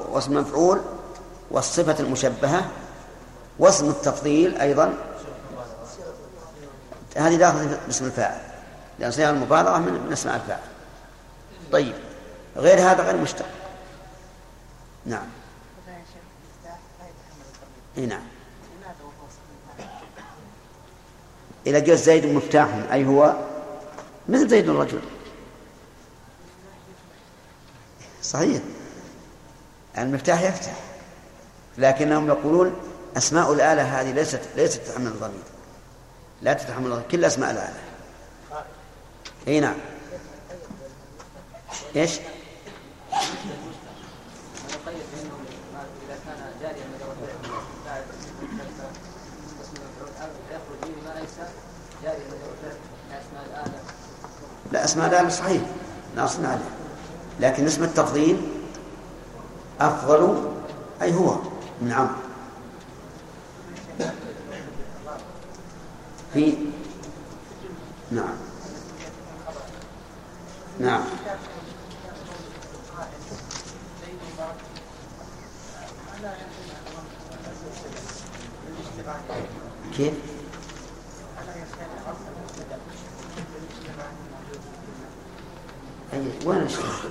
واسم 0.08 0.36
المفعول 0.36 0.80
والصفة 1.50 2.00
المشبهة 2.00 2.64
واسم 3.58 3.88
التفضيل 3.88 4.60
أيضا. 4.60 4.94
هذه 7.16 7.36
داخل 7.36 7.76
باسم 7.86 8.04
الفاعل 8.04 8.40
لأن 8.98 9.10
صيغة 9.10 9.30
المبالغة 9.30 9.78
من, 9.78 10.12
أسماء 10.12 10.36
الفاعل. 10.36 10.60
طيب. 11.72 11.94
غير 12.56 12.80
هذا 12.80 13.02
غير 13.02 13.16
مشتق. 13.16 13.46
نعم. 15.06 15.26
إي 17.98 18.06
نعم. 18.06 18.37
إذا 21.68 21.78
قلت 21.78 21.90
زيد 21.90 22.26
مفتاح 22.26 22.68
أي 22.92 23.06
هو 23.06 23.36
مثل 24.28 24.48
زيد 24.48 24.68
الرجل. 24.68 25.00
صحيح. 28.22 28.62
المفتاح 29.98 30.42
يفتح 30.42 30.72
لكنهم 31.78 32.28
يقولون 32.28 32.76
أسماء 33.16 33.52
الآلة 33.52 34.00
هذه 34.00 34.12
ليست 34.12 34.40
ليست 34.56 34.80
تتحمل 34.80 35.06
الضمير. 35.06 35.42
لا 36.42 36.52
تتحمل 36.52 36.86
الضمير 36.86 37.08
كل 37.10 37.24
أسماء 37.24 37.50
الآلة. 37.50 37.80
أي 39.48 39.60
نعم. 39.60 39.76
إيش؟ 41.96 42.18
لا 54.72 54.84
اسماء 54.84 55.08
الآلة 55.08 55.28
صحيح. 55.28 55.62
ناصن 56.16 56.44
عليه. 56.44 56.70
لكن 57.40 57.66
اسم 57.66 57.84
التفضيل 57.84 58.40
أفضل 59.80 60.50
أي 61.02 61.14
هو 61.14 61.34
من 61.82 61.92
عمرو 61.92 62.14
في 66.34 66.56
نعم. 68.10 68.34
نعم. 70.80 71.00
كيف؟ 79.96 80.14
أي 86.12 86.46
وين 86.46 86.62
أشتغل؟ 86.62 87.10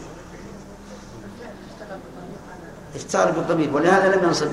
اشتغل 2.95 3.31
بالضمير 3.31 3.75
ولهذا 3.75 4.15
لم 4.15 4.23
ينصب 4.23 4.51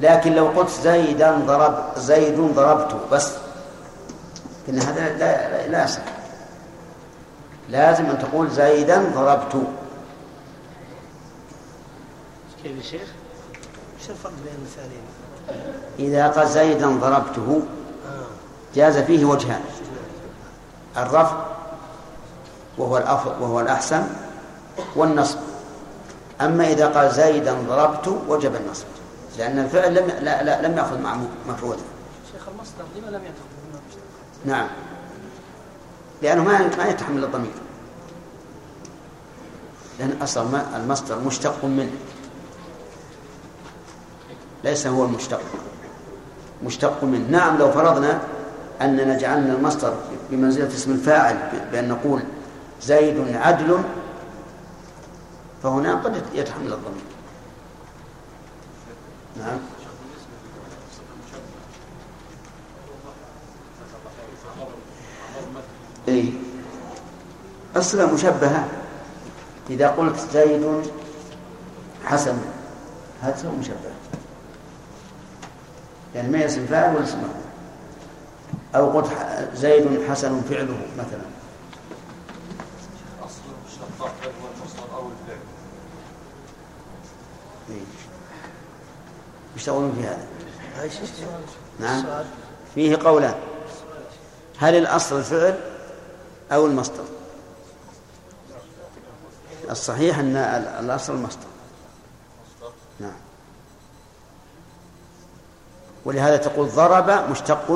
لكن 0.00 0.32
لو 0.32 0.46
قلت 0.46 0.70
زيدا 0.70 1.38
ضرب 1.38 1.84
زيد 1.96 2.40
ضربته 2.40 2.98
بس 3.12 3.32
إن 4.68 4.78
هذا 4.78 5.18
لا 5.18 5.68
لا 5.68 5.84
يصح 5.84 6.02
لازم 7.68 8.04
أن 8.04 8.18
تقول 8.18 8.50
زيدا 8.50 9.04
ضربت 9.14 9.56
كيف 12.62 12.76
يا 12.76 12.82
شيخ؟ 12.82 13.08
إيش 14.00 14.10
الفرق 14.10 14.32
بين 14.44 14.54
المثالين؟ 14.58 15.04
إذا 15.98 16.28
قال 16.28 16.48
زيدا 16.48 16.88
ضربته 16.88 17.62
جاز 18.74 18.98
فيه 18.98 19.24
وجهان 19.24 19.60
الرفع 20.96 21.36
وهو 22.78 22.98
الأفضل 22.98 23.42
وهو 23.42 23.60
الأحسن 23.60 24.02
والنصب. 24.96 25.38
أما 26.40 26.68
إذا 26.68 26.86
قال 26.88 27.10
زيدا 27.14 27.56
ضربت 27.68 28.08
وجب 28.28 28.54
النصب 28.54 28.84
لأن 29.38 29.58
الفعل 29.58 29.94
لم 29.94 30.06
لا, 30.20 30.42
لا 30.42 30.66
لم 30.68 30.78
يأخذ 30.78 30.98
مع 31.00 31.16
مفعوله 31.48 31.78
شيخ 32.32 32.42
المصدر 32.48 32.84
لما 32.96 33.16
لم 33.16 33.22
المشتقات؟ 33.24 34.46
نعم. 34.46 34.66
لأنه 36.22 36.44
ما 36.44 36.76
ما 36.76 36.84
يتحمل 36.88 37.24
الضمير. 37.24 37.52
لأن 39.98 40.16
أصلا 40.22 40.44
ما- 40.44 40.66
المصدر 40.76 41.18
مشتق 41.20 41.64
منه. 41.64 41.90
ليس 44.64 44.86
هو 44.86 45.04
المشتق. 45.04 45.40
مشتق 46.64 47.04
منه. 47.04 47.26
نعم 47.30 47.58
لو 47.58 47.72
فرضنا 47.72 48.20
أننا 48.80 49.18
جعلنا 49.18 49.52
المصدر 49.52 49.94
بمنزلة 50.30 50.66
اسم 50.66 50.92
الفاعل 50.92 51.38
بأن 51.72 51.88
نقول 51.88 52.22
زيد 52.82 53.36
عدل 53.36 53.78
فهنا 55.62 55.94
قد 55.94 56.22
يتحمل 56.34 56.72
الضمير. 56.72 57.04
نعم. 59.38 59.58
إيه. 66.08 66.32
أصلا 67.76 68.12
مشبهة. 68.12 68.68
إذا 69.70 69.88
قلت 69.88 70.18
زيد 70.32 70.82
حسن 72.04 72.38
هذا 73.22 73.48
هو 73.48 73.52
مشبه 73.52 73.74
يعني 76.14 76.28
ما 76.28 76.44
اسم 76.44 76.66
فاعل 76.66 76.96
ولا 76.96 77.04
اسم 77.04 77.22
أو 78.74 78.90
قلت 78.90 79.08
زيد 79.54 80.08
حسن 80.08 80.40
فعله 80.40 80.78
مثلا 80.98 81.24
أصل 83.22 83.40
المشتقات 83.58 84.12
هل 84.22 84.30
هو 84.42 84.48
المصدر 84.56 84.96
أو 84.96 85.08
الفعل 85.08 85.38
إيه. 87.70 87.84
يشتغلون 89.64 89.92
في 90.00 90.06
هذا؟ 90.06 90.26
نعم. 91.80 92.24
فيه 92.74 92.96
قولان. 92.96 93.34
هل 94.58 94.74
الأصل 94.74 95.18
الفعل 95.18 95.60
أو 96.52 96.66
المصدر؟ 96.66 97.04
الصحيح 99.70 100.18
أن 100.18 100.36
ال- 100.36 100.84
الأصل 100.84 101.12
المصدر. 101.14 101.46
نعم. 103.00 103.12
ولهذا 106.04 106.36
تقول 106.36 106.68
ضرب 106.68 107.30
مشتق 107.30 107.70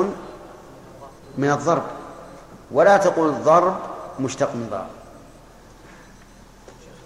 من 1.37 1.51
الضرب. 1.51 1.83
ولا 2.71 2.97
تقول 2.97 3.31
ضرب 3.43 3.77
مشتق 4.19 4.55
من 4.55 4.67
ضرب 4.71 4.87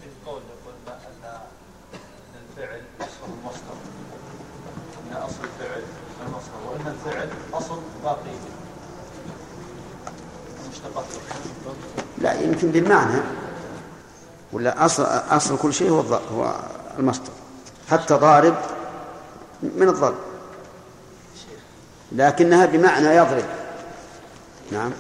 في 0.02 0.08
القول 0.10 0.42
يقول 0.42 0.74
أن 0.88 1.24
أن 1.24 2.42
الفعل 2.50 2.82
أصل 3.02 3.32
المصدر 3.40 3.76
أن 5.12 5.18
أصل 5.18 5.44
الفعل 5.44 5.82
المصدر 6.28 6.58
وأن 6.72 6.88
الفعل 6.96 7.30
أصل 7.54 7.80
باقي 8.04 8.20
المشتقات 10.66 11.06
لا 12.18 12.33
يمكن 12.44 12.72
بالمعنى 12.72 13.22
ولا 14.54 14.86
أصل 14.86 15.04
أصل 15.30 15.58
كل 15.58 15.74
شيء 15.74 15.90
هو 15.90 16.02
هو 16.36 16.56
المصدر 17.00 17.32
حتى 17.90 18.14
ضارب 18.14 18.56
من 19.64 19.90
الضرب. 19.90 20.16
لكنها 22.12 22.66
بمعنى 22.66 23.08
يضرب. 23.08 23.46
نعم. 24.72 24.92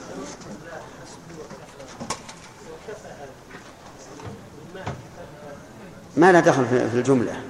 ما 6.18 6.32
لا 6.32 6.39
دخل 6.39 6.66
في 6.66 6.89
في 6.89 6.98
الجملة. 6.98 7.41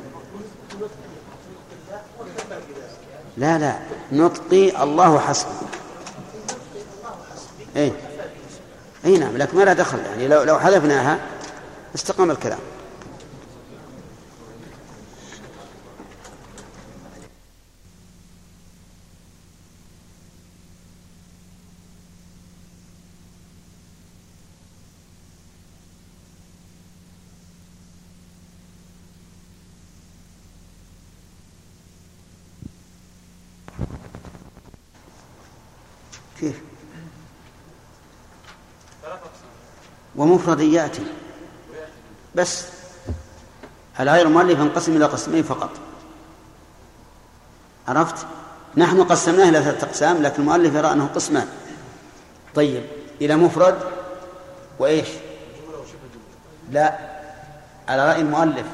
لا 3.37 3.57
لا. 3.57 3.79
نطقي 4.11 4.83
الله 4.83 5.19
حسبي 5.19 5.49
اي 7.75 7.93
أي 9.05 9.17
نعم 9.17 9.37
لكن 9.37 9.57
ما 9.57 9.63
لا 9.63 9.73
دخل 9.73 9.99
يعني. 9.99 10.27
لو 10.27 10.43
لو 10.43 10.59
حذفناها 10.59 11.19
استقام 11.95 12.31
الكلام 12.31 12.59
كيف 36.39 36.61
ومفرد 40.23 40.59
يأتي. 40.59 41.05
بس. 42.35 42.65
الغير 43.99 44.27
مؤلف 44.27 44.59
ينقسم 44.59 44.95
إلى 44.95 45.05
قسمين 45.05 45.43
فقط. 45.43 45.69
عرفت؟ 47.87 48.25
نحن 48.77 49.03
قسمناه 49.03 49.49
إلى 49.49 49.63
ثلاثة 49.63 49.87
أقسام 49.87 50.21
لكن 50.21 50.41
المؤلف 50.41 50.75
يرى 50.75 50.91
أنه 50.91 51.09
قسمان. 51.15 51.47
طيب. 52.55 52.83
إلى 53.21 53.35
مفرد 53.35 53.79
وإيش؟ 54.79 55.07
لا. 56.71 56.99
على 57.87 58.09
رأي 58.09 58.21
المؤلف. 58.21 58.67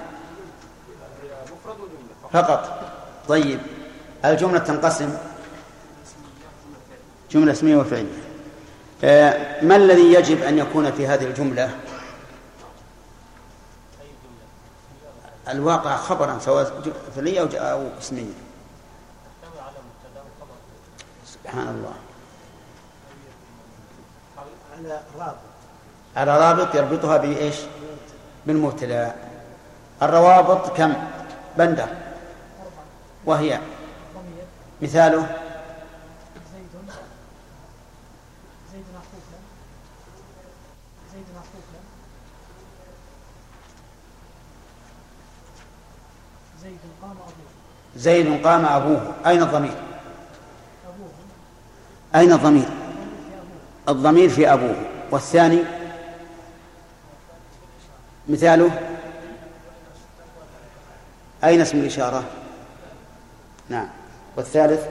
فقط. 2.33 2.91
طيب. 3.27 3.59
الجملة 4.25 4.59
تنقسم؟ 4.59 5.17
جملة 7.31 7.51
اسمية 7.51 7.77
وفعلية. 7.77 8.28
ما 9.61 9.75
الذي 9.75 10.13
يجب 10.13 10.43
أن 10.43 10.57
يكون 10.57 10.91
في 10.91 11.07
هذه 11.07 11.25
الجملة؟ 11.25 11.69
الواقع 15.49 15.95
خبرا 15.95 16.39
سواء 16.39 16.81
فعلية 17.15 17.59
أو 17.59 17.87
اسمية؟ 17.99 18.33
سبحان 21.25 21.67
الله. 21.67 21.93
على 24.77 25.01
رابط. 25.19 25.35
على 26.15 26.37
رابط 26.37 26.75
يربطها 26.75 27.17
بإيش؟ 27.17 27.55
بالمبتدا. 28.45 29.15
الروابط 30.01 30.77
كم؟ 30.77 30.93
بندر. 31.57 31.87
وهي. 33.25 33.59
مثاله 34.81 35.21
زيد 36.53 36.69
زيد 38.71 38.85
معطوف 38.93 39.23
له 39.31 39.39
زيد 41.13 41.25
معطوف 41.35 41.65
له 41.73 41.81
زيد 46.61 46.79
قام 47.01 47.11
أبوه 47.11 47.69
زيد 47.95 48.45
قام 48.47 48.65
أبوه. 48.65 49.13
أين 49.25 49.41
الضمير؟ 49.43 49.75
أين 52.15 52.31
الضمير؟ 52.31 52.69
الضمير 53.89 54.29
في 54.29 54.53
أبوه. 54.53 54.75
والثاني؟ 55.11 55.63
مثاله؟ 58.29 58.71
أين 61.43 61.61
اسم 61.61 61.77
الإشارة؟ 61.77 62.23
نعم. 63.69 63.87
والثالث؟ 64.37 64.85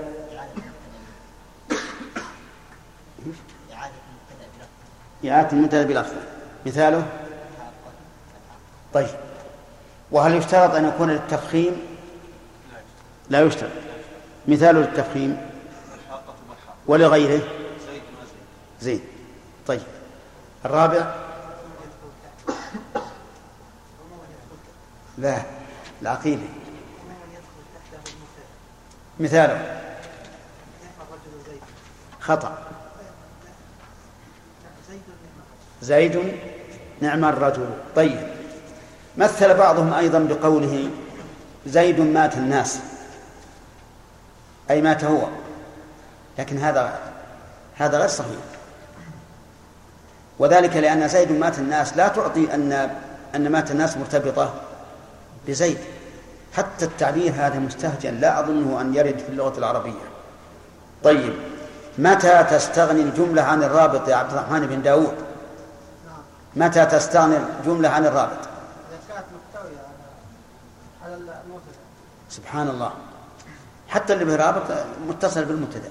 إعادة 5.25 5.53
المبتدأ 5.53 5.83
بلفظه 5.83 6.21
مثاله؟ 6.67 7.07
طيب. 8.95 9.09
وهل 10.11 10.35
يشترط 10.35 10.75
أن 10.75 10.89
يكون 10.89 11.11
للتفخيم 11.11 11.98
لا 13.31 13.41
يشترط. 13.41 13.71
مثاله 14.49 14.81
للتفخيم 14.81 15.51
ولغيره. 16.87 17.43
زين 18.81 19.01
طيب. 19.67 19.81
الرابع. 20.65 21.15
لا. 25.19 25.43
العقيدة. 26.03 26.43
مثاله. 29.21 29.81
خطأ. 32.21 32.59
زيد 35.83 36.39
نعم 37.01 37.25
الرجل. 37.25 37.69
طيب. 37.97 38.29
مثل 39.17 39.55
بعضهم 39.55 39.95
أيضا 39.95 40.19
بقوله 40.19 40.91
زيد 41.67 42.01
مات 42.01 42.35
الناس. 42.37 42.81
أي 44.71 44.83
مات 44.83 45.05
هو. 45.05 45.29
لكن 46.39 46.59
هذا 46.59 46.99
هذا 47.75 47.99
غير 47.99 48.09
صحيح. 48.09 48.41
وذلك 50.39 50.77
لأن 50.77 51.09
زيد 51.09 51.33
مات 51.33 51.59
الناس. 51.59 51.97
لا 51.97 52.09
تعطي 52.09 52.55
أن 52.55 52.91
أن 53.35 53.53
مات 53.53 53.71
الناس 53.71 53.97
مرتبطة 53.97 54.55
بزيد. 55.49 55.79
حتى 56.53 56.85
التعبير 56.85 57.33
هذا 57.37 57.59
مستهجن. 57.59 58.15
لا 58.15 58.41
أظنه 58.41 58.81
أن 58.81 58.95
يرد 58.95 59.19
في 59.19 59.29
اللغة 59.29 59.59
العربية. 59.59 60.09
طيب. 61.05 61.35
متى 61.99 62.45
تستغني 62.51 63.03
الجملة 63.03 63.43
عن 63.43 63.63
الرابط 63.63 64.09
يا 64.09 64.17
عبد 64.17 64.33
الرحمن 64.33 64.67
بن 64.67 64.83
داود؟ 64.83 65.15
متى 66.57 66.87
تستغني 66.87 67.37
الجملة 67.61 67.89
عن 67.89 68.07
الرابط؟ 68.07 68.49
سبحان 72.31 72.69
الله. 72.69 72.93
حتى 73.89 74.13
اللي 74.13 74.25
به 74.25 74.37
رابط 74.37 74.63
متصل 75.09 75.45
بالمبتدأ. 75.45 75.89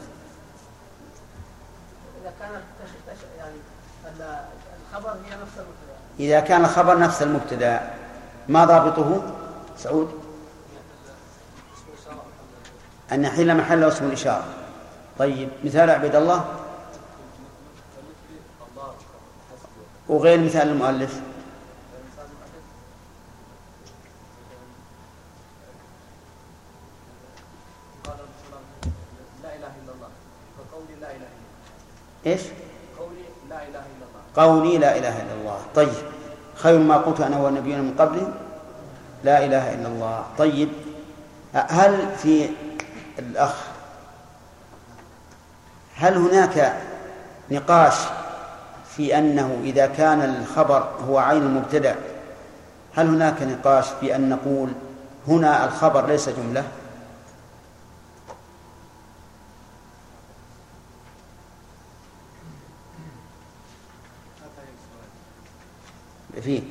تش- 2.40 3.14
تش- 3.14 3.38
يعني 3.38 3.56
ال- 4.06 4.45
الخبر 4.94 5.10
هي 5.10 5.15
نفس 5.41 5.53
المبتدأ. 5.57 5.98
إذا 6.19 6.40
كان 6.40 6.65
الخبر 6.65 6.99
نفس 6.99 7.22
المبتدأ 7.22 7.94
ما 8.48 8.65
ضابطه؟ 8.65 9.22
سعود. 9.78 10.22
أن 13.11 13.24
يحل 13.24 13.57
محله 13.57 13.88
اسم 13.88 14.06
الإشارة. 14.06 14.45
طيب 15.19 15.49
مثال 15.64 15.90
عبيد 15.90 16.15
الله. 16.15 16.45
وغير 20.10 20.40
مثال 20.40 20.68
المؤلف 20.68 21.19
قال 28.06 28.18
لا 29.44 29.56
اله 29.56 29.72
الا 29.84 29.91
الله 29.95 30.10
فقولي 30.57 30.95
لا 31.02 31.07
اله 31.11 31.15
الا 31.15 31.28
الله 31.28 31.48
إيش؟ 32.27 32.41
قولي 32.99 33.23
لا 33.49 33.55
إله 33.55 33.79
إلا 33.79 34.05
الله. 34.07 34.21
قولي 34.35 34.77
لا 34.77 34.97
إله 34.97 35.21
إلا 35.21 35.33
الله 35.41 35.57
طيب 35.75 35.93
خير 36.55 36.79
ما 36.79 36.97
قلت 36.97 37.21
أنا 37.21 37.39
والنبيون 37.39 37.79
من 37.79 37.93
قبلي 37.99 38.27
لا 39.23 39.45
إله 39.45 39.73
إلا 39.73 39.87
الله. 39.87 40.23
طيب 40.37 40.69
هل 41.53 42.09
في 42.17 42.49
الأخ 43.19 43.55
هل 45.95 46.17
هناك 46.17 46.73
نقاش 47.51 47.93
في 48.95 49.17
أنه 49.17 49.59
إذا 49.63 49.85
كان 49.85 50.21
الخبر 50.21 50.89
هو 51.07 51.17
عين 51.17 51.41
المبتدأ 51.41 51.95
هل 52.95 53.07
هناك 53.07 53.41
نقاش 53.41 53.85
في 53.99 54.15
أن 54.15 54.29
نقول 54.29 54.69
هنا 55.27 55.65
الخبر 55.65 56.07
ليس 56.07 56.29
جملة؟ 56.29 56.63
فيه. 66.48 66.64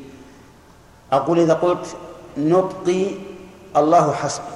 أقول 1.12 1.39
إذا 1.39 1.55
قلت 1.55 1.97
نطقي 2.36 3.11
الله 3.77 4.12
حسبي. 4.12 4.55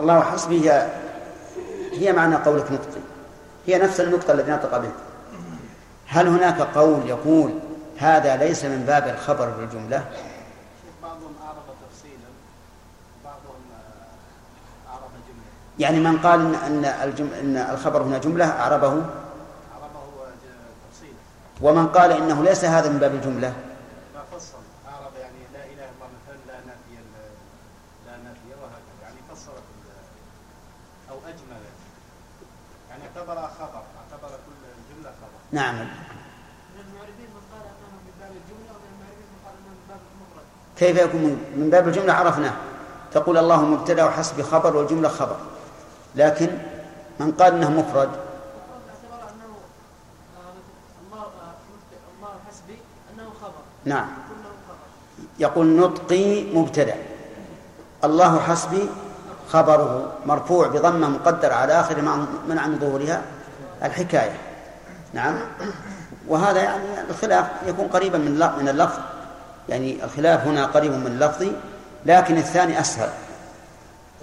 الله 0.00 0.20
حسبي 0.20 0.70
هي 0.70 0.90
هي 1.92 2.12
معنى 2.12 2.36
قولك 2.36 2.72
نطقي 2.72 3.00
هي 3.66 3.78
نفس 3.78 4.00
النطق 4.00 4.30
الذي 4.30 4.52
نطق 4.52 4.78
به 4.78 4.90
هل 6.06 6.28
هناك 6.28 6.60
قول 6.60 7.06
يقول 7.06 7.54
هذا 7.98 8.36
ليس 8.36 8.64
من 8.64 8.84
باب 8.86 9.08
الخبر 9.08 9.50
بالجملة 9.50 10.04
بعضهم 11.02 11.32
تفصيلا 11.90 12.28
بعضهم 13.24 13.60
اعرب 14.88 15.10
جمله 15.28 15.78
يعني 15.78 16.00
من 16.00 16.18
قال 16.18 16.40
إن, 16.40 16.54
أن, 16.54 16.84
الجم... 16.84 17.28
إن 17.40 17.56
الخبر 17.56 18.02
هنا 18.02 18.18
جملة 18.18 18.44
أعربه. 18.44 19.02
ومن 21.62 21.86
قال 21.88 22.12
إنه 22.12 22.42
ليس 22.44 22.64
هذا 22.64 22.88
من 22.88 22.98
باب 22.98 23.14
الجملة. 23.14 23.52
ما 24.14 24.22
فصل؟ 24.38 24.58
يعني 25.20 25.38
لا 25.52 25.64
إله 25.64 25.74
إلا 25.74 25.90
الله 25.94 26.08
مثلا 26.18 26.36
لا 26.46 26.56
لا 26.66 26.74
وهكذا. 28.62 28.94
يعني 29.02 29.16
اجمل 31.26 31.62
يعني 32.90 33.02
اعتبر 33.02 33.34
خبر 33.58 33.82
اعتبر 34.00 34.28
كل 34.46 34.60
الجملة 34.78 35.10
خبر. 35.20 35.38
نعم. 35.52 35.74
من 35.74 36.80
المعربين 36.88 37.28
من 37.34 37.42
قال 37.52 37.62
أنه 37.62 37.88
من 38.06 38.12
باب 38.20 38.30
الجملة 38.30 38.72
ومن 38.76 38.88
المعربين 38.94 39.28
من 39.32 39.38
قال 39.44 39.54
أنه 39.54 39.70
من 39.70 39.86
باب 39.88 40.00
المفرد. 40.12 40.46
كيف 40.78 40.96
يكون 40.98 41.20
من- 41.20 41.52
من 41.56 41.70
باب 41.70 41.88
الجملة 41.88 42.12
عرفناه. 42.12 42.52
تقول 43.12 43.38
الله 43.38 43.62
مبتدأ 43.64 44.04
وحسب 44.04 44.42
خبر 44.42 44.76
والجملة 44.76 45.08
خبر. 45.08 45.36
لكن 46.16 46.58
من 47.20 47.32
قال 47.32 47.54
إنه 47.54 47.70
مفرد 47.70 48.08
المفرد 48.08 48.10
باعتبار 48.86 49.30
أنه 49.30 49.44
آه، 50.36 50.52
الله 51.06 51.22
آه، 51.22 51.54
مبت- 51.70 52.00
الله 52.16 52.30
حسبي 52.48 52.78
أنه 53.14 53.30
خبر 53.42 53.62
نعم. 53.88 54.06
يقول 55.38 55.66
نطقي 55.66 56.44
مبتدأ. 56.54 56.96
الله 58.04 58.40
حسبي 58.40 58.88
خبره 59.48 60.12
مرفوع 60.26 60.66
بضمة 60.66 61.08
مقدر 61.08 61.52
على 61.52 61.80
آخر 61.80 62.02
من 62.48 62.78
ظهورها 62.80 63.22
الحكاية. 63.82 64.36
نعم. 65.14 65.38
وهذا 66.28 66.62
يعني 66.62 67.10
الخلاف 67.10 67.46
يكون 67.66 67.88
قريبا 67.88 68.18
من 68.18 68.32
من 68.58 68.68
اللفظ. 68.68 68.98
يعني 69.68 70.04
الخلاف 70.04 70.46
هنا 70.46 70.66
قريب 70.66 70.92
من 70.92 71.06
اللفظ 71.06 71.46
لكن 72.06 72.36
الثاني 72.36 72.80
أسهل. 72.80 73.10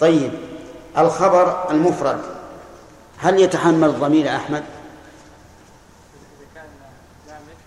طيب 0.00 0.32
الخبر 0.98 1.70
المفرد. 1.70 2.20
هل 3.18 3.40
يتحمل 3.40 3.88
الضمير 3.88 4.36
أحمد 4.36 4.62
إذا 4.62 6.46
كان 6.54 6.64
جامد 7.26 7.58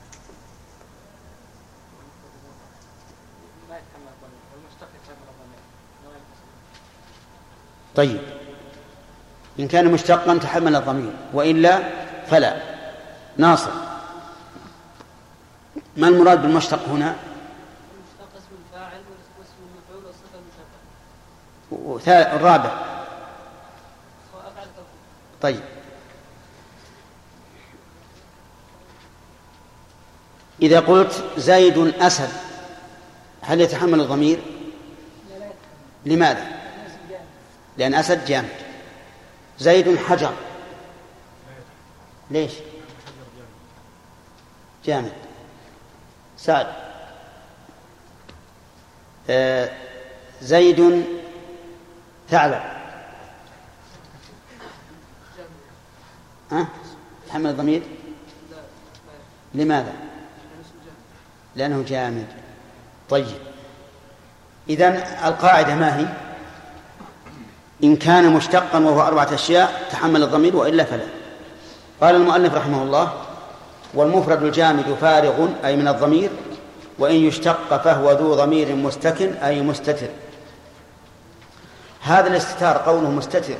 ما 3.69 3.75
يتحمل 3.75 4.09
الضمير 4.13 4.41
والمشتق 4.53 4.87
يتحمل 4.95 5.27
الضمير 5.33 5.61
ما 6.03 6.09
ينفصل. 6.09 6.49
طيب. 7.99 8.19
إن 9.59 9.67
كان 9.67 9.91
مشتقا 9.91 10.37
تحمل 10.37 10.75
الضمير 10.75 11.11
وإلا 11.33 11.79
فلا. 12.27 12.61
ناصر. 13.37 13.71
ما 15.97 16.07
المراد 16.07 16.41
بالمشتق 16.41 16.79
هنا؟ 16.87 17.15
المشتق 17.15 18.37
اسم 18.37 18.55
الفاعل 18.65 19.01
واسم 19.39 19.53
المفعول 19.69 20.05
والصفة 20.05 20.39
المشبهة 21.71 21.95
وثا- 21.95 22.35
الرابع. 22.35 22.71
طيب. 25.41 25.59
إذا 30.61 30.79
قلت 30.79 31.23
زيد 31.37 31.77
أسد 31.77 32.29
هل 33.41 33.61
يتحمل 33.61 34.01
الضمير؟ 34.01 34.39
لماذا؟ 36.05 36.58
لأن 37.79 37.93
أسد 37.93 38.25
جامد. 38.25 38.49
زيد 39.59 39.97
حجر. 39.97 40.33
ليش؟ 42.31 42.51
جامد. 44.85 45.11
سعد. 46.37 46.67
آه 49.29 49.71
زيد 50.41 51.05
ثعلب. 52.29 52.61
ها؟ 56.51 56.67
تحمل 57.27 57.49
الضمير؟ 57.49 57.81
لماذا؟ 59.53 59.93
لأنه 61.55 61.83
جامد. 61.87 62.27
طيب. 63.09 63.37
إذا 64.69 64.87
القاعدة 65.27 65.75
ما 65.75 65.99
هي؟ 65.99 66.28
إن 67.83 67.95
كان 67.95 68.33
مشتقا 68.33 68.79
وهو 68.79 69.01
أربعة 69.01 69.33
أشياء 69.33 69.87
تحمل 69.91 70.23
الضمير 70.23 70.55
وإلا 70.55 70.83
فلا. 70.83 71.07
قال 72.01 72.15
المؤلف 72.15 72.53
رحمه 72.53 72.83
الله 72.83 73.13
والمفرد 73.93 74.43
الجامد 74.43 74.97
فارغ 75.01 75.47
أي 75.65 75.75
من 75.75 75.87
الضمير 75.87 76.29
وإن 76.99 77.15
يشتق 77.15 77.77
فهو 77.77 78.11
ذو 78.11 78.33
ضمير 78.33 78.75
مستكن 78.75 79.33
أي 79.33 79.61
مستتر. 79.61 80.07
هذا 82.01 82.27
الاستتار 82.27 82.77
قوله 82.77 83.09
مستتر 83.09 83.55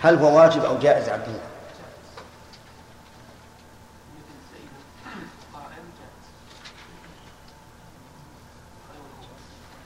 هل 0.00 0.16
هو 0.16 0.36
واجب 0.38 0.64
أو 0.64 0.78
جائز 0.78 1.08
عبد 1.08 1.26
الله؟ 1.26 1.40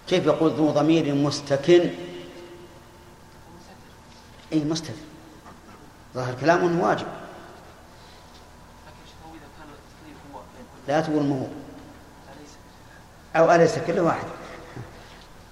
كيف 0.09 0.27
يقول 0.27 0.51
ذو 0.51 0.71
ضمير 0.71 1.15
مستكن؟ 1.15 1.91
اي 4.53 4.65
مستتر 4.65 4.93
ظاهر 6.15 6.35
كلامه 6.41 6.67
إنه 6.67 6.85
واجب. 6.85 7.07
لا 10.89 11.01
تقول 11.01 11.23
مهوب 11.23 11.51
أو 13.37 13.55
أليس 13.55 13.79
كل 13.79 14.01
واحد؟ 14.01 14.27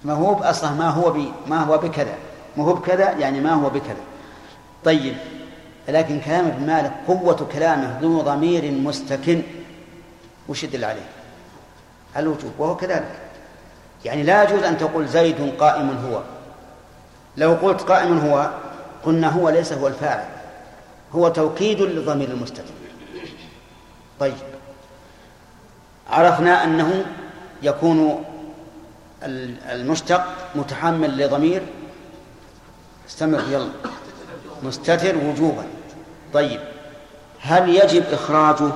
مهوب 0.05 0.41
أصلا 0.41 0.71
ما 0.71 0.89
هو 0.89 1.11
بي 1.11 1.31
ما 1.47 1.59
هو 1.59 1.77
بكذا. 1.77 2.15
مهوب 2.57 2.85
كذا 2.85 3.11
يعني 3.11 3.39
ما 3.39 3.53
هو 3.53 3.69
بكذا. 3.69 4.03
طيب 4.85 5.17
لكن 5.87 6.19
كلام 6.21 6.45
ابن 6.45 6.67
مالك 6.67 6.93
قوة 7.07 7.47
كلامه 7.53 7.99
ذو 8.01 8.21
ضمير 8.21 8.71
مستكن. 8.71 9.43
وش 10.49 10.63
يدل 10.63 10.85
عليه؟ 10.85 11.09
الوجوب 12.17 12.51
وهو 12.57 12.77
كذلك. 12.77 13.19
يعني 14.05 14.23
لا 14.23 14.43
يجوز 14.43 14.63
أن 14.63 14.77
تقول 14.77 15.07
زيد 15.07 15.55
قائم 15.59 15.89
هو. 15.89 16.21
لو 17.37 17.53
قلت 17.53 17.81
قائم 17.81 18.17
هو 18.17 18.51
قلنا 19.09 19.29
هو 19.29 19.49
ليس 19.49 19.73
هو 19.73 19.87
الفاعل. 19.87 20.25
هو 21.15 21.29
توكيد 21.29 21.81
للضمير 21.81 22.29
المستتر 22.29 22.63
طيب. 24.19 24.33
عرفنا 26.09 26.63
أنه 26.63 27.05
يكون 27.63 28.23
المشتق 29.71 30.25
متحمل 30.55 31.17
لضمير 31.17 31.61
استمر 33.09 33.39
يلا. 33.49 33.69
مستتر 34.63 35.17
وجوبا. 35.17 35.63
طيب. 36.33 36.59
هل 37.41 37.69
يجب 37.69 38.03
إخراجه؟ 38.11 38.71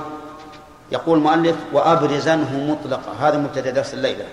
يقول 0.92 1.18
المؤلف 1.18 1.56
وأبرزنه 1.72 2.76
مطلقا. 2.80 3.12
هذا 3.28 3.38
مبتدأ 3.38 3.70
درس 3.70 3.94
الليلة. 3.94 4.24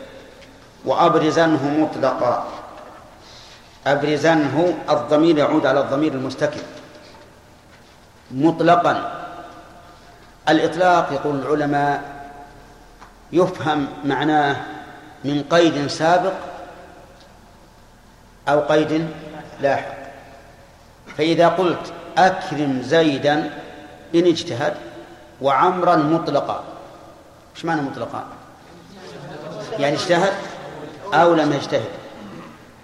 وأبرزنه 0.85 1.79
مطلقا. 1.79 2.47
أبرزنه 3.87 4.77
الضمير 4.89 5.37
يعود 5.37 5.65
على 5.65 5.79
الضمير 5.79 6.13
المستكن 6.13 6.61
مطلقا. 8.31 9.23
الإطلاق 10.49 11.13
يقول 11.13 11.35
العلماء 11.35 12.03
يفهم 13.31 13.87
معناه 14.05 14.55
من 15.25 15.43
قيد 15.49 15.87
سابق 15.87 16.33
أو 18.49 18.59
قيد 18.59 19.07
لاحق. 19.61 19.93
فإذا 21.17 21.47
قلت 21.47 21.93
أكرم 22.17 22.81
زيدا 22.81 23.35
إن 24.15 24.25
اجتهد 24.25 24.73
وعمرا 25.41 25.95
مطلقا. 25.95 26.63
إيش 27.55 27.65
معنى 27.65 27.81
مطلقا؟ 27.81 28.25
يعني 29.79 29.95
اجتهد 29.95 30.33
أو 31.13 31.33
لم 31.33 31.53
يجتهد. 31.53 32.00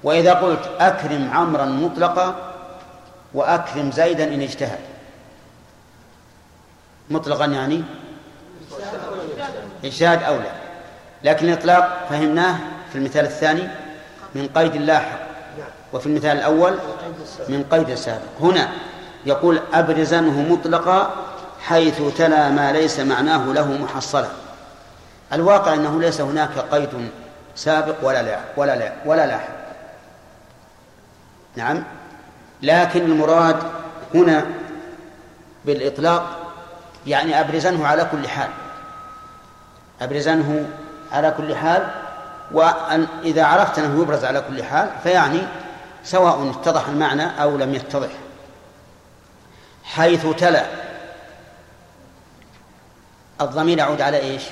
وإذا 0.03 0.33
قلت 0.33 0.69
أكرم 0.79 1.29
عمرا 1.33 1.65
مطلقا 1.65 2.35
وأكرم 3.33 3.91
زيدا 3.91 4.23
إن 4.23 4.41
اجتهد. 4.41 4.79
مطلقا 7.09 7.45
يعني؟ 7.45 7.83
إجتهاد 9.85 10.23
أو 10.23 10.35
لا 10.35 10.51
لكن 11.23 11.47
الإطلاق 11.47 12.07
فهمناه 12.09 12.55
في 12.91 12.97
المثال 12.97 13.25
الثاني 13.25 13.67
من 14.35 14.49
قيد 14.55 14.75
لاحق 14.75 15.19
وفي 15.93 16.05
المثال 16.05 16.37
الأول 16.37 16.73
من 17.49 17.63
قيد 17.71 17.95
سابق 17.95 18.21
هنا 18.41 18.69
يقول 19.25 19.59
أبرزنه 19.73 20.53
مطلقا 20.53 21.13
حيث 21.61 22.01
تلا 22.17 22.49
ما 22.49 22.71
ليس 22.71 22.99
معناه 22.99 23.45
له 23.53 23.71
محصلا 23.71 24.27
الواقع 25.33 25.73
أنه 25.73 26.01
ليس 26.01 26.21
هناك 26.21 26.59
قيد 26.71 27.09
سابق 27.55 27.95
ولا 28.01 28.21
لا 28.21 28.39
ولا 28.57 28.75
لا 28.75 28.93
ولا 29.05 29.25
لاحق. 29.27 29.56
نعم. 31.57 31.83
لكن 32.61 33.01
المراد 33.01 33.63
هنا 34.15 34.45
بالإطلاق 35.65 36.53
يعني 37.07 37.39
أبرزنه 37.39 37.87
على 37.87 38.07
كل 38.11 38.27
حال. 38.27 38.49
أبرزنه 40.01 40.69
على 41.11 41.31
كل 41.37 41.55
حال 41.55 41.87
وأن 42.51 43.07
إذا 43.23 43.45
عرفت 43.45 43.79
أنه 43.79 44.01
يبرز 44.01 44.25
على 44.25 44.41
كل 44.41 44.63
حال 44.63 44.89
فيعني 45.03 45.39
سواء 46.03 46.49
اتضح 46.49 46.87
المعنى 46.87 47.41
أو 47.41 47.57
لم 47.57 47.73
يتضح. 47.73 48.09
حيث 49.83 50.27
تلا. 50.27 50.65
الضمير 53.41 53.77
يعود 53.77 54.01
على 54.01 54.17
إيش؟ 54.17 54.43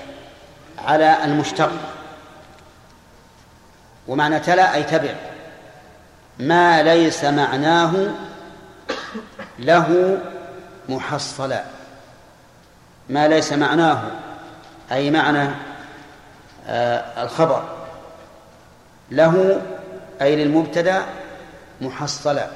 على 0.85 1.23
المشتق. 1.23 1.71
ومعنى 4.07 4.39
تلا 4.39 4.73
أي 4.73 4.83
تبع. 4.83 5.34
ما 6.39 6.83
ليس 6.83 7.23
معناه 7.23 8.11
له 9.59 10.17
محصلا. 10.89 11.63
ما 13.09 13.27
ليس 13.27 13.53
معناه 13.53 14.01
أي 14.91 15.11
معنى 15.11 15.49
آه 16.67 17.23
الخبر. 17.23 17.63
له 19.11 19.61
أي 20.21 20.35
للمبتدأ 20.35 21.05
محصلا. 21.81 22.47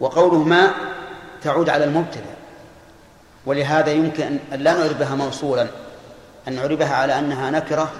وقوله 0.00 0.38
ما 0.38 0.70
تعود 1.42 1.68
على 1.68 1.84
المبتدأ. 1.84 2.34
ولهذا 3.46 3.90
يمكن 3.90 4.38
أن 4.52 4.60
لا 4.60 4.74
نعربها 4.78 5.14
موصولا 5.14 5.66
أن 6.48 6.52
نعربها 6.52 6.94
على 6.94 7.18
أنها 7.18 7.50
نكرة 7.50 7.92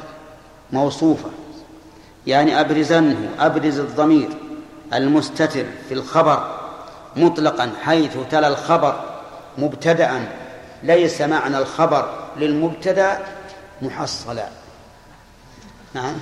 موصوفة. 0.73 1.31
يعني 2.27 2.61
أبرزنه 2.61 3.31
أبرز 3.39 3.79
الضمير 3.79 4.29
المستتر 4.95 5.65
في 5.89 5.95
الخبر 5.95 6.61
مطلقا 7.17 7.73
حيث 7.85 8.17
تلا 8.31 8.49
الخبر 8.49 9.05
مبتدأ 9.59 10.29
ليس 10.83 11.21
معنى 11.21 11.59
الخبر 11.59 12.29
للمبتدأ 12.37 13.19
محصلا 13.83 14.49
نعم 15.95 16.15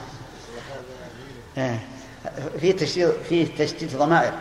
إيه. 1.59 1.81
في 2.61 2.73
تشديد 2.73 3.13
في 3.29 3.47
تشديد 3.47 3.97
ضمائر 3.97 4.33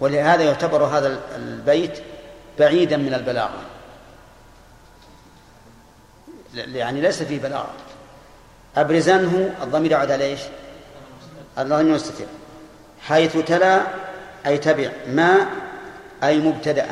ولهذا 0.00 0.42
يعتبر 0.42 0.84
هذا 0.84 1.18
البيت 1.36 1.98
بعيدا 2.58 2.96
من 2.96 3.14
البلاغة 3.14 3.62
يعني 6.54 7.00
ليس 7.00 7.22
فيه 7.22 7.40
بلاغة 7.40 7.72
أبرزنه 8.76 9.54
الضمير 9.62 9.90
يعود 9.90 10.10
على 10.10 10.24
إيش؟ 10.24 10.40
الضمير 11.58 11.80
المستتر 11.80 12.24
حيث 13.02 13.36
تلا 13.36 13.82
أي 14.46 14.58
تبع 14.58 14.90
ما 15.08 15.46
أي 16.22 16.38
مبتدأ. 16.38 16.86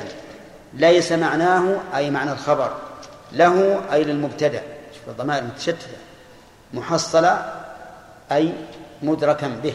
ليس 0.74 1.12
معناه 1.12 1.80
أي 1.96 2.10
معنى 2.10 2.32
الخبر. 2.32 2.76
له 3.32 3.80
أي 3.92 4.04
للمبتدأ. 4.04 4.62
شوف 4.94 5.08
الضمائر 5.08 5.44
متشتته 5.44 5.86
محصلة 6.74 7.62
أي 8.32 8.52
مدركا 9.02 9.48
به. 9.62 9.74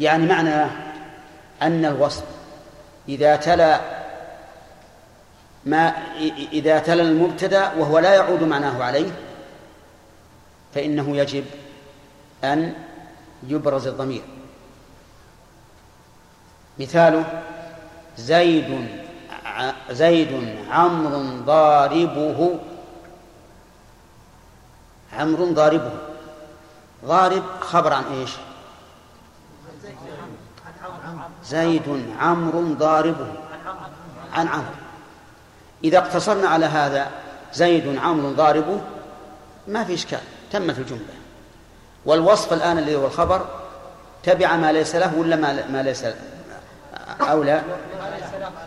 يعني 0.00 0.26
معنى 0.26 0.70
أن 1.62 1.84
الوصف 1.84 2.24
إذا 3.08 3.36
تلا 3.36 3.80
ما 5.66 5.92
إذا 6.52 6.78
تلا 6.78 7.02
المبتدأ 7.02 7.72
وهو 7.78 7.98
لا 7.98 8.14
يعود 8.14 8.42
معناه 8.42 8.84
عليه 8.84 9.10
فإنه 10.74 11.16
يجب 11.16 11.44
أن 12.52 12.74
يبرز 13.42 13.86
الضمير. 13.86 14.22
مثاله 16.78 17.42
زيد 18.18 18.88
زيد 19.90 20.32
عمرو 20.70 21.22
ضاربه 21.46 22.60
عمرو 25.12 25.52
ضاربه. 25.52 25.92
ضارب 27.04 27.42
خبر 27.60 27.92
عن 27.92 28.04
إيش؟ 28.04 28.30
زيد 31.44 32.06
عمرو 32.20 32.74
ضاربه. 32.74 33.32
عن 34.32 34.48
عمرو. 34.48 34.74
إذا 35.84 35.98
اقتصرنا 35.98 36.48
على 36.48 36.66
هذا 36.66 37.10
زيد 37.52 37.98
عمرو 37.98 38.32
ضاربه 38.32 38.80
ما 39.68 39.84
في 39.84 39.94
إشكال 39.94 40.20
تمت 40.52 40.78
الجملة. 40.78 41.23
والوصف 42.06 42.52
الآن 42.52 42.78
الذي 42.78 42.96
هو 42.96 43.06
الخبر 43.06 43.46
تبع 44.22 44.56
ما 44.56 44.72
ليس 44.72 44.94
له 44.94 45.18
ولا 45.18 45.36
ما, 45.36 45.66
ما 45.70 45.82
ليس 45.82 46.04
أو 47.20 47.42
لا؟ 47.42 47.62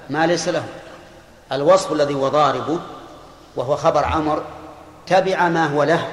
ما 0.09 0.27
ليس 0.27 0.47
له. 0.47 0.63
الوصف 1.51 1.91
الذي 1.91 2.13
هو 2.13 2.27
ضاربه 2.27 2.79
وهو 3.55 3.75
خبر 3.75 4.05
عمر 4.05 4.43
تبع 5.07 5.49
ما 5.49 5.65
هو 5.65 5.83
له. 5.83 6.07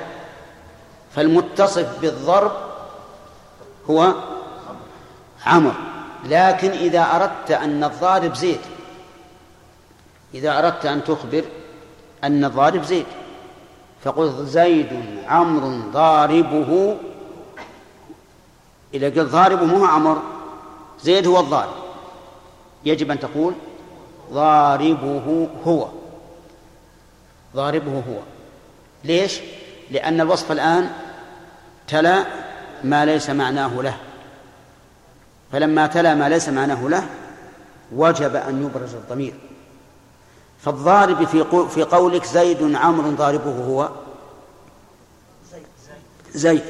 فالمتصف 1.17 2.01
بالضرب 2.01 2.53
هو 3.91 4.13
عمر. 5.47 5.75
لكن 6.25 6.71
إذا 6.71 7.01
أردت 7.01 7.51
أن 7.51 7.85
الضارب 7.85 8.35
زيد 8.35 8.61
إذا 10.35 10.59
أردت 10.59 10.87
أن 10.87 11.05
تخبر 11.05 11.45
أن 12.25 12.45
الضارب 12.45 12.83
زيد 12.83 13.07
فقل 14.05 14.47
زيد 14.47 14.89
عمرو 15.29 15.91
ضاربه 15.93 16.97
إذا 18.95 19.07
قلت 19.07 19.31
ضاربه 19.31 19.65
مو 19.65 19.85
عمر 19.85 20.23
زيد 21.03 21.27
هو 21.27 21.41
الضارب. 21.41 21.75
يجب 22.85 23.11
أن 23.11 23.21
تقول 23.21 23.55
ضاربه 24.33 25.49
هو. 25.67 25.89
ضاربه 27.57 27.93
هو. 27.93 28.19
ليش؟ 29.05 29.41
لأن 29.91 30.21
الوصف 30.21 30.53
الآن 30.53 30.91
تلا 31.89 32.25
ما 32.85 33.05
ليس 33.05 33.31
معناه 33.31 33.83
له. 33.83 33.97
فلما 35.53 35.87
تلا 35.87 36.15
ما 36.15 36.29
ليس 36.29 36.49
معناه 36.49 36.89
له 36.89 37.07
وجب 37.93 38.37
أن 38.37 38.63
يبرز 38.63 38.95
الضمير. 38.95 39.35
فالضارب 40.61 41.25
في 41.25 41.69
في 41.69 41.83
قولك 41.83 42.25
زيد 42.25 42.75
عمرو 42.75 43.11
ضاربه 43.11 43.65
هو. 43.67 43.89
زيد. 46.35 46.63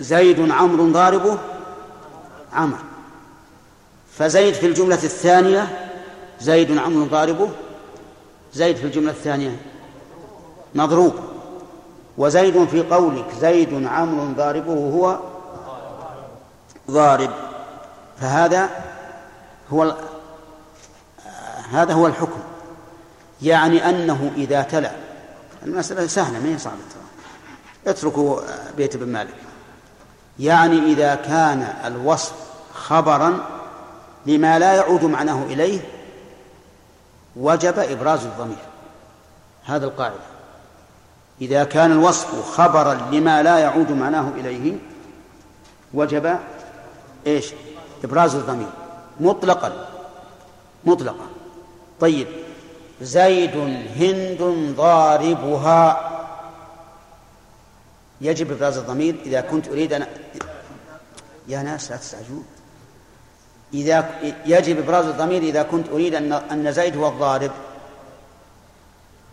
زيد 0.00 0.50
عمرو 0.50 0.90
ضاربه 0.92 1.38
عمر. 2.52 2.78
فزيد 4.12 4.54
في 4.54 4.66
الجملة 4.66 4.94
الثانية 4.94 5.88
زيد 6.40 6.78
عمرو 6.78 7.04
ضاربه 7.04 7.50
زيد 8.54 8.76
في 8.76 8.84
الجملة 8.84 9.10
الثانية 9.10 9.56
مضروب. 10.74 11.14
وزيد 12.18 12.64
في 12.64 12.82
قولك 12.82 13.26
زيد 13.40 13.86
عمرو 13.86 14.32
ضاربه 14.32 14.72
هو 14.72 15.18
ضارب. 16.90 17.30
فهذا 18.20 18.70
هو 19.72 19.96
هذا 21.70 21.92
هو 21.92 22.06
الحكم. 22.06 22.40
يعني 23.42 23.88
أنه 23.88 24.32
إذا 24.36 24.62
تلا 24.62 24.92
المسألة 25.62 26.06
سهلة 26.06 26.38
ما 26.38 26.54
هي 26.54 26.58
صعبة 26.58 26.76
اتركوا 27.86 28.40
بيت 28.76 28.94
ابن 28.94 29.12
مالك. 29.12 29.34
يعني 30.40 30.78
إذا 30.78 31.14
كان 31.14 31.74
الوصف 31.84 32.32
خبرا 32.74 33.38
لما 34.26 34.58
لا 34.58 34.74
يعود 34.74 35.04
معناه 35.04 35.42
إليه 35.42 35.80
وجب 37.36 37.78
إبراز 37.78 38.24
الضمير. 38.24 38.64
هذا 39.64 39.86
القاعدة. 39.86 40.14
إذا 41.40 41.64
كان 41.64 41.92
الوصف 41.92 42.56
خبرا 42.56 42.94
لما 43.12 43.42
لا 43.42 43.58
يعود 43.58 43.92
معناه 43.92 44.28
إليه 44.36 44.72
وجب 45.94 46.38
إيش؟ 47.26 47.52
إبراز 48.04 48.34
الضمير. 48.34 48.68
مطلقا. 49.20 49.88
مطلقا. 50.84 51.26
طيب. 52.00 52.26
زيد 53.00 53.56
هند 53.96 54.72
ضاربها. 54.76 56.09
يجب 58.20 58.52
إبراز 58.52 58.78
الضمير 58.78 59.14
إذا 59.26 59.40
كنت 59.40 59.68
أريد 59.68 59.92
أن 59.92 60.06
يا 61.48 61.62
ناس 61.62 61.90
لا 61.90 61.96
تستعجلون. 61.96 62.44
إذا 63.74 64.10
يجب 64.46 64.78
إبراز 64.78 65.06
الضمير 65.06 65.42
إذا 65.42 65.62
كنت 65.62 65.88
أريد 65.88 66.14
أن 66.14 66.32
أن 66.32 66.72
زيد 66.72 66.96
هو 66.96 67.08
الضارب. 67.08 67.50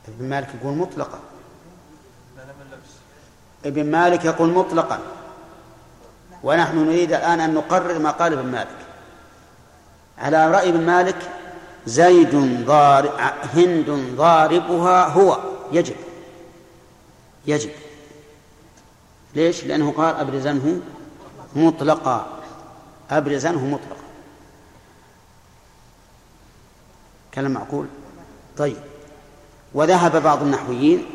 ابن 0.08 0.30
مالك 0.30 0.48
يقول 0.62 0.78
مطلقا. 0.78 1.20
ابن 3.66 3.92
مالك 3.92 4.26
يقول 4.26 4.50
مطلقا. 4.50 5.00
ونحن 6.44 6.78
نريد 6.78 7.14
الآن 7.14 7.40
أن 7.40 7.54
نقرر 7.54 8.00
ما 8.00 8.12
قال 8.12 8.34
ابن 8.34 8.52
مالك. 8.52 8.78
على 10.18 10.52
رأي 10.52 10.70
ابن 10.70 10.86
مالك 10.86 11.18
زيد 11.86 12.66
ضارب 12.66 13.12
هند 13.54 14.16
ضاربها 14.16 15.08
هو. 15.08 15.40
يجب. 15.72 15.96
يجب. 17.46 17.72
ليش؟ 19.38 19.64
لأنه 19.64 19.92
قال 19.92 20.16
أبرزنه 20.16 20.82
مطلقا. 21.56 22.28
أبرزنه 23.12 23.66
مطلقا. 23.66 24.04
كلام 27.34 27.52
معقول؟ 27.52 27.86
طيب. 28.58 28.78
وذهب 29.74 30.24
بعض 30.24 30.42
النحويين 30.42 31.06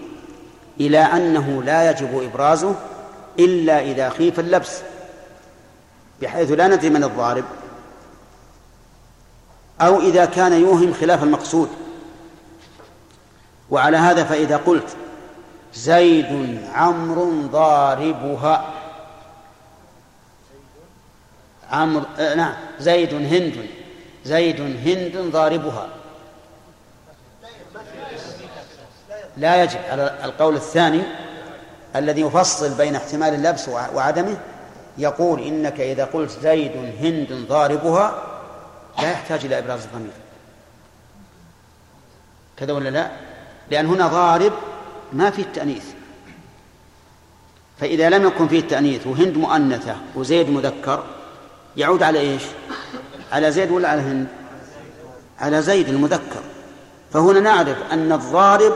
إلى 0.81 0.99
أنه 0.99 1.63
لا 1.63 1.91
يجب 1.91 2.23
إبرازه 2.23 2.75
إلا 3.39 3.81
إذا 3.81 4.09
خيف 4.09 4.41
اللبس 4.41 4.79
بحيث 6.23 6.53
لا 6.53 6.69
ندري 6.69 6.91
من 6.91 7.05
الضارب 7.05 7.45
أو 9.81 10.01
إذا 10.01 10.25
كان 10.25 10.53
يوهم 10.53 10.93
خلاف 10.93 11.23
المقصود. 11.23 11.69
وعلى 13.71 13.97
هذا 13.97 14.25
فإذا 14.25 14.57
قلت 14.57 14.97
زيد 15.75 16.61
عمرو 16.75 17.47
ضاربها. 17.47 18.73
عمرو 21.71 22.05
آه 22.19 22.35
نعم 22.35 22.55
زيد 22.81 23.15
هند 23.15 23.67
زيد 24.25 24.61
هند 24.61 25.33
ضاربها. 25.33 25.89
لا 29.37 29.63
يجب 29.63 29.79
على 29.91 30.25
القول 30.25 30.57
الثاني 30.57 31.03
الذي 31.97 32.21
يفصل 32.21 32.75
بين 32.75 32.97
احتمال 32.97 33.35
اللبس 33.35 33.69
وعدمه 33.69 34.37
يقول 34.99 35.41
إنك 35.41 35.81
إذا 35.81 36.05
قلت 36.05 36.31
زيد 36.31 36.73
هند 37.01 37.47
ضاربها 37.49 38.23
لا 38.99 39.11
يحتاج 39.11 39.45
إلى 39.45 39.59
إبراز 39.59 39.85
الضمير. 39.85 40.13
كذا 42.57 42.73
ولا 42.73 42.89
لا؟ 42.89 43.11
لأن 43.71 43.87
هنا 43.87 44.07
ضارب 44.07 44.53
ما 45.13 45.31
فيه 45.31 45.43
التأنيث. 45.43 45.85
فإذا 47.81 48.11
لم 48.11 48.27
يكن 48.27 48.49
فيه 48.49 48.61
التأنيث 48.61 49.07
وهند 49.07 49.37
مؤنثة 49.37 49.97
وزيد 50.15 50.51
مذكر 50.51 51.05
يعود 51.77 52.03
على 52.03 52.21
إيش؟ 52.21 52.43
على 53.33 53.53
زيد 53.53 53.71
ولا 53.71 53.89
على 53.89 54.03
هند؟ 54.03 54.27
على 55.41 55.63
زيد 55.63 55.89
المذكر. 55.89 56.43
فهنا 57.13 57.41
نعرف 57.41 57.77
أن 57.93 58.13
الضارب 58.13 58.73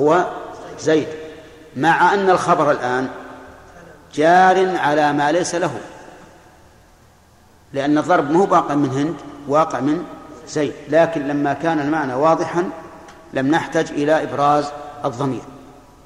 هو 0.00 0.26
زيد 0.80 1.08
مع 1.76 2.14
أن 2.14 2.30
الخبر 2.30 2.70
الآن 2.70 3.08
جار 4.14 4.76
على 4.76 5.12
ما 5.12 5.32
ليس 5.32 5.54
له. 5.54 5.78
لأن 7.72 7.98
الضرب 7.98 8.30
مو 8.30 8.44
واقع 8.44 8.74
من 8.74 8.90
هند 8.90 9.14
واقع 9.48 9.80
من 9.80 10.04
زيد. 10.48 10.72
لكن 10.88 11.28
لما 11.28 11.52
كان 11.52 11.80
المعنى 11.80 12.14
واضحا 12.14 12.70
لم 13.32 13.46
نحتج 13.46 13.90
إلى 13.90 14.22
إبراز 14.22 14.70
الضمير. 15.04 15.42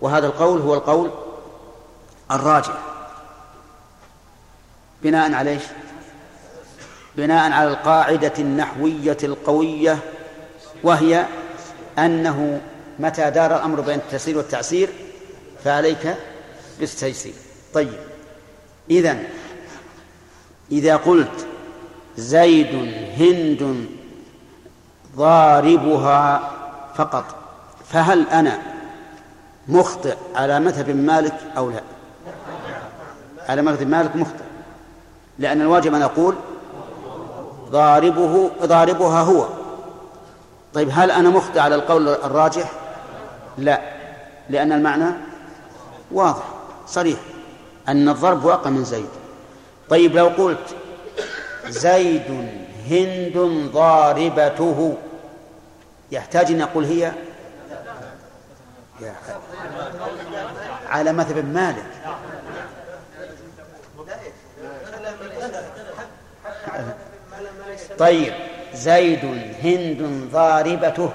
وهذا 0.01 0.27
القول 0.27 0.60
هو 0.60 0.74
القول 0.74 1.10
الراجع 2.31 2.74
بناء 5.02 5.32
على 5.32 5.51
إيش؟ 5.51 5.62
بناء 7.16 7.52
على 7.52 7.70
القاعدة 7.70 8.32
النحوية 8.39 9.16
القوية 9.24 9.98
وهي 10.82 11.27
أنه 11.98 12.60
متى 12.98 13.31
دار 13.31 13.56
الأمر 13.56 13.81
بين 13.81 13.98
التسير 13.98 14.36
والتعسير 14.36 14.89
فعليك 15.64 16.16
بالتيسير. 16.81 17.35
طيب. 17.74 17.98
إذا 18.90 19.19
إذا 20.73 20.97
قلت 20.97 21.47
زيد 22.16 22.74
هند 23.19 23.86
ضاربها 25.16 26.51
فقط 26.97 27.24
فهل 27.89 28.28
أنا 28.28 28.72
مخطئ 29.68 30.16
على 30.34 30.60
مذهب 30.60 30.90
مالك 30.90 31.34
أو 31.56 31.70
لا؟ 31.70 31.80
على 33.48 33.62
مذهب 33.62 33.89
مالك 33.89 34.16
مخطئ. 34.16 34.44
لأن 35.39 35.60
الواجب 35.60 35.94
أن 35.94 36.02
أقول 36.02 36.34
ضاربه 37.70 38.51
ضاربها 38.62 39.20
هو. 39.20 39.47
طيب 40.74 40.89
هل 40.93 41.10
أنا 41.10 41.28
مخطئ 41.28 41.60
على 41.60 41.74
القول 41.74 42.09
الراجح؟ 42.09 42.72
لا 43.59 43.80
لأن 44.51 44.72
المعنى 44.72 45.10
واضح 46.12 46.44
صريح. 46.86 47.18
أن 47.89 48.09
الضرب 48.09 48.44
واقع 48.44 48.70
من 48.70 48.84
زيد. 48.84 49.09
طيب 49.89 50.16
لو 50.16 50.28
قلت 50.28 50.76
زيد 51.68 52.48
هند 52.90 53.68
ضاربته 53.72 54.97
يحتاج 56.12 56.51
أن 56.51 56.62
أقول 56.62 56.84
هي؟ 56.84 57.12
على 60.89 61.12
مذهب 61.12 61.44
مالك. 61.55 61.84
طيب 67.98 68.34
زيد 68.74 69.24
هند 69.64 70.30
ضاربته. 70.32 71.12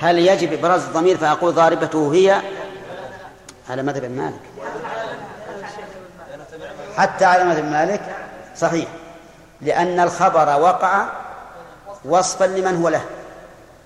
هل 0.00 0.18
يجب 0.18 0.52
إبراز 0.52 0.84
الضمير 0.84 1.16
فأقول 1.16 1.54
ضاربته 1.54 2.14
هي؟ 2.14 2.42
على 3.70 3.82
مذهب 3.82 4.04
مالك. 4.04 4.40
حتى 6.96 7.24
على 7.24 7.44
مذهب 7.44 7.64
مالك 7.64 8.02
صحيح 8.56 8.88
لأن 9.60 10.00
الخبر 10.00 10.60
وقع 10.60 11.06
وصفا 12.04 12.44
لمن 12.44 12.82
هو 12.82 12.88
له. 12.88 13.04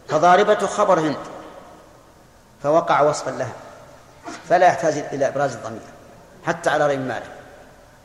فضاربة 0.09 0.66
خبر 0.66 1.01
هند. 1.01 1.16
فوقع 2.62 3.00
وصفا 3.00 3.30
لها. 3.30 3.52
فلا 4.48 4.66
يحتاج 4.66 5.04
إلى 5.12 5.28
إبراز 5.28 5.54
الضمير 5.54 5.80
حتى 6.46 6.70
على 6.70 6.86
رأي 6.86 6.96
مالك. 6.96 7.30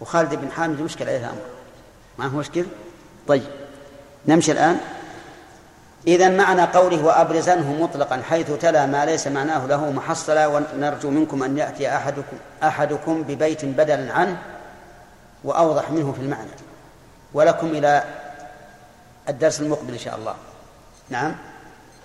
وخالد 0.01 0.35
بن 0.35 0.51
حامد 0.51 0.81
مشكل 0.81 1.05
عليه 1.05 1.17
الأمر 1.17 1.41
ما 2.17 2.25
هو 2.25 2.37
مشكل؟ 2.37 2.65
طيب 3.27 3.43
نمشي 4.27 4.51
الآن. 4.51 4.77
إذا 6.07 6.29
معنى 6.29 6.61
قوله 6.61 7.05
وأبرزنه 7.05 7.73
مطلقا 7.83 8.21
حيث 8.29 8.51
تلا 8.51 8.85
ما 8.85 9.05
ليس 9.05 9.27
معناه 9.27 9.65
له 9.65 9.91
محصلا 9.91 10.47
ونرجو 10.47 11.09
منكم 11.09 11.43
أن 11.43 11.57
يأتي 11.57 11.95
أحدكم 11.95 12.37
أحدكم 12.63 13.23
ببيت 13.23 13.65
بدلا 13.65 14.13
عنه 14.13 14.37
وأوضح 15.43 15.91
منه 15.91 16.11
في 16.11 16.19
المعنى. 16.19 16.49
ولكم 17.33 17.67
إلى 17.67 18.03
الدرس 19.29 19.61
المقبل 19.61 19.93
إن 19.93 19.99
شاء 19.99 20.15
الله. 20.15 20.35
نعم. 21.09 21.35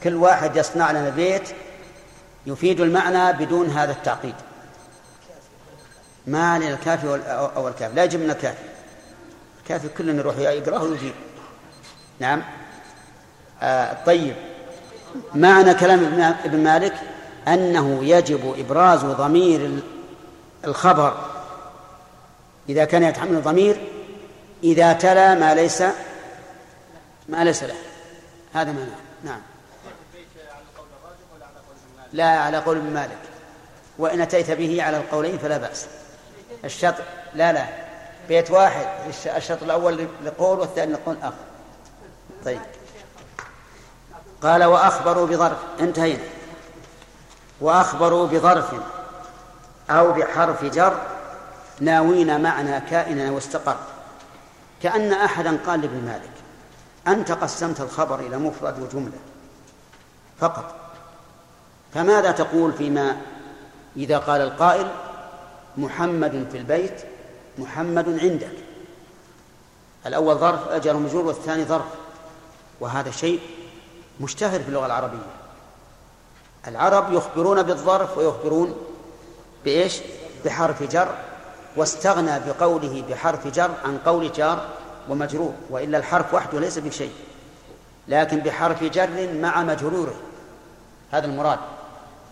كل 0.03 0.15
واحد 0.15 0.57
يصنع 0.57 0.91
لنا 0.91 1.11
بيت 1.11 1.49
يفيد 2.47 2.81
المعنى 2.81 3.33
بدون 3.33 3.67
هذا 3.71 3.93
التعقيد. 3.93 4.35
ما 6.27 6.59
وال- 7.05 7.27
أو 7.27 7.69
الكافي 7.69 7.95
لا 7.95 8.05
يجب 8.05 8.21
من 8.21 8.31
الكافي 8.31 8.59
الكافي 9.63 9.89
كلنا 9.89 10.21
يروح 10.21 10.39
يقرأه 10.39 10.83
ويجيب. 10.83 11.13
نعم. 12.21 12.43
آه 13.63 13.97
طيب. 14.07 14.35
معنى 15.35 15.75
كلام 15.75 16.05
ابن- 16.05 16.65
مالك 16.65 16.95
أنه 17.49 18.05
يجب 18.05 18.55
إبراز 18.59 19.01
ضمير 19.05 19.61
ال- 19.61 19.83
الخبر. 20.65 21.17
إذا 22.69 22.85
كان 22.85 23.03
يتحمل 23.03 23.37
الضمير 23.37 23.77
إذا 24.65 24.93
تلا 24.93 25.35
ما 25.35 25.55
ليس 25.55 25.83
ما 27.29 27.45
ليس 27.45 27.63
له. 27.63 27.75
هذا 28.55 28.73
معناه. 28.73 28.87
نعم. 29.25 29.41
لا 32.17 32.39
على 32.39 32.59
قول 32.59 32.77
ابن 32.77 32.95
مالك. 32.95 33.19
وإن 33.99 34.21
أتيت 34.21 34.51
به 34.51 34.83
على 34.83 34.97
القولين 34.97 35.39
فلا 35.39 35.59
بأس. 35.59 35.87
الشطر 36.65 37.03
لا 37.35 37.53
لا. 37.53 37.67
بيت 38.29 38.51
واحد 38.51 38.87
الش- 39.09 39.27
الشطر 39.27 39.63
الأول 39.67 40.09
لقول 40.25 40.59
والثاني 40.61 40.93
لقول 40.93 41.17
آخر. 41.23 41.35
طيب. 42.45 42.61
قال 44.43 44.65
وأخبروا 44.65 45.27
بظرف 45.27 45.59
انتهينا. 45.81 46.23
وأخبروا 47.61 48.27
بظرف 48.27 48.75
أو 49.91 50.13
بحرف 50.13 50.65
جر 50.65 51.01
ناوين 51.81 52.41
معنى 52.43 52.81
كائنا 52.81 53.31
واستقر. 53.31 53.77
كأن 54.83 55.13
أحدا 55.13 55.59
قال 55.67 55.81
لابن 55.81 56.05
مالك 56.05 56.31
أنت 57.09 57.33
قسمت 57.33 57.81
الخبر 57.81 58.21
إلى 58.21 58.37
مفرد 58.39 58.81
وجملة. 58.83 59.19
فقط. 60.41 60.86
فماذا 61.95 62.31
تقول 62.31 62.73
فيما 62.73 63.17
إذا 63.97 64.19
قال 64.19 64.41
القائل 64.41 64.87
محمد 65.77 66.47
في 66.53 66.59
البيت 66.59 67.03
محمد 67.59 68.19
عندك؟ 68.23 68.53
الأول 70.07 70.35
ظرف 70.35 70.69
أجر 70.69 70.97
مجرور 70.97 71.27
والثاني 71.27 71.65
ظرف. 71.65 71.87
وهذا 72.81 73.11
شيء 73.11 73.41
مشتهر 74.21 74.61
في 74.61 74.69
اللغة 74.69 74.87
العربية. 74.87 75.27
العرب 76.67 77.13
يخبرون 77.13 77.63
بالظرف 77.63 78.19
ويخبرون 78.19 78.77
بإيش؟ 79.65 80.01
بحرف 80.45 80.83
جر. 80.83 81.15
واستغنى 81.77 82.41
بقوله 82.47 83.05
بحرف 83.11 83.47
جر 83.47 83.71
عن 83.85 83.99
قول 84.07 84.33
جار 84.33 84.69
ومجرور 85.09 85.55
وإلا 85.71 85.99
الحرف 85.99 86.35
وحده 86.35 86.61
ليس 86.61 86.79
بشيء 86.79 87.13
لكن 88.09 88.41
بحرف 88.41 88.85
جر 88.85 89.33
مع 89.35 89.63
مجروره. 89.63 90.15
هذا 91.11 91.27
المراد. 91.27 91.59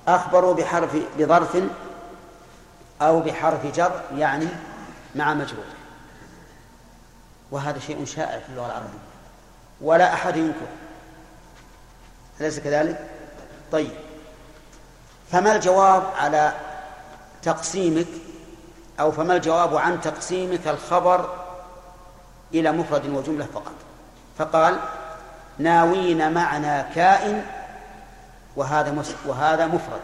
أخبروا 0.08 0.54
بحرف 0.54 0.96
بظرف 1.18 1.58
أو 3.02 3.20
بحرف 3.20 3.66
جر 3.66 4.00
يعني 4.16 4.48
مع 5.14 5.34
مجرور. 5.34 5.64
وهذا 7.50 7.78
شيء 7.78 8.04
شائع 8.04 8.38
في 8.38 8.48
اللغة 8.48 8.66
العربية. 8.66 8.98
ولا 9.80 10.14
أحد 10.14 10.36
ينكر. 10.36 10.66
أليس 12.40 12.60
كذلك؟ 12.60 13.10
طيب. 13.72 13.92
فما 15.32 15.56
الجواب 15.56 16.02
على 16.16 16.52
تقسيمك 17.42 18.06
أو 19.00 19.12
فما 19.12 19.36
الجواب 19.36 19.76
عن 19.76 20.00
تقسيمك 20.00 20.68
الخبر 20.68 21.34
إلى 22.54 22.72
مفرد 22.72 23.08
وجملة 23.08 23.46
فقط؟ 23.54 23.74
فقال 24.38 24.78
ناوين 25.58 26.32
معنى 26.32 26.82
كائن 26.94 27.44
وهذا 28.56 28.90
مس 28.90 29.14
وهذا 29.26 29.66
مفرد. 29.66 30.00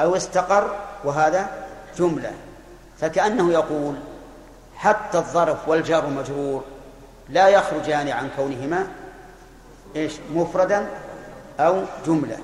أو 0.00 0.16
استقر 0.16 0.76
وهذا 1.04 1.66
جملة. 1.96 2.32
فكأنه 3.00 3.52
يقول 3.52 3.94
حتى 4.76 5.18
الظرف 5.18 5.68
والجار 5.68 6.04
والمجرور 6.04 6.64
لا 7.28 7.48
يخرجان 7.48 8.08
عن 8.08 8.30
كونهما 8.36 8.86
إيش 9.96 10.12
مفردا 10.30 10.88
أو 11.60 11.82
جملة. 12.06 12.38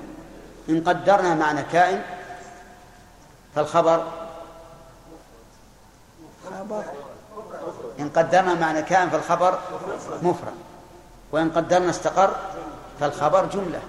إن 0.69 0.83
قدرنا 0.83 1.35
معنى 1.35 1.63
كائن 1.63 2.01
فالخبر 3.55 4.07
خبر. 6.51 6.83
إن 7.99 8.09
قدرنا 8.09 8.53
معنى 8.53 8.81
كائن 8.81 9.09
فالخبر 9.09 9.59
مفرد. 10.23 10.53
وإن 11.31 11.51
قدرنا 11.51 11.89
استقر 11.89 12.35
فالخبر 12.99 13.45
جملة. 13.45 13.79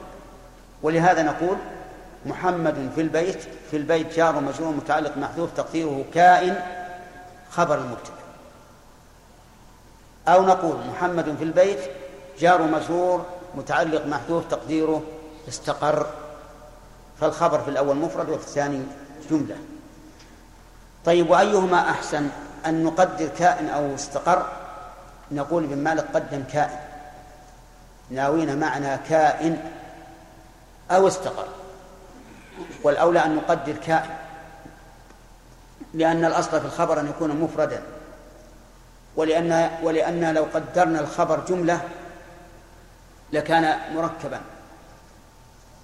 ولهذا 0.83 1.23
نقول 1.23 1.57
محمد 2.27 2.91
في 2.95 3.01
البيت 3.01 3.39
في 3.71 3.77
البيت 3.77 4.15
جار 4.17 4.37
ومجرور 4.37 4.73
متعلق 4.73 5.17
محذوف 5.17 5.51
تقديره 5.57 6.05
كائن 6.15 6.57
خبر 7.51 7.79
المبتدا 7.79 8.23
أو 10.29 10.47
نقول 10.47 10.77
محمد 10.87 11.37
في 11.39 11.45
البيت 11.45 11.79
جار 12.39 12.63
ومجرور 12.63 13.27
متعلق 13.55 14.07
محذوف 14.07 14.45
تقديره 14.51 15.03
استقر. 15.49 16.07
فالخبر 17.21 17.61
في 17.61 17.69
الأول 17.71 17.97
مفرد 17.97 18.29
وفي 18.29 18.47
الثاني 18.47 18.83
جملة. 19.31 19.57
طيب 21.05 21.31
وأيهما 21.31 21.91
أحسن 21.91 22.29
أن 22.67 22.85
نقدر 22.85 23.29
كائن 23.29 23.69
أو 23.69 23.95
استقر؟ 23.95 24.47
نقول 25.31 25.65
ابن 25.65 25.79
مالك 25.79 26.05
قدم 26.15 26.43
كائن. 26.53 26.79
ناوين 28.11 28.61
معنى 28.61 28.99
كائن 29.09 29.61
أو 30.93 31.09
استقر. 31.09 31.47
والأولى 32.83 33.25
أن 33.25 33.37
نقدر 33.37 33.73
كائن. 33.73 34.11
لأن 35.95 36.25
الأصل 36.25 36.61
في 36.61 36.67
الخبر 36.67 37.01
أن 37.01 37.09
يكون 37.09 37.31
مفردا. 37.31 37.83
ولأن 39.17 39.71
ولأن 39.83 40.35
لو 40.35 40.47
قدرنا 40.55 41.01
الخبر 41.01 41.41
جملة 41.49 41.81
لكان 43.33 43.79
مركبا. 43.95 44.41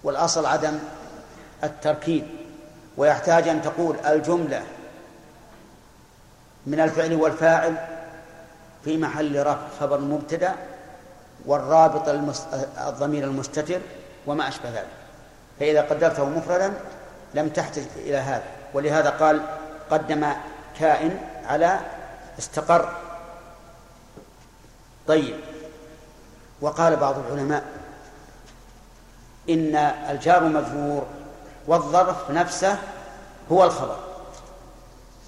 والأصل 0.05 0.47
عدم 0.47 0.79
التركيب. 1.65 2.27
ويحتاج 2.97 3.49
أن 3.49 3.63
تقول 3.63 3.97
الجملة 4.07 4.63
من 6.67 6.81
الفعل 6.81 7.15
والفاعل 7.15 7.77
في 8.85 8.97
محل 8.97 9.47
رفع 9.47 9.69
خبر 9.81 10.01
مبتدأ 10.01 10.55
والرابط. 11.47 12.09
الضمير 12.79 13.25
المستتر 13.25 13.81
وما 14.29 14.49
أشبه 14.49 14.71
ذلك. 14.71 14.89
فإذا 15.61 15.83
قدرته 15.83 16.25
مفردا 16.25 16.73
لم 17.35 17.49
تحتج 17.49 17.83
إلى 17.97 18.17
هذا. 18.17 18.43
ولهذا 18.75 19.11
قال 19.11 19.41
قدم 19.91 20.27
كائن 20.79 21.21
على 21.47 21.81
استقر. 22.39 22.93
طيب. 25.07 25.37
وقال 26.61 26.97
بعض 26.97 27.15
العلماء 27.19 27.65
إن 29.51 29.77
الجار 30.11 30.45
مجرور 30.45 31.07
والظرف 31.67 32.31
نفسه 32.31 32.79
هو 33.53 33.65
الخبر. 33.65 33.97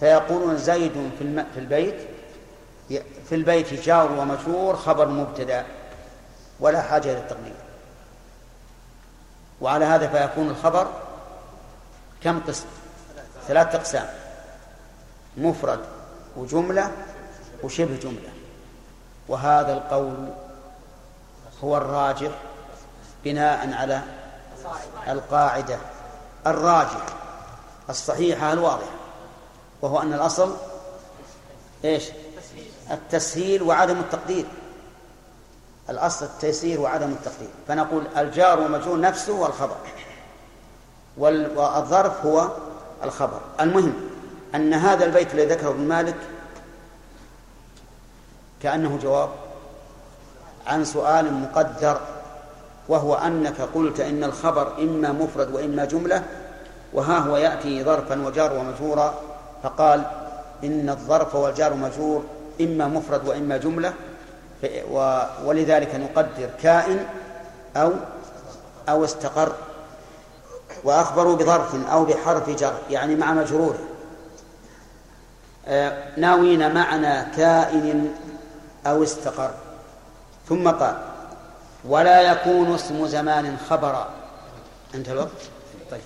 فيقولون 0.00 0.56
زيد 0.56 0.92
في. 1.18 1.44
في 1.54 1.60
البيت 1.60 1.94
في 3.28 3.34
البيت 3.34 3.74
جار 3.74 4.12
ومجرور 4.12 4.76
خبر 4.76 5.08
مبتدأ 5.08 5.64
ولا 6.60 6.82
حاجة 6.82 7.08
للتقدير 7.08 7.54
وعلى 9.60 9.84
هذا 9.84 10.08
فيكون 10.08 10.50
الخبر 10.50 10.86
كم 12.22 12.40
قسم 12.40 12.66
ثلاثة 13.48 13.78
أقسام. 13.78 14.06
مفرد 15.36 15.80
وجملة 16.36 16.92
وشبه 17.62 17.96
جملة. 17.96 18.30
وهذا 19.28 19.72
القول 19.72 20.28
هو 21.64 21.76
الراجح 21.76 22.30
بناء 23.24 23.74
على 23.74 24.02
القاعدة. 25.08 25.78
الراجح 26.46 27.06
الصحيحة 27.90 28.52
الواضحة 28.52 28.90
وهو 29.82 30.02
أن 30.02 30.12
الأصل 30.12 30.56
إيش؟ 31.84 32.04
التسهيل 32.90 33.62
وعدم 33.62 34.00
التقدير. 34.00 34.46
الأصل 35.90 36.24
التيسير 36.24 36.80
وعدم 36.80 37.10
التقدير. 37.10 37.48
فنقول 37.68 38.02
الجار 38.16 38.60
ومجرور 38.60 39.00
نفسه 39.00 39.32
هو 39.32 39.46
الخبر. 39.46 39.76
والظرف 41.16 42.26
هو 42.26 42.48
الخبر. 43.04 43.40
المهم 43.60 43.92
أن 44.54 44.74
هذا 44.74 45.04
البيت 45.04 45.34
الذي 45.34 45.46
ذكره 45.46 45.68
ابن 45.70 45.88
مالك 45.88 46.16
كأنه 48.62 48.98
جواب 49.02 49.28
عن 50.66 50.84
سؤال 50.84 51.34
مقدر 51.34 52.00
وهو 52.88 53.14
أنك 53.14 53.60
قلت 53.74 54.00
إن 54.00 54.24
الخبر 54.24 54.72
إما 54.78 55.12
مفرد 55.12 55.54
وإما 55.54 55.84
جملة 55.84 56.22
وها 56.92 57.18
هو 57.18 57.36
يأتي 57.36 57.84
ظرفا 57.84 58.26
وجار 58.26 58.52
ومجرورا 58.52 59.14
فقال 59.62 60.02
إن 60.64 60.88
الظرف 60.88 61.34
والجار 61.34 61.72
ومجرور 61.72 62.24
إما 62.60 62.88
مفرد 62.88 63.28
وإما 63.28 63.56
جملة 63.56 63.92
ولذلك 65.44 65.94
نقدر 65.94 66.50
كائن 66.62 67.06
أو 67.76 67.92
أو 68.88 69.04
استقر 69.04 69.52
وأخبروا 70.84 71.36
بظرف 71.36 71.86
أو 71.90 72.04
بحرف 72.04 72.50
جر 72.50 72.74
يعني 72.90 73.16
مع 73.16 73.32
مجروره 73.32 73.78
آه، 75.66 76.20
ناوين 76.20 76.74
معنى 76.74 77.30
كائن 77.36 78.14
أو 78.86 79.02
استقر. 79.02 79.50
ثم 80.48 80.68
قال 80.68 80.96
ولا 81.84 82.20
يكون 82.20 82.74
اسم 82.74 83.06
زمان 83.06 83.56
خبرا. 83.70 84.10
انتهى 84.94 85.12
الوقت؟ 85.12 85.28
طيب. 85.90 86.00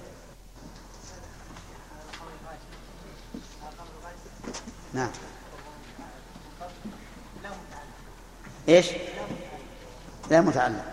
نعم. 4.93 5.11
إيش 8.69 8.87
لا 10.31 10.41
متعلق 10.41 10.85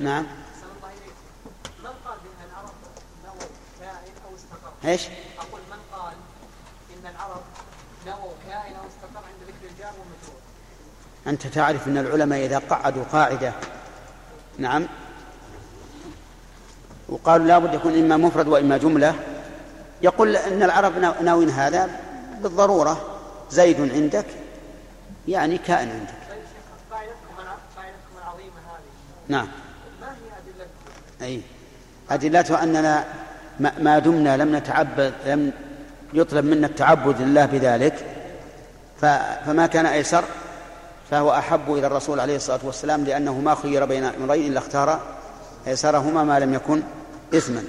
نعم 0.00 0.26
من 1.82 1.86
قال 2.04 2.18
بان 2.18 2.48
العرب 2.50 2.72
نووا 3.24 3.48
كائن 3.80 4.12
أو 4.28 4.34
استقر؟ 4.36 4.72
إيش 4.90 5.02
أقول 5.38 5.60
من 5.70 5.78
قال 5.98 6.12
إن 6.96 7.10
العرب 7.10 7.42
نووا 8.06 8.32
كائن 8.48 8.74
أو 8.76 8.82
استقر 8.88 9.24
عند 9.26 9.42
ذكر 9.48 9.70
الجار 9.72 9.92
والمجرور؟ 9.92 10.40
أنت 11.26 11.46
تعرف 11.46 11.88
أن 11.88 11.98
العلماء 11.98 12.44
إذا 12.46 12.58
قعدوا 12.58 13.04
قاعدة 13.12 13.52
نعم 14.58 14.86
وقالوا 17.08 17.46
لابد 17.46 17.74
يكون 17.74 17.94
إما 17.98 18.16
مفرد 18.16 18.48
وإما 18.48 18.76
جملة 18.76 19.14
يقول 20.02 20.36
أن 20.36 20.62
العرب 20.62 20.98
ناو- 20.98 21.22
ناوين 21.22 21.50
هذا 21.50 22.00
بالضرورة 22.42 23.18
زيد 23.50 23.80
عندك 23.94 24.26
يعني 25.28 25.58
كائن 25.58 25.90
عندك. 25.90 26.14
طيب 26.90 28.52
نعم. 29.28 29.48
ما 30.00 30.06
هي؟ 31.20 31.34
أي. 31.34 31.42
أدلته 32.10 32.62
أننا 32.62 33.04
ما 33.58 33.98
دمنا 33.98 34.36
لم 34.36 34.56
نتعبد 34.56 35.14
لم 35.26 35.52
يطلب 36.12 36.44
منا 36.44 36.66
التعبد 36.66 37.22
لله 37.22 37.46
بذلك. 37.46 38.06
فما 39.00 39.66
كان 39.66 39.86
أيسر؟ 39.86 40.24
فهو 41.10 41.32
أحب 41.32 41.72
إلى 41.72 41.86
الرسول 41.86 42.20
عليه 42.20 42.36
الصلاة 42.36 42.60
والسلام 42.62 43.04
لأنه 43.04 43.38
ما 43.38 43.54
خير 43.54 43.84
بين 43.84 44.04
أمرين 44.04 44.52
إلا 44.52 44.58
اختار 44.58 45.00
أيسرهما 45.66 46.24
ما 46.24 46.40
لم 46.40 46.54
يكن 46.54 46.82
إثما. 47.34 47.64